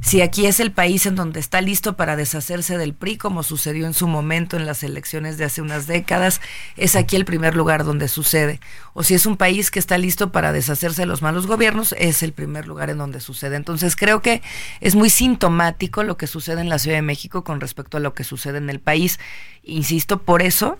Si 0.00 0.20
aquí 0.20 0.46
es 0.46 0.60
el 0.60 0.70
país 0.70 1.06
en 1.06 1.16
donde 1.16 1.40
está 1.40 1.60
listo 1.62 1.96
para 1.96 2.14
deshacerse 2.14 2.76
del 2.76 2.94
PRI, 2.94 3.16
como 3.16 3.42
sucedió 3.42 3.86
en 3.86 3.94
su 3.94 4.06
momento 4.06 4.56
en 4.56 4.66
las 4.66 4.82
elecciones 4.82 5.38
de 5.38 5.44
hace 5.44 5.62
unas 5.62 5.86
décadas, 5.86 6.40
es 6.76 6.94
aquí 6.94 7.16
el 7.16 7.24
primer 7.24 7.56
lugar 7.56 7.84
donde 7.84 8.08
sucede. 8.08 8.60
O 8.92 9.02
si 9.02 9.14
es 9.14 9.24
un 9.24 9.36
país 9.38 9.70
que 9.70 9.78
está 9.78 9.96
listo 9.96 10.30
para 10.30 10.52
deshacerse 10.52 11.02
de 11.02 11.06
los 11.06 11.22
malos 11.22 11.46
gobiernos, 11.46 11.94
es 11.98 12.22
el 12.22 12.32
primer 12.32 12.66
lugar 12.66 12.90
en 12.90 12.98
donde 12.98 13.20
sucede. 13.20 13.56
Entonces 13.56 13.96
creo 13.96 14.20
que 14.20 14.42
es 14.80 14.94
muy 14.94 15.08
sintomático 15.08 16.02
lo 16.02 16.18
que 16.18 16.26
sucede 16.26 16.60
en 16.60 16.68
la 16.68 16.78
Ciudad 16.78 16.98
de 16.98 17.02
México 17.02 17.44
con 17.44 17.60
respecto 17.60 17.96
a 17.96 18.00
lo 18.00 18.12
que 18.12 18.24
sucede 18.24 18.58
en 18.58 18.68
el 18.68 18.80
país. 18.80 19.18
Insisto, 19.62 20.22
por 20.22 20.42
eso, 20.42 20.78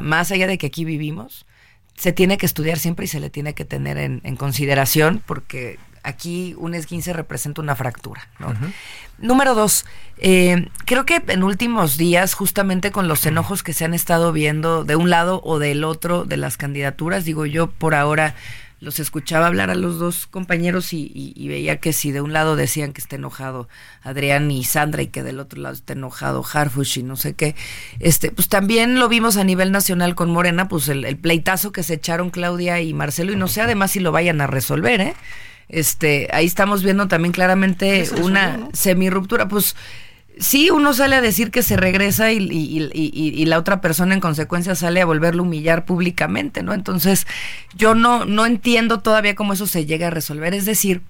más 0.00 0.32
allá 0.32 0.46
de 0.46 0.56
que 0.56 0.68
aquí 0.68 0.86
vivimos, 0.86 1.44
se 1.98 2.12
tiene 2.12 2.38
que 2.38 2.46
estudiar 2.46 2.78
siempre 2.78 3.04
y 3.04 3.08
se 3.08 3.20
le 3.20 3.28
tiene 3.28 3.54
que 3.54 3.64
tener 3.64 3.98
en, 3.98 4.36
consideración 4.36 5.20
porque 5.26 5.78
aquí 6.04 6.54
un 6.56 6.74
esguince 6.74 7.12
representa 7.12 7.60
una 7.60 7.74
fractura. 7.74 8.28
Número 9.18 9.54
dos, 9.56 9.84
eh, 10.18 10.68
creo 10.84 11.04
que 11.04 11.20
en 11.26 11.42
últimos 11.42 11.96
días, 11.96 12.34
justamente 12.34 12.92
con 12.92 13.08
los 13.08 13.26
enojos 13.26 13.64
que 13.64 13.72
se 13.72 13.84
han 13.84 13.94
estado 13.94 14.32
viendo 14.32 14.84
de 14.84 14.94
un 14.94 15.10
lado 15.10 15.40
o 15.42 15.58
del 15.58 15.82
otro 15.82 16.24
de 16.24 16.36
las 16.36 16.56
candidaturas, 16.56 17.24
digo 17.24 17.46
yo 17.46 17.66
por 17.66 17.96
ahora 17.96 18.36
los 18.80 19.00
escuchaba 19.00 19.46
hablar 19.46 19.70
a 19.70 19.74
los 19.74 19.98
dos 19.98 20.26
compañeros 20.26 20.92
y, 20.92 21.34
veía 21.48 21.78
que 21.78 21.92
si 21.92 22.12
de 22.12 22.20
un 22.20 22.32
lado 22.32 22.54
decían 22.54 22.92
que 22.92 23.00
está 23.00 23.16
enojado 23.16 23.68
Adrián 24.02 24.50
y 24.50 24.64
Sandra 24.64 25.02
y 25.02 25.08
que 25.08 25.22
del 25.22 25.40
otro 25.40 25.60
lado 25.60 25.74
está 25.74 25.94
enojado 25.94 26.44
Harfush 26.44 26.98
y 26.98 27.02
no 27.02 27.16
sé 27.16 27.34
qué, 27.34 27.56
este, 27.98 28.30
pues 28.30 28.48
también 28.48 28.98
lo 28.98 29.08
vimos 29.08 29.36
a 29.36 29.44
nivel 29.44 29.72
nacional 29.72 30.14
con 30.14 30.30
Morena, 30.30 30.68
pues 30.68 30.88
el, 30.88 31.16
pleitazo 31.16 31.72
que 31.72 31.82
se 31.82 31.94
echaron 31.94 32.30
Claudia 32.30 32.80
y 32.80 32.94
Marcelo 32.94 33.32
y 33.32 33.36
no 33.36 33.48
sé 33.48 33.62
además 33.62 33.90
si 33.90 34.00
lo 34.00 34.12
vayan 34.12 34.40
a 34.40 34.46
resolver, 34.46 35.00
¿eh? 35.00 35.14
Este, 35.68 36.28
ahí 36.32 36.46
estamos 36.46 36.82
viendo 36.82 37.08
también 37.08 37.32
claramente 37.32 38.08
una 38.22 38.70
semi-ruptura, 38.72 39.48
pues 39.48 39.76
sí, 40.40 40.70
uno 40.70 40.92
sale 40.94 41.16
a 41.16 41.20
decir 41.20 41.50
que 41.50 41.62
se 41.62 41.76
regresa 41.76 42.32
y, 42.32 43.44
la 43.46 43.58
otra 43.58 43.80
persona 43.80 44.14
en 44.14 44.20
consecuencia 44.20 44.74
sale 44.74 45.00
a 45.00 45.06
volverlo 45.06 45.42
a 45.42 45.46
humillar 45.46 45.84
públicamente, 45.84 46.62
¿no? 46.62 46.74
Entonces, 46.74 47.26
yo 47.74 47.94
no, 47.94 48.24
no 48.24 48.46
entiendo 48.46 49.00
todavía 49.00 49.34
cómo 49.34 49.52
eso 49.52 49.66
se 49.66 49.86
llega 49.86 50.08
a 50.08 50.10
resolver. 50.10 50.54
Es 50.54 50.66
decir, 50.66 51.02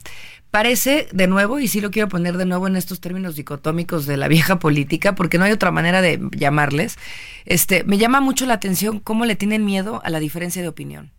parece 0.50 1.08
de 1.12 1.26
nuevo, 1.26 1.58
y 1.58 1.68
sí 1.68 1.80
lo 1.80 1.90
quiero 1.90 2.08
poner 2.08 2.36
de 2.36 2.46
nuevo 2.46 2.66
en 2.66 2.76
estos 2.76 3.00
términos 3.00 3.36
dicotómicos 3.36 4.06
de 4.06 4.16
la 4.16 4.28
vieja 4.28 4.58
política, 4.58 5.14
porque 5.14 5.38
no 5.38 5.44
hay 5.44 5.52
otra 5.52 5.70
manera 5.70 6.00
de 6.00 6.20
llamarles, 6.32 6.98
este, 7.44 7.84
me 7.84 7.98
llama 7.98 8.20
mucho 8.20 8.46
la 8.46 8.54
atención 8.54 9.00
cómo 9.00 9.24
le 9.24 9.36
tienen 9.36 9.64
miedo 9.64 10.00
a 10.04 10.10
la 10.10 10.20
diferencia 10.20 10.62
de 10.62 10.68
opinión 10.68 11.10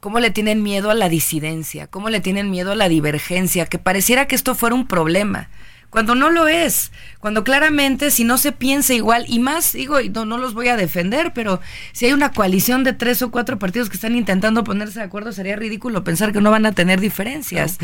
cómo 0.00 0.18
le 0.18 0.32
tienen 0.32 0.64
miedo 0.64 0.90
a 0.90 0.94
la 0.94 1.08
disidencia, 1.08 1.86
cómo 1.86 2.10
le 2.10 2.18
tienen 2.18 2.50
miedo 2.50 2.72
a 2.72 2.74
la 2.74 2.88
divergencia, 2.88 3.66
que 3.66 3.78
pareciera 3.78 4.26
que 4.26 4.34
esto 4.34 4.56
fuera 4.56 4.74
un 4.74 4.88
problema 4.88 5.48
cuando 5.92 6.14
no 6.14 6.30
lo 6.30 6.48
es, 6.48 6.90
cuando 7.18 7.44
claramente 7.44 8.10
si 8.10 8.24
no 8.24 8.38
se 8.38 8.50
piensa 8.50 8.94
igual, 8.94 9.26
y 9.28 9.40
más, 9.40 9.74
digo, 9.74 9.98
no, 10.14 10.24
no 10.24 10.38
los 10.38 10.54
voy 10.54 10.68
a 10.68 10.76
defender, 10.78 11.32
pero 11.34 11.60
si 11.92 12.06
hay 12.06 12.14
una 12.14 12.32
coalición 12.32 12.82
de 12.82 12.94
tres 12.94 13.20
o 13.20 13.30
cuatro 13.30 13.58
partidos 13.58 13.90
que 13.90 13.96
están 13.96 14.16
intentando 14.16 14.64
ponerse 14.64 15.00
de 15.00 15.04
acuerdo, 15.04 15.32
sería 15.32 15.54
ridículo 15.54 16.02
pensar 16.02 16.32
que 16.32 16.40
no 16.40 16.50
van 16.50 16.64
a 16.64 16.72
tener 16.72 16.98
diferencias. 16.98 17.76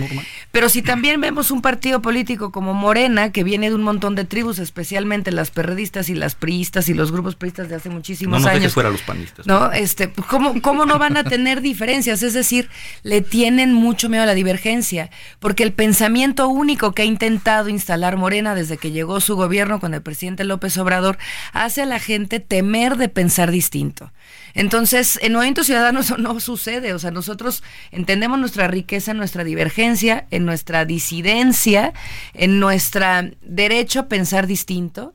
pero 0.52 0.70
si 0.70 0.80
también 0.80 1.20
vemos 1.20 1.50
un 1.50 1.61
partido 1.61 2.00
político 2.00 2.50
como 2.50 2.72
Morena, 2.72 3.30
que 3.30 3.44
viene 3.44 3.68
de 3.68 3.74
un 3.74 3.82
montón 3.82 4.14
de 4.14 4.24
tribus, 4.24 4.59
especialmente 4.59 5.30
las 5.30 5.50
perredistas 5.50 6.09
y 6.09 6.14
las 6.14 6.34
priistas 6.34 6.88
y 6.88 6.94
los 6.94 7.12
grupos 7.12 7.34
priistas 7.34 7.68
de 7.68 7.74
hace 7.74 7.90
muchísimos 7.90 8.40
no, 8.40 8.48
no 8.48 8.54
años. 8.54 8.72
fuera 8.72 8.88
los 8.88 9.02
panistas. 9.02 9.46
No, 9.46 9.70
este, 9.70 10.11
¿cómo, 10.30 10.62
¿cómo 10.62 10.86
no 10.86 10.98
van 10.98 11.18
a 11.18 11.24
tener 11.24 11.61
diferencias? 11.61 12.22
Es 12.22 12.32
decir, 12.32 12.70
le 13.02 13.20
tienen 13.20 13.74
mucho 13.74 14.09
miedo 14.09 14.22
a 14.22 14.26
la 14.26 14.34
divergencia, 14.34 15.11
porque 15.40 15.62
el 15.62 15.74
pensamiento 15.74 16.48
único 16.48 16.92
que 16.92 17.02
ha 17.02 17.04
intentado 17.04 17.68
instalar 17.68 17.97
Morena 18.16 18.55
desde 18.55 18.78
que 18.78 18.90
llegó 18.90 19.20
su 19.20 19.36
gobierno 19.36 19.80
con 19.80 19.94
el 19.94 20.03
presidente 20.03 20.44
López 20.44 20.76
Obrador 20.78 21.18
hace 21.53 21.82
a 21.82 21.86
la 21.86 21.99
gente 21.99 22.40
temer 22.40 22.96
de 22.96 23.09
pensar 23.09 23.51
distinto. 23.51 24.12
Entonces, 24.55 25.18
en 25.22 25.34
Movimiento 25.34 25.64
Ciudadano 25.64 26.01
eso 26.01 26.16
no 26.16 26.40
sucede. 26.40 26.94
O 26.94 26.99
sea, 26.99 27.11
nosotros 27.11 27.62
entendemos 27.90 28.38
nuestra 28.38 28.68
riqueza, 28.68 29.14
nuestra 29.14 29.44
divergencia, 29.44 30.26
en 30.30 30.44
nuestra 30.44 30.84
disidencia, 30.84 31.92
en 32.34 32.61
nuestro 32.61 33.07
derecho 33.42 34.01
a 34.01 34.09
pensar 34.09 34.46
distinto. 34.46 35.14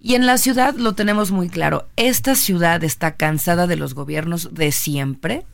Y 0.00 0.14
en 0.14 0.26
la 0.26 0.38
ciudad 0.38 0.74
lo 0.74 0.94
tenemos 0.94 1.30
muy 1.30 1.48
claro. 1.48 1.88
Esta 1.96 2.34
ciudad 2.34 2.82
está 2.84 3.16
cansada 3.16 3.66
de 3.66 3.76
los 3.76 3.94
gobiernos 3.94 4.54
de 4.54 4.72
siempre. 4.72 5.44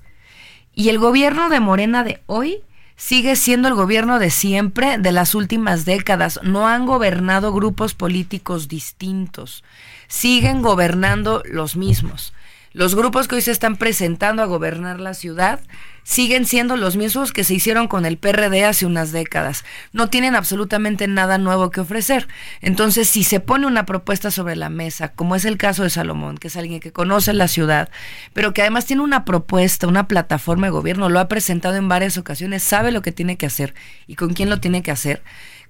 Y 0.73 0.91
el 0.91 0.99
gobierno 0.99 1.49
de 1.49 1.59
Morena 1.59 2.05
de 2.05 2.23
hoy 2.27 2.63
sigue 2.97 3.37
siendo 3.37 3.69
el 3.69 3.75
gobierno 3.75 4.19
de 4.19 4.31
siempre, 4.31 4.99
de 4.99 5.13
las 5.13 5.35
últimas 5.35 5.85
décadas. 5.85 6.41
No 6.43 6.67
han 6.67 6.87
gobernado 6.87 7.53
grupos 7.53 7.95
políticos 7.95 8.69
distintos. 8.69 9.63
Siguen 10.09 10.63
gobernando 10.63 11.43
los 11.45 11.77
mismos. 11.77 12.33
Los 12.77 12.95
grupos 12.95 13.27
que 13.27 13.37
hoy 13.37 13.41
se 13.41 13.53
están 13.53 13.77
presentando 13.77 14.43
a 14.43 14.45
gobernar 14.45 15.01
la 15.01 15.15
ciudad 15.15 15.61
siguen 16.03 16.45
siendo 16.45 16.77
los 16.77 16.99
mismos 16.99 17.33
que 17.33 17.43
se 17.43 17.55
hicieron 17.55 17.89
con 17.89 18.05
el 18.05 18.19
PRD 18.19 18.67
hace 18.67 18.85
unas 18.85 19.13
décadas. 19.13 19.65
No 19.93 20.11
tienen 20.11 20.35
absolutamente 20.37 21.09
nada 21.09 21.39
nuevo 21.39 21.71
que 21.71 21.81
ofrecer. 21.81 22.29
Entonces, 22.61 23.09
si 23.09 23.25
se 23.25 23.41
pone 23.41 23.67
una 23.67 23.87
propuesta 23.87 24.31
sobre 24.31 24.57
la 24.57 24.69
mesa, 24.69 25.15
como 25.15 25.37
es 25.37 25.47
el 25.47 25.57
caso 25.57 25.85
de 25.85 25.91
Salomón, 25.91 26.37
que 26.37 26.49
es 26.49 26.57
alguien 26.59 26.81
que 26.81 26.93
conoce 26.93 27.33
la 27.33 27.49
ciudad, 27.49 27.89
pero 28.35 28.53
que 28.53 28.61
además 28.61 28.85
tiene 28.85 29.03
una 29.03 29.25
propuesta, 29.25 29.87
una 29.87 30.07
plataforma 30.07 30.67
de 30.67 30.73
gobierno, 30.73 31.09
lo 31.09 31.19
ha 31.19 31.29
presentado 31.29 31.77
en 31.77 31.89
varias 31.89 32.19
ocasiones, 32.19 32.63
sabe 32.63 32.93
lo 32.93 33.01
que 33.01 33.11
tiene 33.11 33.39
que 33.39 33.47
hacer 33.47 33.75
y 34.07 34.17
con 34.17 34.35
quién 34.35 34.51
lo 34.51 34.61
tiene 34.61 34.83
que 34.83 34.91
hacer 34.91 35.23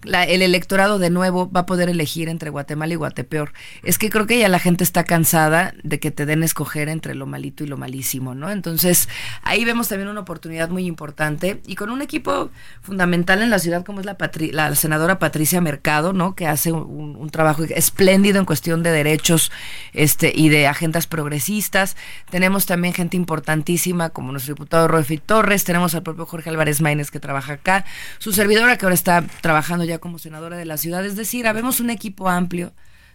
el 0.04 0.42
electorado 0.42 0.98
de 0.98 1.10
nuevo 1.10 1.50
va 1.50 1.60
a 1.60 1.66
poder 1.66 1.88
elegir 1.88 2.28
entre 2.28 2.50
Guatemala 2.50 2.92
y 2.92 2.96
Guatepeor. 2.96 3.52
Es 3.82 3.98
que 3.98 4.10
creo 4.10 4.26
que 4.26 4.38
ya 4.38 4.48
la 4.48 4.58
gente 4.58 4.84
está 4.84 5.04
cansada 5.04 5.74
de 5.82 5.98
que 5.98 6.10
te 6.10 6.26
den 6.26 6.42
escoger 6.42 6.88
entre 6.88 7.14
lo 7.14 7.26
malito 7.26 7.64
y 7.64 7.66
lo 7.66 7.76
malísimo, 7.76 8.34
¿no? 8.34 8.50
Entonces, 8.50 9.08
ahí 9.42 9.64
vemos 9.64 9.88
también 9.88 10.08
una 10.08 10.20
oportunidad 10.20 10.68
muy 10.68 10.86
importante 10.86 11.60
y 11.66 11.74
con 11.74 11.90
un 11.90 12.02
equipo 12.02 12.50
fundamental 12.82 13.42
en 13.42 13.50
la 13.50 13.58
ciudad 13.58 13.84
como 13.84 14.00
es 14.00 14.06
la, 14.06 14.16
la 14.52 14.74
senadora 14.74 15.18
Patricia 15.18 15.60
Mercado, 15.60 16.12
¿no? 16.12 16.34
Que 16.34 16.46
hace 16.46 16.72
un, 16.72 17.26
trabajo 17.30 17.64
espléndido 17.64 18.38
en 18.38 18.44
cuestión 18.44 18.82
de 18.84 18.92
derechos 18.92 19.50
este, 19.92 20.32
y 20.34 20.48
de 20.48 20.68
agendas 20.68 21.06
progresistas. 21.06 21.96
Tenemos 22.30 22.64
también 22.66 22.94
gente 22.94 23.16
importantísima 23.16 24.10
como 24.10 24.30
nuestro 24.30 24.54
diputado 24.54 24.86
Roefi 24.88 25.18
Torres, 25.18 25.64
tenemos 25.64 25.94
al 25.94 26.02
propio 26.02 26.24
Jorge 26.24 26.50
Álvarez 26.50 26.80
Maínez 26.80 27.10
que 27.10 27.20
trabaja 27.20 27.54
acá, 27.54 27.84
su 28.18 28.32
servidora 28.32 28.78
que 28.78 28.86
ahora 28.86 28.94
está 28.94 29.24
trabajando 29.40 29.84
ya 29.86 29.98
como 29.98 30.18
senadora 30.18 30.56
de 30.56 30.64
la 30.64 30.76
ciudad. 30.76 31.04
Es 31.04 31.16
decir, 31.16 31.46
habemos 31.46 31.80
un 31.80 31.90
equipo 31.90 32.28
amplio 32.28 32.72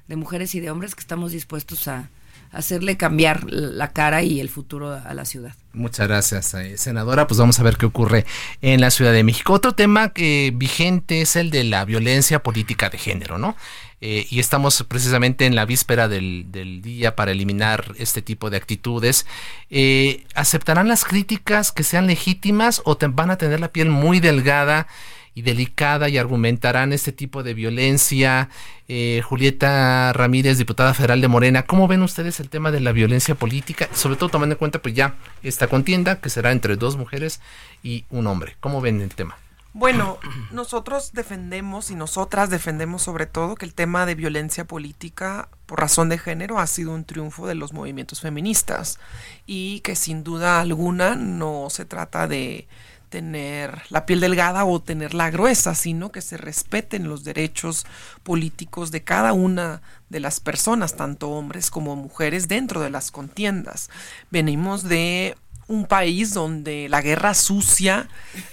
de 0.08 0.16
mujeres 0.16 0.56
y 0.56 0.60
de 0.60 0.72
hombres 0.72 0.96
que 0.96 1.02
estamos 1.02 1.32
dispuestos 1.32 1.88
a, 1.88 2.10
hacerle 2.52 2.98
cambiar 2.98 3.46
la 3.50 3.92
cara 3.94 4.24
y 4.24 4.40
el 4.40 4.50
futuro 4.50 4.94
a 4.94 5.14
la 5.14 5.26
ciudad. 5.26 5.56
Muchas 5.74 6.08
gracias, 6.08 6.54
eh, 6.54 6.78
senadora. 6.78 7.28
Pues 7.28 7.40
vamos 7.40 7.60
a 7.60 7.64
ver 7.64 7.78
qué 7.78 7.86
ocurre 7.86 8.26
en 8.62 8.82
la 8.82 8.92
Ciudad 8.92 9.14
de 9.14 9.24
México. 9.24 9.54
Otro 9.54 9.74
tema 9.74 10.10
que 10.10 10.52
vigente 10.54 11.22
es 11.22 11.36
el 11.36 11.50
de 11.50 11.64
la 11.64 11.86
violencia 11.86 12.44
política 12.44 12.90
de 12.90 12.98
género, 12.98 13.38
¿no? 13.38 13.56
Eh, 14.02 14.26
y 14.30 14.40
estamos 14.40 14.84
precisamente 14.88 15.46
en 15.46 15.56
la 15.56 15.66
víspera 15.66 16.08
del, 16.08 16.82
día 16.82 17.16
para 17.16 17.32
eliminar 17.32 17.94
este 17.98 18.22
tipo 18.22 18.50
de 18.50 18.58
actitudes. 18.58 19.26
Eh, 19.70 20.26
¿Aceptarán 20.34 20.88
las 20.88 21.06
críticas 21.06 21.72
que 21.72 21.84
sean 21.84 22.08
legítimas 22.08 22.82
o 22.84 22.98
te 22.98 23.08
van 23.08 23.30
a 23.30 23.38
tener 23.38 23.60
la 23.60 23.72
piel 23.72 23.90
muy 23.90 24.20
delgada? 24.20 24.88
Y 25.34 25.44
delicada 25.44 26.10
y 26.10 26.18
argumentarán 26.18 26.94
este 26.94 27.12
tipo 27.12 27.44
de 27.44 27.54
violencia. 27.54 28.50
Eh, 28.88 29.22
Julieta 29.24 30.12
Ramírez, 30.14 30.58
diputada 30.58 30.94
federal 30.94 31.22
de 31.22 31.28
Morena, 31.28 31.64
¿cómo 31.64 31.88
ven 31.88 32.02
ustedes 32.02 32.40
el 32.40 32.50
tema 32.50 32.72
de 32.72 32.82
la 32.82 32.92
violencia 32.92 33.36
política? 33.36 33.88
Sobre 33.94 34.18
todo 34.18 34.30
tomando 34.30 34.56
en 34.56 34.60
cuenta 34.60 34.82
pues 34.82 34.94
ya 34.94 35.16
esta 35.44 35.68
contienda 35.68 36.20
que 36.20 36.30
será 36.30 36.52
entre 36.52 36.76
dos 36.76 36.98
mujeres 36.98 37.40
y 37.84 38.06
un 38.10 38.28
hombre. 38.28 38.58
¿Cómo 38.60 38.82
ven 38.82 39.02
el 39.02 39.16
tema? 39.16 39.38
Bueno, 39.74 40.20
nosotros 40.52 41.14
defendemos 41.14 41.92
y 41.92 41.96
nosotras 41.96 42.50
defendemos 42.50 43.02
sobre 43.02 43.26
todo 43.26 43.56
que 43.56 43.66
el 43.66 43.74
tema 43.74 44.06
de 44.06 44.16
violencia 44.16 44.66
política 44.66 45.48
por 45.66 45.80
razón 45.80 46.10
de 46.10 46.18
género 46.18 46.60
ha 46.60 46.68
sido 46.68 46.94
un 46.94 47.06
triunfo 47.06 47.48
de 47.48 47.56
los 47.56 47.72
movimientos 47.72 48.20
feministas 48.20 49.00
y 49.46 49.80
que 49.82 49.96
sin 49.96 50.24
duda 50.24 50.60
alguna 50.60 51.16
no 51.16 51.68
se 51.70 51.86
trata 51.86 52.28
de 52.28 52.68
tener 53.12 53.84
la 53.90 54.06
piel 54.08 54.22
delgada 54.22 54.64
o 54.64 54.82
tenerla 54.82 55.30
gruesa, 55.30 55.76
sino 55.76 56.12
que 56.12 56.22
se 56.22 56.38
respeten 56.38 57.10
los 57.10 57.24
derechos 57.26 57.86
políticos 58.24 58.90
de 58.90 59.04
cada 59.04 59.34
una 59.34 59.82
de 60.10 60.22
las 60.22 60.40
personas, 60.40 60.96
tanto 60.96 61.30
hombres 61.30 61.70
como 61.70 61.96
mujeres, 61.96 62.48
dentro 62.48 62.80
de 62.80 62.90
las 62.90 63.12
contiendas. 63.12 63.90
Venimos 64.32 64.84
de 64.84 65.36
un 65.72 65.86
país 65.86 66.34
donde 66.34 66.90
la 66.90 67.02
guerra 67.02 67.34
sucia, 67.34 68.08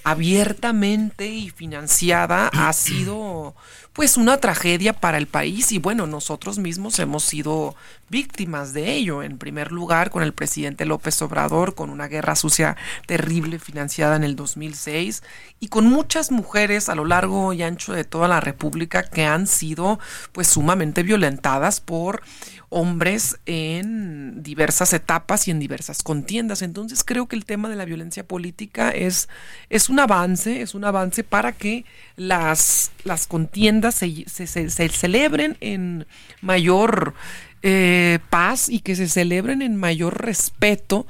abiertamente 0.04 1.26
y 1.26 1.50
financiada, 1.50 2.48
ha 2.52 2.72
sido 2.72 3.54
pues 3.98 4.16
una 4.16 4.36
tragedia 4.36 4.92
para 4.92 5.18
el 5.18 5.26
país 5.26 5.72
y 5.72 5.78
bueno, 5.78 6.06
nosotros 6.06 6.58
mismos 6.58 7.00
hemos 7.00 7.24
sido 7.24 7.74
víctimas 8.08 8.72
de 8.72 8.92
ello. 8.92 9.24
En 9.24 9.38
primer 9.38 9.72
lugar, 9.72 10.10
con 10.10 10.22
el 10.22 10.32
presidente 10.32 10.84
López 10.84 11.20
Obrador, 11.20 11.74
con 11.74 11.90
una 11.90 12.06
guerra 12.06 12.36
sucia 12.36 12.76
terrible 13.06 13.58
financiada 13.58 14.14
en 14.14 14.22
el 14.22 14.36
2006 14.36 15.24
y 15.58 15.66
con 15.66 15.86
muchas 15.86 16.30
mujeres 16.30 16.88
a 16.88 16.94
lo 16.94 17.06
largo 17.06 17.52
y 17.52 17.64
ancho 17.64 17.92
de 17.92 18.04
toda 18.04 18.28
la 18.28 18.38
República 18.38 19.02
que 19.02 19.24
han 19.24 19.48
sido 19.48 19.98
pues 20.30 20.46
sumamente 20.46 21.02
violentadas 21.02 21.80
por 21.80 22.22
hombres 22.70 23.38
en 23.46 24.42
diversas 24.42 24.92
etapas 24.92 25.48
y 25.48 25.50
en 25.50 25.58
diversas 25.58 26.02
contiendas. 26.02 26.62
Entonces 26.62 27.02
creo 27.04 27.26
que 27.26 27.36
el 27.36 27.44
tema 27.44 27.68
de 27.68 27.76
la 27.76 27.84
violencia 27.84 28.26
política 28.26 28.90
es, 28.90 29.28
es 29.70 29.88
un 29.88 29.98
avance, 30.00 30.60
es 30.60 30.74
un 30.74 30.84
avance 30.84 31.24
para 31.24 31.52
que 31.52 31.84
las, 32.16 32.90
las 33.04 33.26
contiendas 33.26 33.94
se, 33.94 34.24
se, 34.28 34.88
celebren 34.88 35.56
en 35.60 36.06
mayor 36.42 37.14
eh, 37.62 38.18
paz 38.30 38.68
y 38.68 38.80
que 38.80 38.96
se 38.96 39.08
celebren 39.08 39.62
en 39.62 39.76
mayor 39.76 40.22
respeto 40.22 41.06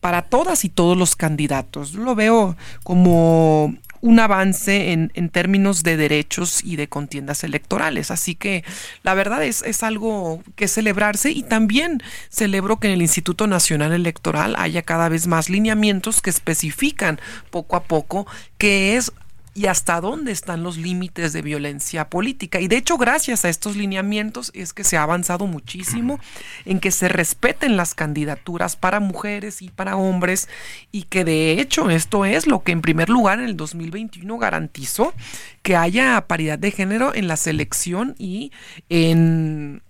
para 0.00 0.22
todas 0.22 0.64
y 0.64 0.68
todos 0.68 0.96
los 0.96 1.16
candidatos. 1.16 1.94
Lo 1.94 2.14
veo 2.14 2.56
como 2.82 3.74
un 4.00 4.18
avance 4.18 4.92
en, 4.92 5.12
en, 5.14 5.28
términos 5.28 5.82
de 5.82 5.96
derechos 5.96 6.62
y 6.64 6.76
de 6.76 6.88
contiendas 6.88 7.44
electorales. 7.44 8.10
Así 8.10 8.34
que 8.34 8.64
la 9.02 9.14
verdad 9.14 9.44
es, 9.44 9.62
es 9.62 9.82
algo 9.82 10.42
que 10.56 10.68
celebrarse 10.68 11.30
y 11.30 11.42
también 11.42 12.02
celebro 12.28 12.78
que 12.78 12.88
en 12.88 12.94
el 12.94 13.02
Instituto 13.02 13.46
Nacional 13.46 13.92
Electoral 13.92 14.54
haya 14.58 14.82
cada 14.82 15.08
vez 15.08 15.26
más 15.26 15.50
lineamientos 15.50 16.22
que 16.22 16.30
especifican 16.30 17.20
poco 17.50 17.76
a 17.76 17.84
poco 17.84 18.26
qué 18.58 18.96
es 18.96 19.12
y 19.60 19.66
hasta 19.66 20.00
dónde 20.00 20.32
están 20.32 20.62
los 20.62 20.78
límites 20.78 21.34
de 21.34 21.42
violencia 21.42 22.08
política. 22.08 22.60
Y 22.60 22.68
de 22.68 22.78
hecho, 22.78 22.96
gracias 22.96 23.44
a 23.44 23.50
estos 23.50 23.76
lineamientos 23.76 24.50
es 24.54 24.72
que 24.72 24.84
se 24.84 24.96
ha 24.96 25.02
avanzado 25.02 25.46
muchísimo 25.46 26.18
en 26.64 26.80
que 26.80 26.90
se 26.90 27.08
respeten 27.08 27.76
las 27.76 27.94
candidaturas 27.94 28.76
para 28.76 29.00
mujeres 29.00 29.60
y 29.60 29.68
para 29.68 29.96
hombres 29.96 30.48
y 30.92 31.02
que 31.02 31.26
de 31.26 31.60
hecho 31.60 31.90
esto 31.90 32.24
es 32.24 32.46
lo 32.46 32.62
que 32.62 32.72
en 32.72 32.80
primer 32.80 33.10
lugar 33.10 33.38
en 33.38 33.44
el 33.44 33.56
2021 33.58 34.38
garantizó 34.38 35.12
que 35.60 35.76
haya 35.76 36.24
paridad 36.26 36.58
de 36.58 36.70
género 36.70 37.14
en 37.14 37.28
la 37.28 37.36
selección 37.36 38.14
y 38.18 38.52
en, 38.88 39.82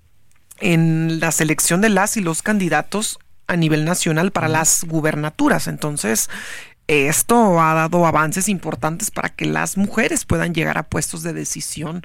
en 0.58 1.20
la 1.20 1.30
selección 1.30 1.80
de 1.80 1.90
las 1.90 2.16
y 2.16 2.22
los 2.22 2.42
candidatos 2.42 3.20
a 3.46 3.56
nivel 3.56 3.84
nacional 3.84 4.30
para 4.30 4.48
las 4.48 4.84
gubernaturas. 4.84 5.66
Entonces, 5.66 6.30
esto 6.90 7.60
ha 7.60 7.72
dado 7.74 8.04
avances 8.04 8.48
importantes 8.48 9.12
para 9.12 9.28
que 9.28 9.44
las 9.44 9.76
mujeres 9.76 10.24
puedan 10.24 10.52
llegar 10.52 10.76
a 10.76 10.82
puestos 10.82 11.22
de 11.22 11.32
decisión 11.32 12.02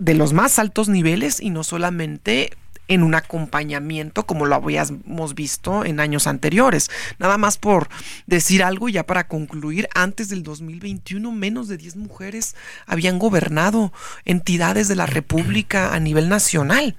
de 0.00 0.14
los 0.14 0.32
más 0.32 0.58
altos 0.58 0.88
niveles 0.88 1.40
y 1.40 1.50
no 1.50 1.62
solamente 1.62 2.56
en 2.88 3.04
un 3.04 3.14
acompañamiento 3.14 4.26
como 4.26 4.46
lo 4.46 4.56
habíamos 4.56 5.36
visto 5.36 5.84
en 5.84 6.00
años 6.00 6.26
anteriores. 6.26 6.90
Nada 7.20 7.38
más 7.38 7.56
por 7.56 7.88
decir 8.26 8.64
algo 8.64 8.88
ya 8.88 9.06
para 9.06 9.28
concluir, 9.28 9.88
antes 9.94 10.28
del 10.28 10.42
2021 10.42 11.30
menos 11.30 11.68
de 11.68 11.76
10 11.76 11.96
mujeres 11.96 12.56
habían 12.86 13.20
gobernado 13.20 13.92
entidades 14.24 14.88
de 14.88 14.96
la 14.96 15.06
República 15.06 15.94
a 15.94 16.00
nivel 16.00 16.28
nacional 16.28 16.96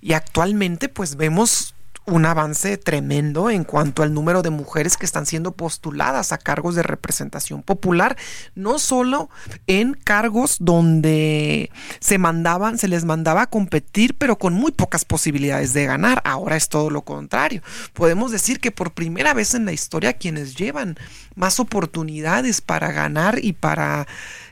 y 0.00 0.14
actualmente 0.14 0.88
pues 0.88 1.16
vemos 1.16 1.74
un 2.08 2.26
avance 2.26 2.76
tremendo 2.76 3.50
en 3.50 3.64
cuanto 3.64 4.02
al 4.02 4.14
número 4.14 4.42
de 4.42 4.50
mujeres 4.50 4.96
que 4.96 5.06
están 5.06 5.26
siendo 5.26 5.52
postuladas 5.52 6.32
a 6.32 6.38
cargos 6.38 6.74
de 6.74 6.82
representación 6.82 7.62
popular, 7.62 8.16
no 8.54 8.78
solo 8.78 9.28
en 9.66 9.94
cargos 9.94 10.56
donde 10.60 11.70
se 12.00 12.18
mandaban, 12.18 12.78
se 12.78 12.88
les 12.88 13.04
mandaba 13.04 13.42
a 13.42 13.46
competir, 13.50 14.16
pero 14.16 14.38
con 14.38 14.54
muy 14.54 14.72
pocas 14.72 15.04
posibilidades 15.04 15.72
de 15.74 15.86
ganar. 15.86 16.22
Ahora 16.24 16.56
es 16.56 16.68
todo 16.68 16.90
lo 16.90 17.02
contrario. 17.02 17.62
Podemos 17.92 18.32
decir 18.32 18.60
que 18.60 18.72
por 18.72 18.92
primera 18.92 19.34
vez 19.34 19.54
en 19.54 19.64
la 19.64 19.72
historia 19.72 20.14
quienes 20.14 20.56
llevan 20.56 20.96
más 21.34 21.60
oportunidades 21.60 22.60
para 22.60 22.90
ganar 22.92 23.38
y 23.42 23.52
para 23.52 24.06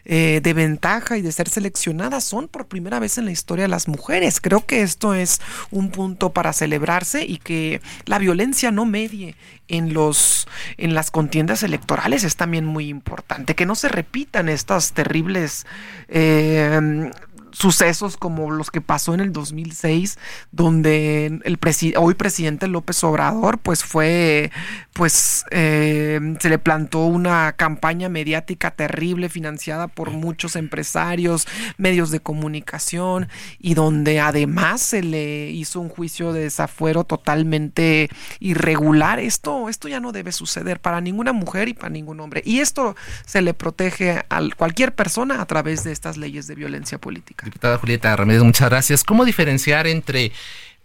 eh, 0.08 0.40
de 0.40 0.54
ventaja 0.54 1.18
y 1.18 1.22
de 1.22 1.32
ser 1.32 1.48
seleccionadas 1.48 2.22
son 2.22 2.46
por 2.46 2.68
primera 2.68 3.00
vez 3.00 3.18
en 3.18 3.24
la 3.24 3.32
historia 3.32 3.66
las 3.66 3.88
mujeres. 3.88 4.40
Creo 4.40 4.64
que 4.64 4.82
esto 4.82 5.14
es 5.14 5.40
un 5.72 5.90
punto 5.90 6.32
para 6.32 6.52
celebrarse 6.52 7.24
y 7.24 7.38
que 7.38 7.80
la 8.04 8.18
violencia 8.18 8.70
no 8.70 8.86
medie 8.86 9.34
en 9.66 9.94
los 9.94 10.46
en 10.76 10.94
las 10.94 11.10
contiendas 11.10 11.64
electorales 11.64 12.22
es 12.22 12.36
también 12.36 12.64
muy 12.64 12.88
importante 12.88 13.56
que 13.56 13.66
no 13.66 13.74
se 13.74 13.88
repitan 13.88 14.48
estas 14.48 14.92
terribles 14.92 15.66
eh, 16.06 17.10
sucesos 17.58 18.18
como 18.18 18.50
los 18.50 18.70
que 18.70 18.82
pasó 18.82 19.14
en 19.14 19.20
el 19.20 19.32
2006, 19.32 20.18
donde 20.52 21.40
el 21.42 21.58
hoy 21.96 22.14
presidente 22.14 22.68
López 22.68 23.02
Obrador, 23.02 23.58
pues 23.58 23.82
fue, 23.82 24.52
pues 24.92 25.44
eh, 25.50 26.36
se 26.38 26.50
le 26.50 26.58
plantó 26.58 27.06
una 27.06 27.54
campaña 27.54 28.10
mediática 28.10 28.72
terrible 28.72 29.30
financiada 29.30 29.88
por 29.88 30.10
muchos 30.10 30.54
empresarios, 30.54 31.46
medios 31.78 32.10
de 32.10 32.20
comunicación 32.20 33.28
y 33.58 33.72
donde 33.72 34.20
además 34.20 34.82
se 34.82 35.02
le 35.02 35.50
hizo 35.50 35.80
un 35.80 35.88
juicio 35.88 36.34
de 36.34 36.42
desafuero 36.42 37.04
totalmente 37.04 38.10
irregular. 38.38 39.18
Esto, 39.18 39.70
esto 39.70 39.88
ya 39.88 40.00
no 40.00 40.12
debe 40.12 40.32
suceder 40.32 40.80
para 40.80 41.00
ninguna 41.00 41.32
mujer 41.32 41.68
y 41.68 41.74
para 41.74 41.88
ningún 41.88 42.20
hombre. 42.20 42.42
Y 42.44 42.60
esto 42.60 42.96
se 43.24 43.40
le 43.40 43.54
protege 43.54 44.24
a 44.28 44.42
cualquier 44.56 44.94
persona 44.94 45.40
a 45.40 45.46
través 45.46 45.84
de 45.84 45.92
estas 45.92 46.18
leyes 46.18 46.46
de 46.46 46.54
violencia 46.54 46.98
política. 46.98 47.45
Diputada 47.46 47.78
Julieta 47.78 48.14
Ramírez, 48.16 48.42
muchas 48.42 48.68
gracias. 48.68 49.04
¿Cómo 49.04 49.24
diferenciar 49.24 49.86
entre 49.86 50.32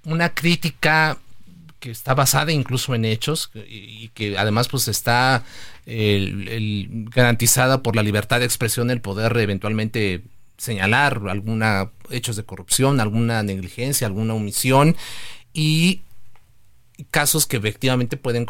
una 0.05 0.29
crítica 0.29 1.17
que 1.79 1.89
está 1.89 2.13
basada 2.13 2.51
incluso 2.51 2.93
en 2.93 3.03
hechos 3.03 3.49
y 3.67 4.09
que 4.09 4.37
además 4.37 4.67
pues 4.67 4.87
está 4.87 5.43
garantizada 5.85 7.81
por 7.81 7.95
la 7.95 8.03
libertad 8.03 8.39
de 8.39 8.45
expresión, 8.45 8.91
el 8.91 9.01
poder 9.01 9.35
eventualmente 9.37 10.21
señalar 10.57 11.23
alguna 11.27 11.89
hechos 12.11 12.35
de 12.35 12.43
corrupción, 12.43 12.99
alguna 12.99 13.41
negligencia, 13.41 14.05
alguna 14.05 14.35
omisión 14.35 14.95
y 15.53 16.01
casos 17.09 17.47
que 17.47 17.57
efectivamente 17.57 18.17
pueden 18.17 18.45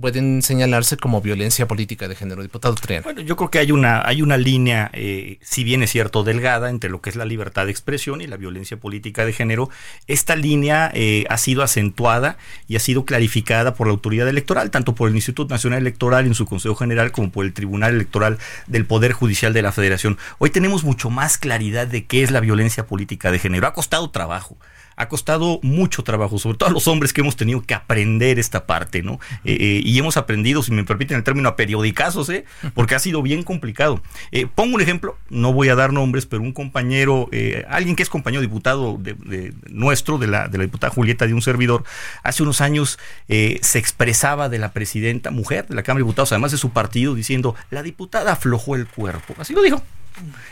pueden 0.00 0.42
señalarse 0.42 0.96
como 0.96 1.20
violencia 1.20 1.68
política 1.68 2.08
de 2.08 2.14
género. 2.14 2.42
Diputado 2.42 2.74
Triana. 2.74 3.04
Bueno, 3.04 3.20
yo 3.20 3.36
creo 3.36 3.50
que 3.50 3.58
hay 3.58 3.72
una, 3.72 4.06
hay 4.06 4.22
una 4.22 4.36
línea, 4.36 4.90
eh, 4.92 5.38
si 5.42 5.64
bien 5.64 5.82
es 5.82 5.90
cierto, 5.90 6.24
delgada 6.24 6.70
entre 6.70 6.90
lo 6.90 7.00
que 7.00 7.10
es 7.10 7.16
la 7.16 7.24
libertad 7.24 7.66
de 7.66 7.70
expresión 7.70 8.20
y 8.20 8.26
la 8.26 8.36
violencia 8.36 8.76
política 8.76 9.24
de 9.24 9.32
género. 9.32 9.70
Esta 10.06 10.36
línea 10.36 10.90
eh, 10.94 11.24
ha 11.28 11.38
sido 11.38 11.62
acentuada 11.62 12.36
y 12.68 12.76
ha 12.76 12.80
sido 12.80 13.04
clarificada 13.04 13.74
por 13.74 13.86
la 13.86 13.92
autoridad 13.92 14.28
electoral, 14.28 14.70
tanto 14.70 14.94
por 14.94 15.08
el 15.08 15.14
Instituto 15.14 15.52
Nacional 15.52 15.80
Electoral 15.80 16.26
en 16.26 16.34
su 16.34 16.46
Consejo 16.46 16.74
General 16.74 17.12
como 17.12 17.30
por 17.30 17.44
el 17.44 17.52
Tribunal 17.52 17.94
Electoral 17.94 18.38
del 18.66 18.86
Poder 18.86 19.12
Judicial 19.12 19.52
de 19.52 19.62
la 19.62 19.72
Federación. 19.72 20.18
Hoy 20.38 20.50
tenemos 20.50 20.84
mucho 20.84 21.10
más 21.10 21.38
claridad 21.38 21.86
de 21.86 22.06
qué 22.06 22.22
es 22.22 22.30
la 22.30 22.40
violencia 22.40 22.86
política 22.86 23.30
de 23.30 23.38
género. 23.38 23.66
Ha 23.66 23.74
costado 23.74 24.10
trabajo 24.10 24.56
ha 24.96 25.08
costado 25.08 25.60
mucho 25.62 26.02
trabajo, 26.02 26.38
sobre 26.38 26.58
todo 26.58 26.68
a 26.68 26.72
los 26.72 26.88
hombres 26.88 27.12
que 27.12 27.20
hemos 27.20 27.36
tenido 27.36 27.62
que 27.62 27.74
aprender 27.74 28.38
esta 28.38 28.66
parte, 28.66 29.02
¿no? 29.02 29.20
Eh, 29.44 29.56
eh, 29.58 29.80
y 29.84 29.98
hemos 29.98 30.16
aprendido, 30.16 30.62
si 30.62 30.72
me 30.72 30.84
permiten 30.84 31.16
el 31.16 31.24
término, 31.24 31.48
a 31.48 31.56
periodicazos, 31.56 32.28
¿eh? 32.30 32.44
Porque 32.74 32.94
ha 32.94 32.98
sido 32.98 33.22
bien 33.22 33.42
complicado. 33.42 34.02
Eh, 34.30 34.46
pongo 34.52 34.74
un 34.74 34.80
ejemplo, 34.80 35.18
no 35.30 35.52
voy 35.52 35.68
a 35.68 35.74
dar 35.74 35.92
nombres, 35.92 36.26
pero 36.26 36.42
un 36.42 36.52
compañero, 36.52 37.28
alguien 37.68 37.96
que 37.96 38.02
es 38.02 38.08
compañero 38.08 38.40
diputado 38.40 38.98
de, 38.98 39.52
nuestro, 39.68 40.18
de 40.18 40.26
la, 40.26 40.48
de 40.48 40.58
la 40.58 40.64
diputada 40.64 40.92
Julieta, 40.92 41.26
de 41.26 41.34
un 41.34 41.42
servidor, 41.42 41.84
hace 42.22 42.42
unos 42.42 42.60
años 42.60 42.98
se 43.28 43.78
expresaba 43.78 44.48
de 44.48 44.58
la 44.58 44.72
presidenta 44.72 45.30
mujer 45.30 45.66
de 45.66 45.74
la 45.74 45.82
Cámara 45.82 46.00
de 46.00 46.04
Diputados, 46.04 46.32
además 46.32 46.52
de 46.52 46.58
su 46.58 46.70
partido, 46.70 47.14
diciendo, 47.14 47.54
la 47.70 47.82
diputada 47.82 48.32
aflojó 48.32 48.76
el 48.76 48.86
cuerpo. 48.86 49.34
Así 49.38 49.52
lo 49.52 49.62
dijo. 49.62 49.82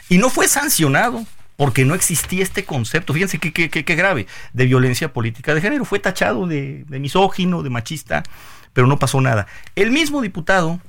Y 0.09 0.18
no 0.18 0.30
fue 0.30 0.49
sancionado 0.49 1.24
porque 1.61 1.84
no 1.84 1.94
existía 1.94 2.42
este 2.42 2.64
concepto, 2.64 3.12
fíjense 3.12 3.38
qué 3.38 3.94
grave, 3.94 4.26
de 4.54 4.64
violencia 4.64 5.12
política 5.12 5.54
de 5.54 5.61
género. 5.61 5.84
Fue 5.84 5.98
tachado 5.98 6.46
de, 6.46 6.86
misógino, 6.88 7.62
de 7.62 7.68
machista, 7.68 8.22
pero 8.72 8.86
no 8.86 8.98
pasó 8.98 9.20
nada. 9.20 9.46
El 9.76 9.90
mismo 9.90 10.22
diputado 10.22 10.80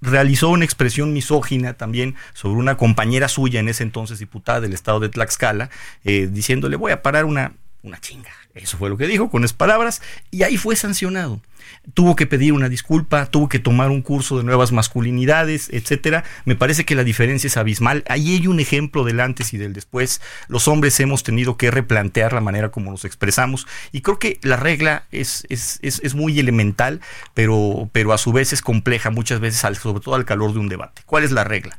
realizó 0.00 0.50
una 0.50 0.64
expresión 0.64 1.12
misógina 1.12 1.74
también 1.74 2.14
sobre 2.32 2.60
una 2.60 2.76
compañera 2.76 3.26
suya, 3.26 3.58
en 3.58 3.68
ese 3.68 3.82
entonces 3.82 4.20
diputada 4.20 4.60
del 4.60 4.72
estado 4.72 5.00
de 5.00 5.08
Tlaxcala, 5.08 5.68
eh, 6.04 6.28
diciéndole 6.30 6.76
voy 6.76 6.92
a 6.92 7.02
parar 7.02 7.24
una, 7.24 7.54
una 7.84 8.00
chinga. 8.00 8.30
Eso 8.54 8.76
fue 8.76 8.88
lo 8.88 8.96
que 8.96 9.06
dijo 9.06 9.30
con 9.30 9.44
esas 9.44 9.56
palabras 9.56 10.02
y 10.30 10.42
ahí 10.42 10.56
fue 10.56 10.74
sancionado 10.74 11.40
tuvo 11.92 12.16
que 12.16 12.26
pedir 12.26 12.52
una 12.52 12.68
disculpa, 12.68 13.26
tuvo 13.26 13.48
que 13.48 13.58
tomar 13.58 13.90
un 13.90 14.00
curso 14.00 14.38
de 14.38 14.44
nuevas 14.44 14.72
masculinidades, 14.72 15.68
etcétera. 15.70 16.24
Me 16.44 16.56
parece 16.56 16.84
que 16.84 16.94
la 16.94 17.04
diferencia 17.04 17.46
es 17.48 17.56
abismal. 17.56 18.04
Ahí 18.08 18.34
hay 18.34 18.46
un 18.46 18.60
ejemplo 18.60 19.04
del 19.04 19.20
antes 19.20 19.52
y 19.52 19.58
del 19.58 19.72
después. 19.72 20.20
Los 20.48 20.66
hombres 20.66 20.98
hemos 21.00 21.22
tenido 21.22 21.56
que 21.56 21.70
replantear 21.70 22.32
la 22.32 22.40
manera 22.40 22.70
como 22.70 22.90
nos 22.90 23.04
expresamos 23.04 23.66
y 23.92 24.00
creo 24.00 24.18
que 24.18 24.38
la 24.42 24.56
regla 24.56 25.04
es, 25.10 25.46
es, 25.50 25.78
es, 25.82 26.14
muy 26.14 26.38
elemental, 26.38 27.00
pero, 27.34 27.88
pero 27.92 28.12
a 28.12 28.18
su 28.18 28.32
vez 28.32 28.52
es 28.52 28.62
compleja 28.62 29.10
muchas 29.10 29.40
veces, 29.40 29.60
sobre 29.78 30.00
todo 30.00 30.14
al 30.14 30.24
calor 30.24 30.52
de 30.52 30.60
un 30.60 30.68
debate. 30.68 31.02
¿Cuál 31.06 31.24
es 31.24 31.32
la 31.32 31.44
regla? 31.44 31.76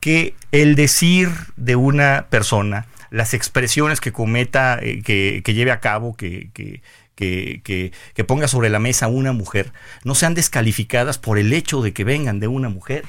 Que 0.00 0.34
el 0.50 0.74
decir 0.74 1.30
de 1.56 1.76
una 1.76 2.26
persona, 2.30 2.86
las 3.10 3.34
expresiones 3.34 4.00
que 4.00 4.12
cometa, 4.12 4.78
eh, 4.80 5.02
que, 5.02 5.42
que, 5.44 5.54
lleve 5.54 5.70
a 5.70 5.80
cabo, 5.80 6.16
que, 6.16 6.50
que 6.52 6.82
que, 7.14 7.92
que, 8.14 8.24
ponga 8.24 8.48
sobre 8.48 8.70
la 8.70 8.80
mesa 8.80 9.06
una 9.06 9.32
mujer 9.32 9.72
no 10.04 10.14
sean 10.14 10.34
descalificadas 10.34 11.18
por 11.18 11.38
el 11.38 11.52
hecho 11.52 11.80
de 11.80 11.92
que 11.92 12.04
vengan 12.04 12.40
de 12.40 12.48
una 12.48 12.68
mujer 12.68 13.04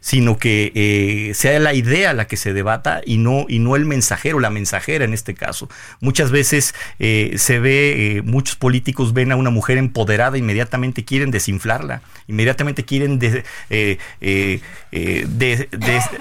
sino 0.00 0.38
que 0.38 0.72
eh, 0.74 1.34
sea 1.34 1.58
la 1.58 1.74
idea 1.74 2.12
la 2.12 2.26
que 2.26 2.36
se 2.36 2.52
debata 2.52 3.00
y 3.04 3.18
no, 3.18 3.46
y 3.48 3.58
no 3.58 3.76
el 3.76 3.84
mensajero, 3.84 4.40
la 4.40 4.50
mensajera 4.50 5.04
en 5.04 5.14
este 5.14 5.34
caso. 5.34 5.68
Muchas 6.00 6.30
veces 6.30 6.74
eh, 6.98 7.34
se 7.36 7.58
ve, 7.58 8.16
eh, 8.16 8.22
muchos 8.22 8.56
políticos 8.56 9.12
ven 9.12 9.32
a 9.32 9.36
una 9.36 9.50
mujer 9.50 9.78
empoderada, 9.78 10.38
inmediatamente 10.38 11.04
quieren 11.04 11.30
desinflarla, 11.30 12.02
inmediatamente 12.26 12.84
quieren 12.84 13.18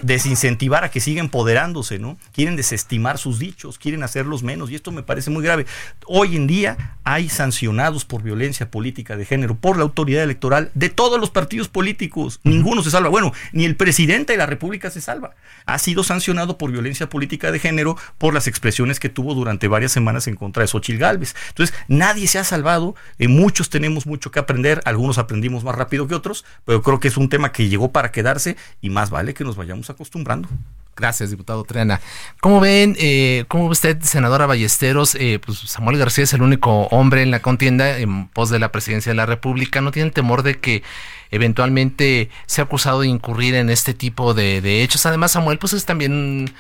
desincentivar 0.02 0.84
a 0.84 0.92
que 0.92 1.00
siga 1.00 1.22
empoderándose, 1.22 2.00
¿no? 2.00 2.18
Quieren 2.34 2.56
desestimar 2.56 3.18
sus 3.18 3.40
dichos, 3.40 3.78
quieren 3.78 4.04
hacerlos 4.04 4.44
menos, 4.44 4.72
y 4.72 4.76
esto 4.76 4.92
me 4.92 5.04
parece 5.04 5.30
muy 5.30 5.44
grave. 5.44 5.66
Hoy 6.06 6.36
en 6.36 6.48
día 6.48 6.98
hay 7.04 7.30
sancionados 7.30 8.06
por 8.06 8.24
violencia 8.24 8.72
política 8.72 9.16
de 9.16 9.26
género 9.26 9.56
por 9.56 9.78
la 9.78 9.84
autoridad 9.84 10.24
electoral 10.24 10.72
de 10.74 10.90
todos 10.90 11.20
los 11.20 11.30
partidos 11.30 11.68
políticos, 11.68 12.40
ninguno 12.44 12.84
se 12.84 12.92
salva. 12.92 13.10
Bueno, 13.10 13.34
ni 13.52 13.67
el 13.68 13.76
presidente 13.76 14.34
de 14.34 14.38
la 14.38 14.46
República 14.46 14.90
se 14.90 15.02
salva. 15.02 15.36
Ha 15.66 15.78
sido 15.78 16.04
sancionado 16.04 16.58
por 16.58 16.72
violencia 16.72 17.10
política 17.10 17.52
de 17.52 17.60
género 17.60 17.98
por 18.18 18.34
las 18.34 18.48
expresiones 18.48 19.00
que 19.00 19.10
tuvo 19.10 19.36
durante 19.36 19.68
varias 19.68 19.92
semanas 19.92 20.28
en 20.28 20.36
contra 20.36 20.62
de 20.62 20.68
Xochitl 20.68 21.00
Gálvez. 21.00 21.36
Entonces, 21.50 21.76
nadie 21.88 22.28
se 22.28 22.40
ha 22.40 22.44
salvado. 22.44 22.96
Eh, 23.20 23.28
muchos 23.28 23.70
tenemos 23.70 24.08
mucho 24.08 24.32
que 24.32 24.40
aprender. 24.40 24.82
Algunos 24.86 25.18
aprendimos 25.18 25.64
más 25.64 25.76
rápido 25.76 26.08
que 26.08 26.16
otros, 26.16 26.46
pero 26.66 26.82
creo 26.82 27.00
que 27.00 27.10
es 27.10 27.18
un 27.18 27.30
tema 27.30 27.52
que 27.52 27.70
llegó 27.70 27.92
para 27.92 28.12
quedarse 28.12 28.58
y 28.82 28.90
más 28.90 29.10
vale 29.10 29.34
que 29.34 29.44
nos 29.44 29.56
vayamos 29.56 29.90
acostumbrando. 29.90 30.50
Gracias, 30.98 31.30
diputado 31.30 31.64
Triana. 31.64 32.02
¿Cómo 32.42 32.60
ven, 32.60 32.96
eh, 33.00 33.46
cómo 33.48 33.68
usted, 33.68 34.02
senadora 34.02 34.48
Ballesteros? 34.48 35.14
Eh, 35.14 35.40
pues 35.46 35.60
Samuel 35.60 36.00
García 36.00 36.24
es 36.24 36.34
el 36.34 36.42
único 36.42 36.88
hombre 36.88 37.22
en 37.22 37.30
la 37.30 37.40
contienda 37.40 38.00
en 38.00 38.28
pos 38.30 38.50
de 38.50 38.58
la 38.58 38.72
presidencia 38.72 39.12
de 39.12 39.16
la 39.16 39.28
República. 39.28 39.80
¿No 39.80 39.92
tienen 39.92 40.12
temor 40.12 40.42
de 40.42 40.60
que 40.60 40.82
eventualmente 41.30 42.30
sea 42.48 42.64
acusado 42.64 43.02
de 43.02 43.10
incurrir 43.10 43.54
en 43.54 43.70
este 43.70 43.94
tipo 43.94 44.34
de, 44.34 44.60
de 44.62 44.82
hechos? 44.82 45.06
Además, 45.06 45.34
Samuel, 45.34 45.60
pues 45.60 45.74
es 45.74 45.86
también 45.86 46.52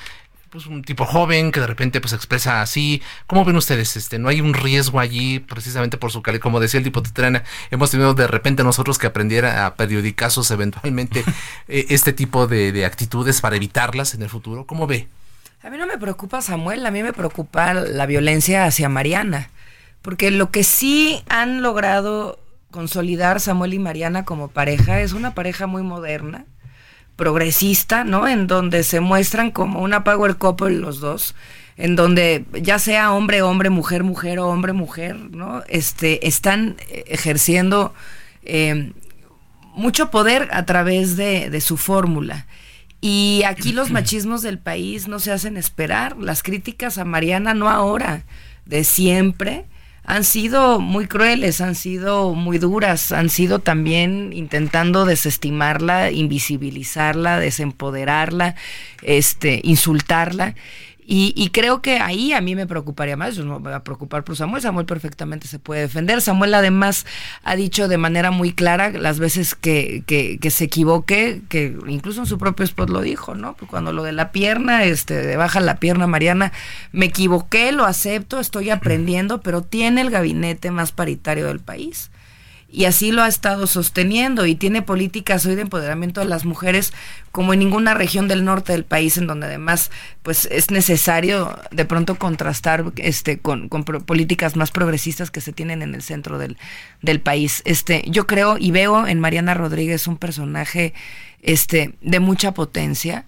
pues 0.50 0.66
un 0.66 0.82
tipo 0.82 1.06
joven 1.06 1.52
que 1.52 1.60
de 1.60 1.68
repente 1.68 2.00
pues 2.02 2.14
expresa 2.14 2.62
así. 2.62 3.02
¿Cómo 3.26 3.44
ven 3.44 3.56
ustedes? 3.56 3.98
Este, 3.98 4.20
no 4.20 4.30
hay 4.30 4.42
un 4.42 4.54
riesgo 4.54 5.00
allí 5.00 5.40
precisamente 5.40 5.98
por 5.98 6.12
su 6.12 6.22
calidad, 6.22 6.42
como 6.42 6.60
decía 6.60 6.78
el 6.78 6.84
diputado 6.84 7.14
Trana, 7.14 7.44
hemos 7.72 7.92
tenido 7.92 8.14
de 8.14 8.28
repente 8.28 8.64
nosotros 8.64 8.98
que 8.98 9.08
aprendiera 9.08 9.66
a 9.66 9.76
periodicazos 9.76 10.50
eventualmente 10.52 11.24
eh, 11.68 11.88
este 11.90 12.14
tipo 12.14 12.48
de, 12.48 12.72
de, 12.72 12.86
actitudes 12.86 13.42
para 13.42 13.56
evitarlas 13.56 14.14
en 14.14 14.22
el 14.22 14.30
futuro. 14.30 14.66
¿Cómo 14.66 14.88
ve? 14.88 15.08
A 15.64 15.70
mí 15.70 15.78
no 15.78 15.88
me 15.88 15.98
preocupa 15.98 16.42
Samuel, 16.42 16.86
a 16.86 16.92
mí 16.92 17.04
me 17.04 17.14
preocupa 17.14 17.74
la 17.74 18.06
violencia 18.06 18.66
hacia 18.66 18.90
Mariana, 18.90 19.50
porque 20.02 20.32
lo 20.32 20.52
que 20.52 20.64
sí 20.64 21.24
han 21.30 21.62
logrado 21.62 22.40
consolidar 22.72 23.40
Samuel 23.40 23.74
y 23.74 23.80
Mariana 23.80 24.24
como 24.24 24.50
pareja 24.50 25.02
es 25.02 25.14
una 25.14 25.34
pareja 25.34 25.68
muy 25.68 25.84
moderna 25.84 26.46
progresista, 27.18 28.06
¿no? 28.06 28.28
En 28.28 28.48
donde 28.48 28.84
se 28.84 29.02
muestran 29.02 29.52
como 29.52 29.82
una 29.82 30.06
power 30.06 30.38
couple 30.38 30.78
los 30.78 31.02
dos, 31.02 31.36
en 31.76 31.98
donde 31.98 32.46
ya 32.54 32.80
sea 32.80 33.12
hombre, 33.12 33.42
hombre, 33.42 33.70
mujer, 33.70 34.04
mujer 34.04 34.40
o 34.40 34.48
hombre, 34.48 34.72
mujer, 34.72 35.18
¿no? 35.32 35.64
Este, 35.68 36.26
están 36.28 36.78
ejerciendo 37.08 37.94
eh, 38.44 38.94
mucho 39.74 40.10
poder 40.10 40.48
a 40.52 40.66
través 40.66 41.18
de, 41.18 41.50
de 41.50 41.60
su 41.60 41.76
fórmula. 41.76 42.48
Y 43.02 43.44
aquí 43.46 43.74
los 43.74 43.90
machismos 43.92 44.42
del 44.42 44.60
país 44.60 45.08
no 45.08 45.20
se 45.20 45.32
hacen 45.32 45.58
esperar. 45.58 46.16
Las 46.18 46.44
críticas 46.44 46.98
a 46.98 47.06
Mariana 47.06 47.54
no 47.54 47.70
ahora, 47.70 48.24
de 48.66 48.84
siempre, 48.84 49.66
han 50.08 50.24
sido 50.24 50.80
muy 50.80 51.06
crueles, 51.06 51.60
han 51.60 51.76
sido 51.76 52.34
muy 52.34 52.60
duras, 52.60 53.12
han 53.12 53.30
sido 53.30 53.60
también 53.60 54.32
intentando 54.32 55.06
desestimarla, 55.06 56.12
invisibilizarla, 56.12 57.40
desempoderarla, 57.40 58.56
este, 59.02 59.60
insultarla. 59.66 60.56
Y, 61.10 61.52
creo 61.54 61.82
que 61.82 62.00
ahí 62.00 62.34
a 62.34 62.42
mí 62.42 62.54
me 62.54 62.68
preocuparía 62.68 63.16
más, 63.16 63.38
yo 63.38 63.46
no 63.46 63.60
me 63.60 63.70
voy 63.70 63.74
a 63.74 63.84
preocupar 63.86 64.26
por 64.26 64.36
Samuel, 64.36 64.62
Samuel 64.62 64.86
perfectamente 64.86 65.48
se 65.48 65.58
puede 65.58 65.80
defender. 65.80 66.22
Samuel 66.22 66.54
además 66.54 67.06
ha 67.44 67.56
dicho 67.56 67.88
de 67.88 67.98
manera 67.98 68.30
muy 68.30 68.52
clara 68.52 68.90
las 68.90 69.18
veces 69.18 69.56
que, 69.56 70.04
que, 70.06 70.52
se 70.52 70.66
equivoque, 70.66 71.42
que 71.48 71.78
incluso 71.88 72.20
en 72.20 72.26
su 72.26 72.38
propio 72.38 72.66
spot 72.66 72.90
lo 72.90 73.00
dijo, 73.00 73.36
¿no? 73.36 73.54
Pues 73.54 73.72
cuando 73.72 73.94
lo 73.94 74.04
de 74.04 74.12
la 74.12 74.34
pierna, 74.34 74.84
este, 74.84 75.14
de 75.14 75.38
baja 75.38 75.62
la 75.62 75.78
pierna 75.78 76.08
Mariana, 76.08 76.52
me 76.92 77.06
equivoqué, 77.06 77.72
lo 77.72 77.86
acepto, 77.86 78.42
estoy 78.42 78.70
aprendiendo, 78.70 79.40
pero 79.40 79.62
tiene 79.62 80.02
el 80.02 80.10
gabinete 80.10 80.72
más 80.72 80.92
paritario 80.92 81.48
del 81.48 81.62
país 81.62 82.12
y 82.70 82.86
así 82.86 83.12
lo 83.12 83.24
ha 83.24 83.28
estado 83.28 83.66
sosteniendo 83.66 84.46
y 84.46 84.56
tiene 84.56 84.82
políticas 84.82 85.46
hoy 85.46 85.56
de 85.56 85.62
empoderamiento 85.62 86.20
de 86.20 86.28
las 86.28 86.44
mujeres 86.44 86.92
como 87.32 87.54
en 87.54 87.60
ninguna 87.60 87.94
región 87.94 88.28
del 88.28 88.44
norte 88.44 88.74
del 88.74 88.84
país 88.84 89.18
en 89.18 89.26
donde 89.26 89.48
además 89.48 89.90
pues 90.22 90.48
es 90.52 90.70
necesario 90.70 91.58
de 91.72 91.86
pronto 91.86 92.16
contrastar 92.16 92.84
este 92.98 93.40
con, 93.40 93.70
políticas 93.70 94.58
más 94.58 94.72
progresistas 94.72 95.32
que 95.32 95.40
se 95.40 95.54
tienen 95.54 95.82
en 95.82 95.96
el 95.96 96.02
centro 96.02 96.38
del, 96.38 96.58
del 97.02 97.22
país. 97.22 97.62
Este 97.64 98.04
yo 98.08 98.28
creo 98.28 98.58
y 98.58 98.72
veo 98.72 99.08
en 99.08 99.22
Mariana 99.22 99.54
Rodríguez 99.54 100.08
un 100.08 100.18
personaje 100.18 100.94
este 101.42 101.96
de 102.02 102.20
mucha 102.20 102.54
potencia 102.54 103.26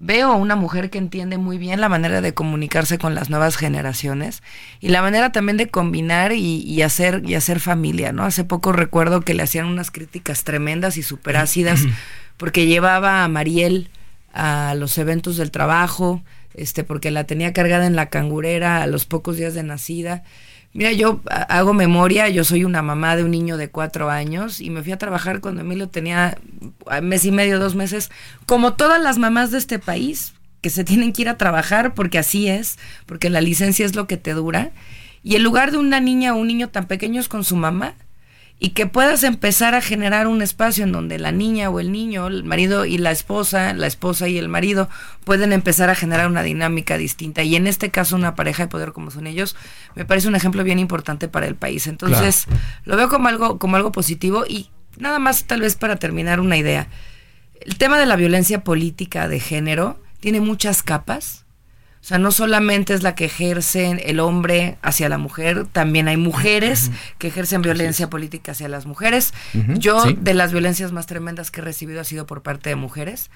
veo 0.00 0.32
a 0.32 0.36
una 0.36 0.56
mujer 0.56 0.88
que 0.88 0.98
entiende 0.98 1.36
muy 1.36 1.58
bien 1.58 1.80
la 1.80 1.90
manera 1.90 2.22
de 2.22 2.32
comunicarse 2.32 2.98
con 2.98 3.14
las 3.14 3.28
nuevas 3.28 3.56
generaciones 3.56 4.42
y 4.80 4.88
la 4.88 5.02
manera 5.02 5.30
también 5.30 5.58
de 5.58 5.68
combinar 5.68 6.32
y, 6.32 6.82
hacer 6.82 7.22
y 7.26 7.34
hacer 7.34 7.60
familia, 7.60 8.10
¿no? 8.10 8.24
Hace 8.24 8.44
poco 8.44 8.72
recuerdo 8.72 9.20
que 9.20 9.34
le 9.34 9.42
hacían 9.42 9.66
unas 9.66 9.90
críticas 9.90 10.42
tremendas 10.42 10.96
y 10.96 11.02
súper 11.02 11.36
ácidas 11.36 11.82
porque 12.38 12.66
llevaba 12.66 13.22
a 13.22 13.28
Mariel 13.28 13.90
a 14.32 14.74
los 14.74 14.96
eventos 14.96 15.36
del 15.36 15.50
trabajo, 15.50 16.22
este, 16.54 16.82
porque 16.82 17.10
la 17.10 17.24
tenía 17.24 17.52
cargada 17.52 17.86
en 17.86 17.94
la 17.94 18.06
cangurera 18.06 18.82
a 18.82 18.86
los 18.86 19.04
pocos 19.04 19.36
días 19.36 19.52
de 19.52 19.64
nacida 19.64 20.22
Mira, 20.72 20.92
yo 20.92 21.20
hago 21.48 21.74
memoria, 21.74 22.28
yo 22.28 22.44
soy 22.44 22.64
una 22.64 22.80
mamá 22.80 23.16
de 23.16 23.24
un 23.24 23.32
niño 23.32 23.56
de 23.56 23.70
cuatro 23.70 24.08
años 24.08 24.60
y 24.60 24.70
me 24.70 24.82
fui 24.82 24.92
a 24.92 24.98
trabajar 24.98 25.40
cuando 25.40 25.62
Emilio 25.62 25.88
tenía 25.88 26.38
mes 27.02 27.24
y 27.24 27.32
medio, 27.32 27.58
dos 27.58 27.74
meses, 27.74 28.10
como 28.46 28.74
todas 28.74 29.02
las 29.02 29.18
mamás 29.18 29.50
de 29.50 29.58
este 29.58 29.80
país, 29.80 30.34
que 30.60 30.70
se 30.70 30.84
tienen 30.84 31.12
que 31.12 31.22
ir 31.22 31.28
a 31.28 31.38
trabajar 31.38 31.94
porque 31.94 32.18
así 32.18 32.48
es, 32.48 32.78
porque 33.06 33.30
la 33.30 33.40
licencia 33.40 33.84
es 33.84 33.96
lo 33.96 34.06
que 34.06 34.16
te 34.16 34.32
dura. 34.32 34.70
Y 35.24 35.34
en 35.36 35.42
lugar 35.42 35.72
de 35.72 35.78
una 35.78 36.00
niña 36.00 36.34
o 36.34 36.38
un 36.38 36.46
niño 36.46 36.68
tan 36.68 36.86
pequeño 36.86 37.20
es 37.20 37.28
con 37.28 37.44
su 37.44 37.56
mamá. 37.56 37.94
Y 38.62 38.70
que 38.70 38.86
puedas 38.86 39.24
empezar 39.24 39.74
a 39.74 39.80
generar 39.80 40.26
un 40.26 40.42
espacio 40.42 40.84
en 40.84 40.92
donde 40.92 41.18
la 41.18 41.32
niña 41.32 41.70
o 41.70 41.80
el 41.80 41.90
niño, 41.90 42.26
el 42.26 42.44
marido 42.44 42.84
y 42.84 42.98
la 42.98 43.10
esposa, 43.10 43.72
la 43.72 43.86
esposa 43.86 44.28
y 44.28 44.36
el 44.36 44.50
marido 44.50 44.90
pueden 45.24 45.54
empezar 45.54 45.88
a 45.88 45.94
generar 45.94 46.28
una 46.28 46.42
dinámica 46.42 46.98
distinta. 46.98 47.42
Y 47.42 47.56
en 47.56 47.66
este 47.66 47.90
caso 47.90 48.16
una 48.16 48.34
pareja 48.34 48.64
de 48.64 48.68
poder 48.68 48.92
como 48.92 49.10
son 49.10 49.26
ellos, 49.26 49.56
me 49.94 50.04
parece 50.04 50.28
un 50.28 50.36
ejemplo 50.36 50.62
bien 50.62 50.78
importante 50.78 51.26
para 51.26 51.46
el 51.46 51.54
país. 51.54 51.86
Entonces, 51.86 52.44
lo 52.84 52.98
veo 52.98 53.08
como 53.08 53.28
algo, 53.28 53.58
como 53.58 53.76
algo 53.76 53.92
positivo 53.92 54.44
y 54.46 54.68
nada 54.98 55.18
más 55.18 55.44
tal 55.44 55.62
vez 55.62 55.76
para 55.76 55.96
terminar 55.96 56.38
una 56.38 56.58
idea. 56.58 56.88
El 57.62 57.78
tema 57.78 57.98
de 57.98 58.04
la 58.04 58.16
violencia 58.16 58.62
política 58.62 59.26
de 59.26 59.40
género 59.40 59.98
tiene 60.20 60.40
muchas 60.40 60.82
capas 60.82 61.46
o 62.02 62.04
sea, 62.10 62.18
no 62.18 62.32
solamente 62.32 62.94
es 62.94 63.02
la 63.02 63.14
que 63.14 63.26
ejercen 63.26 64.00
el 64.02 64.20
hombre 64.20 64.78
hacia 64.80 65.10
la 65.10 65.18
mujer, 65.18 65.66
también 65.66 66.08
hay 66.08 66.16
mujeres 66.16 66.90
que 67.18 67.28
ejercen 67.28 67.60
violencia 67.60 68.08
política 68.08 68.52
hacia 68.52 68.68
las 68.68 68.86
mujeres. 68.86 69.34
Yo, 69.78 70.04
de 70.04 70.34
las 70.34 70.50
violencias 70.50 70.92
más 70.92 71.06
tremendas 71.06 71.50
que 71.50 71.60
he 71.60 71.64
recibido 71.64 72.00
ha 72.00 72.04
sido 72.04 72.26
por 72.26 72.42
parte 72.42 72.70
de 72.70 72.76
mujeres, 72.76 73.30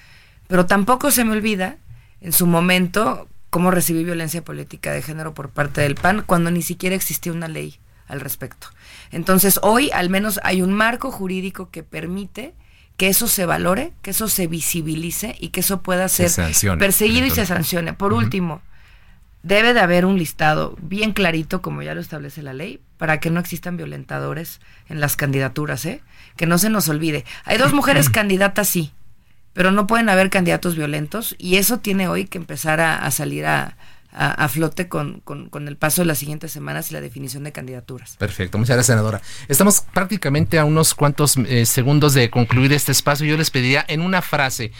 pero 0.47 0.65
tampoco 0.65 1.11
se 1.11 1.23
me 1.23 1.33
olvida 1.33 1.77
en 2.21 2.33
su 2.33 2.47
momento 2.47 3.27
cómo 3.51 3.69
recibí 3.69 4.03
violencia 4.03 4.43
política 4.43 4.91
de 4.91 5.03
género 5.03 5.35
por 5.35 5.49
parte 5.49 5.81
del 5.81 5.95
PAN 5.95 6.23
cuando 6.25 6.49
ni 6.49 6.63
siquiera 6.63 6.95
existía 6.95 7.31
una 7.31 7.47
ley 7.47 7.79
al 8.07 8.19
respecto. 8.19 8.67
Entonces, 9.11 9.59
hoy 9.61 9.91
al 9.91 10.09
menos 10.09 10.39
hay 10.43 10.63
un 10.63 10.73
marco 10.73 11.11
jurídico 11.11 11.69
que 11.69 11.83
permite 11.83 12.55
que 12.97 13.07
eso 13.07 13.27
se 13.27 13.45
valore, 13.45 13.93
que 14.01 14.11
eso 14.11 14.27
se 14.27 14.47
visibilice 14.47 15.35
y 15.39 15.49
que 15.49 15.59
eso 15.59 15.81
pueda 15.81 16.07
ser 16.07 16.31
perseguido 16.79 17.27
y 17.27 17.31
se 17.31 17.45
sancione. 17.45 17.93
Por 17.93 18.13
último, 18.13 18.61
debe 19.43 19.73
de 19.73 19.81
haber 19.81 20.05
un 20.05 20.17
listado 20.17 20.75
bien 20.81 21.11
clarito, 21.11 21.61
como 21.61 21.81
ya 21.81 21.93
lo 21.93 22.01
establece 22.01 22.41
la 22.41 22.53
ley, 22.53 22.79
para 22.97 23.19
que 23.19 23.29
no 23.29 23.39
existan 23.39 23.77
violentadores 23.77 24.61
en 24.87 24.99
las 24.99 25.17
candidaturas, 25.17 25.85
¿eh? 25.85 26.01
Que 26.37 26.45
no 26.45 26.57
se 26.57 26.69
nos 26.69 26.87
olvide. 26.87 27.25
Hay 27.43 27.57
dos 27.57 27.73
mujeres 27.73 28.09
candidatas, 28.11 28.69
sí, 28.69 28.93
pero 29.53 29.71
no 29.71 29.87
pueden 29.87 30.09
haber 30.09 30.29
candidatos 30.29 30.75
violentos 30.75 31.35
y 31.37 31.57
eso 31.57 31.79
tiene 31.79 32.07
hoy 32.07 32.25
que 32.25 32.37
empezar 32.37 32.79
a 32.79 33.09
salir 33.11 33.45
a, 33.45 33.75
a, 34.17 34.47
flote 34.47 34.87
con, 34.87 35.19
con, 35.21 35.67
el 35.67 35.77
paso 35.77 36.01
de 36.01 36.05
las 36.05 36.17
siguientes 36.17 36.51
semanas 36.51 36.89
y 36.89 36.93
la 36.93 37.01
definición 37.01 37.43
de 37.43 37.51
candidaturas. 37.51 38.15
Perfecto, 38.17 38.57
muchas 38.57 38.75
gracias, 38.75 38.93
senadora. 38.93 39.21
Estamos 39.47 39.81
prácticamente 39.93 40.57
a 40.57 40.65
unos 40.65 40.93
cuantos 40.93 41.35
eh, 41.37 41.65
segundos 41.65 42.13
de 42.13 42.29
concluir 42.29 42.71
este 42.71 42.91
espacio. 42.91 43.25
Yo 43.25 43.37
les 43.37 43.51
pediría 43.51 43.83
en 43.87 44.01
una 44.01 44.21
frase 44.21 44.71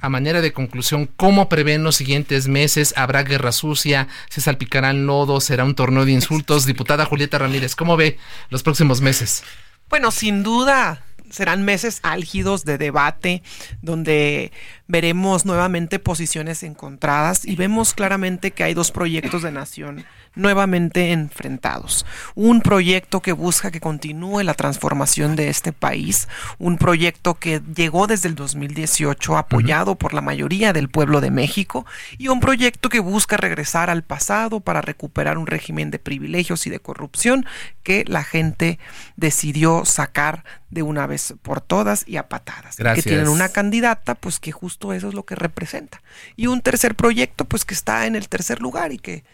a 0.00 0.08
manera 0.08 0.40
de 0.40 0.52
conclusión, 0.52 1.08
¿cómo 1.16 1.48
prevén 1.48 1.84
los 1.84 1.96
siguientes 1.96 2.48
meses? 2.48 2.92
¿Habrá 2.96 3.22
guerra 3.22 3.52
sucia? 3.52 4.08
¿Se 4.28 4.40
salpicarán 4.40 5.06
lodos? 5.06 5.44
¿Será 5.44 5.64
un 5.64 5.76
torneo 5.76 6.04
de 6.04 6.12
insultos? 6.12 6.66
Diputada 6.66 7.06
Julieta 7.06 7.38
Ramírez, 7.38 7.76
¿cómo 7.76 7.96
ve 7.96 8.18
los 8.50 8.64
próximos 8.64 9.00
meses? 9.00 9.44
Bueno, 9.88 10.10
sin 10.10 10.42
duda 10.42 11.04
serán 11.32 11.64
meses 11.64 12.00
álgidos 12.02 12.64
de 12.64 12.78
debate 12.78 13.42
donde 13.80 14.52
veremos 14.86 15.44
nuevamente 15.44 15.98
posiciones 15.98 16.62
encontradas 16.62 17.44
y 17.44 17.56
vemos 17.56 17.94
claramente 17.94 18.50
que 18.50 18.64
hay 18.64 18.74
dos 18.74 18.92
proyectos 18.92 19.42
de 19.42 19.52
nación 19.52 20.04
nuevamente 20.34 21.12
enfrentados. 21.12 22.06
Un 22.34 22.62
proyecto 22.62 23.20
que 23.20 23.32
busca 23.32 23.70
que 23.70 23.80
continúe 23.80 24.42
la 24.42 24.54
transformación 24.54 25.36
de 25.36 25.48
este 25.48 25.72
país, 25.72 26.28
un 26.58 26.78
proyecto 26.78 27.34
que 27.34 27.60
llegó 27.74 28.06
desde 28.06 28.28
el 28.28 28.34
2018 28.34 29.36
apoyado 29.36 29.96
por 29.96 30.14
la 30.14 30.20
mayoría 30.20 30.72
del 30.72 30.88
pueblo 30.88 31.20
de 31.20 31.30
México 31.30 31.86
y 32.18 32.28
un 32.28 32.40
proyecto 32.40 32.88
que 32.88 33.00
busca 33.00 33.36
regresar 33.36 33.90
al 33.90 34.02
pasado 34.02 34.60
para 34.60 34.80
recuperar 34.80 35.38
un 35.38 35.46
régimen 35.46 35.90
de 35.90 35.98
privilegios 35.98 36.66
y 36.66 36.70
de 36.70 36.80
corrupción 36.80 37.46
que 37.82 38.04
la 38.06 38.24
gente 38.24 38.78
decidió 39.16 39.84
sacar 39.84 40.44
de 40.70 40.82
una 40.82 41.06
vez 41.06 41.34
por 41.42 41.60
todas 41.60 42.04
y 42.06 42.16
a 42.16 42.28
patadas. 42.28 42.76
Que 42.76 43.02
tienen 43.02 43.28
una 43.28 43.50
candidata, 43.50 44.14
pues 44.14 44.40
que 44.40 44.52
justo 44.52 44.92
eso 44.92 45.08
es 45.08 45.14
lo 45.14 45.24
que 45.24 45.34
representa. 45.34 46.02
Y 46.36 46.46
un 46.46 46.62
tercer 46.62 46.94
proyecto, 46.94 47.44
pues 47.44 47.64
que 47.64 47.74
está 47.74 48.06
en 48.06 48.16
el 48.16 48.28
tercer 48.28 48.60
lugar 48.60 48.92
y 48.92 48.98
que 48.98 49.24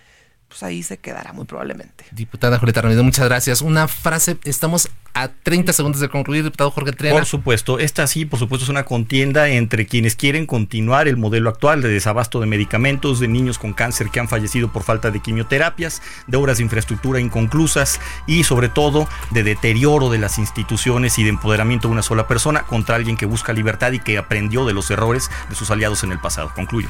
pues 0.48 0.62
ahí 0.62 0.82
se 0.82 0.96
quedará 0.96 1.32
muy 1.32 1.44
probablemente. 1.44 2.06
Diputada 2.10 2.58
Julieta 2.58 2.80
Ramírez, 2.80 3.04
muchas 3.04 3.26
gracias. 3.26 3.60
Una 3.60 3.86
frase, 3.86 4.38
estamos 4.44 4.88
a 5.12 5.28
30 5.28 5.74
segundos 5.74 6.00
de 6.00 6.08
concluir, 6.08 6.42
diputado 6.42 6.70
Jorge 6.70 6.92
Triana. 6.92 7.18
Por 7.18 7.26
supuesto, 7.26 7.78
esta 7.78 8.06
sí, 8.06 8.24
por 8.24 8.38
supuesto, 8.38 8.64
es 8.64 8.70
una 8.70 8.84
contienda 8.84 9.48
entre 9.48 9.86
quienes 9.86 10.16
quieren 10.16 10.46
continuar 10.46 11.06
el 11.06 11.18
modelo 11.18 11.50
actual 11.50 11.82
de 11.82 11.90
desabasto 11.90 12.40
de 12.40 12.46
medicamentos, 12.46 13.20
de 13.20 13.28
niños 13.28 13.58
con 13.58 13.74
cáncer 13.74 14.08
que 14.10 14.20
han 14.20 14.28
fallecido 14.28 14.72
por 14.72 14.84
falta 14.84 15.10
de 15.10 15.20
quimioterapias, 15.20 16.00
de 16.26 16.36
obras 16.38 16.58
de 16.58 16.64
infraestructura 16.64 17.20
inconclusas 17.20 18.00
y 18.26 18.44
sobre 18.44 18.70
todo 18.70 19.06
de 19.30 19.42
deterioro 19.42 20.08
de 20.08 20.18
las 20.18 20.38
instituciones 20.38 21.18
y 21.18 21.24
de 21.24 21.30
empoderamiento 21.30 21.88
de 21.88 21.92
una 21.92 22.02
sola 22.02 22.26
persona 22.26 22.62
contra 22.62 22.96
alguien 22.96 23.18
que 23.18 23.26
busca 23.26 23.52
libertad 23.52 23.92
y 23.92 23.98
que 23.98 24.16
aprendió 24.16 24.64
de 24.64 24.72
los 24.72 24.90
errores 24.90 25.30
de 25.50 25.54
sus 25.54 25.70
aliados 25.70 26.04
en 26.04 26.12
el 26.12 26.20
pasado. 26.20 26.52
Concluyo. 26.54 26.88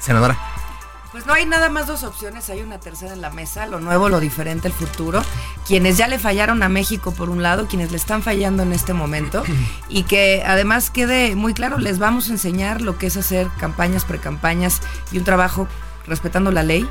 Senadora. 0.00 0.63
Pues 1.14 1.26
no 1.26 1.32
hay 1.32 1.46
nada 1.46 1.68
más 1.68 1.86
dos 1.86 2.02
opciones, 2.02 2.50
hay 2.50 2.60
una 2.60 2.80
tercera 2.80 3.12
en 3.12 3.20
la 3.20 3.30
mesa, 3.30 3.66
lo 3.66 3.78
nuevo, 3.78 4.08
lo 4.08 4.18
diferente, 4.18 4.66
el 4.66 4.74
futuro. 4.74 5.22
Quienes 5.64 5.96
ya 5.96 6.08
le 6.08 6.18
fallaron 6.18 6.60
a 6.64 6.68
México 6.68 7.14
por 7.14 7.30
un 7.30 7.40
lado, 7.40 7.68
quienes 7.68 7.92
le 7.92 7.98
están 7.98 8.20
fallando 8.20 8.64
en 8.64 8.72
este 8.72 8.94
momento 8.94 9.44
y 9.88 10.02
que 10.02 10.42
además 10.44 10.90
quede 10.90 11.36
muy 11.36 11.54
claro, 11.54 11.78
les 11.78 12.00
vamos 12.00 12.30
a 12.30 12.32
enseñar 12.32 12.80
lo 12.80 12.98
que 12.98 13.06
es 13.06 13.16
hacer 13.16 13.46
campañas, 13.60 14.04
precampañas 14.04 14.80
y 15.12 15.18
un 15.18 15.24
trabajo 15.24 15.68
respetando 16.04 16.50
la 16.50 16.64
ley, 16.64 16.84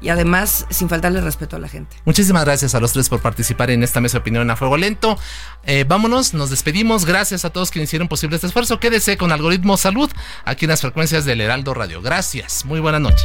y 0.00 0.08
además 0.08 0.66
sin 0.70 0.88
faltarle 0.88 1.20
respeto 1.20 1.56
a 1.56 1.58
la 1.58 1.68
gente. 1.68 1.96
Muchísimas 2.04 2.44
gracias 2.44 2.74
a 2.74 2.80
los 2.80 2.92
tres 2.92 3.08
por 3.08 3.20
participar 3.20 3.70
en 3.70 3.82
esta 3.82 4.00
mesa 4.00 4.18
de 4.18 4.20
opinión 4.20 4.50
a 4.50 4.56
fuego 4.56 4.76
lento. 4.76 5.18
Eh, 5.64 5.84
vámonos, 5.88 6.34
nos 6.34 6.50
despedimos. 6.50 7.06
Gracias 7.06 7.44
a 7.44 7.50
todos 7.50 7.70
quienes 7.70 7.88
hicieron 7.88 8.06
posible 8.06 8.36
este 8.36 8.46
esfuerzo. 8.46 8.78
Quédese 8.78 9.16
con 9.16 9.32
Algoritmo 9.32 9.76
Salud 9.76 10.10
aquí 10.44 10.66
en 10.66 10.70
las 10.70 10.82
frecuencias 10.82 11.24
del 11.24 11.40
Heraldo 11.40 11.74
Radio. 11.74 12.02
Gracias. 12.02 12.64
Muy 12.64 12.80
buena 12.80 13.00
noche. 13.00 13.24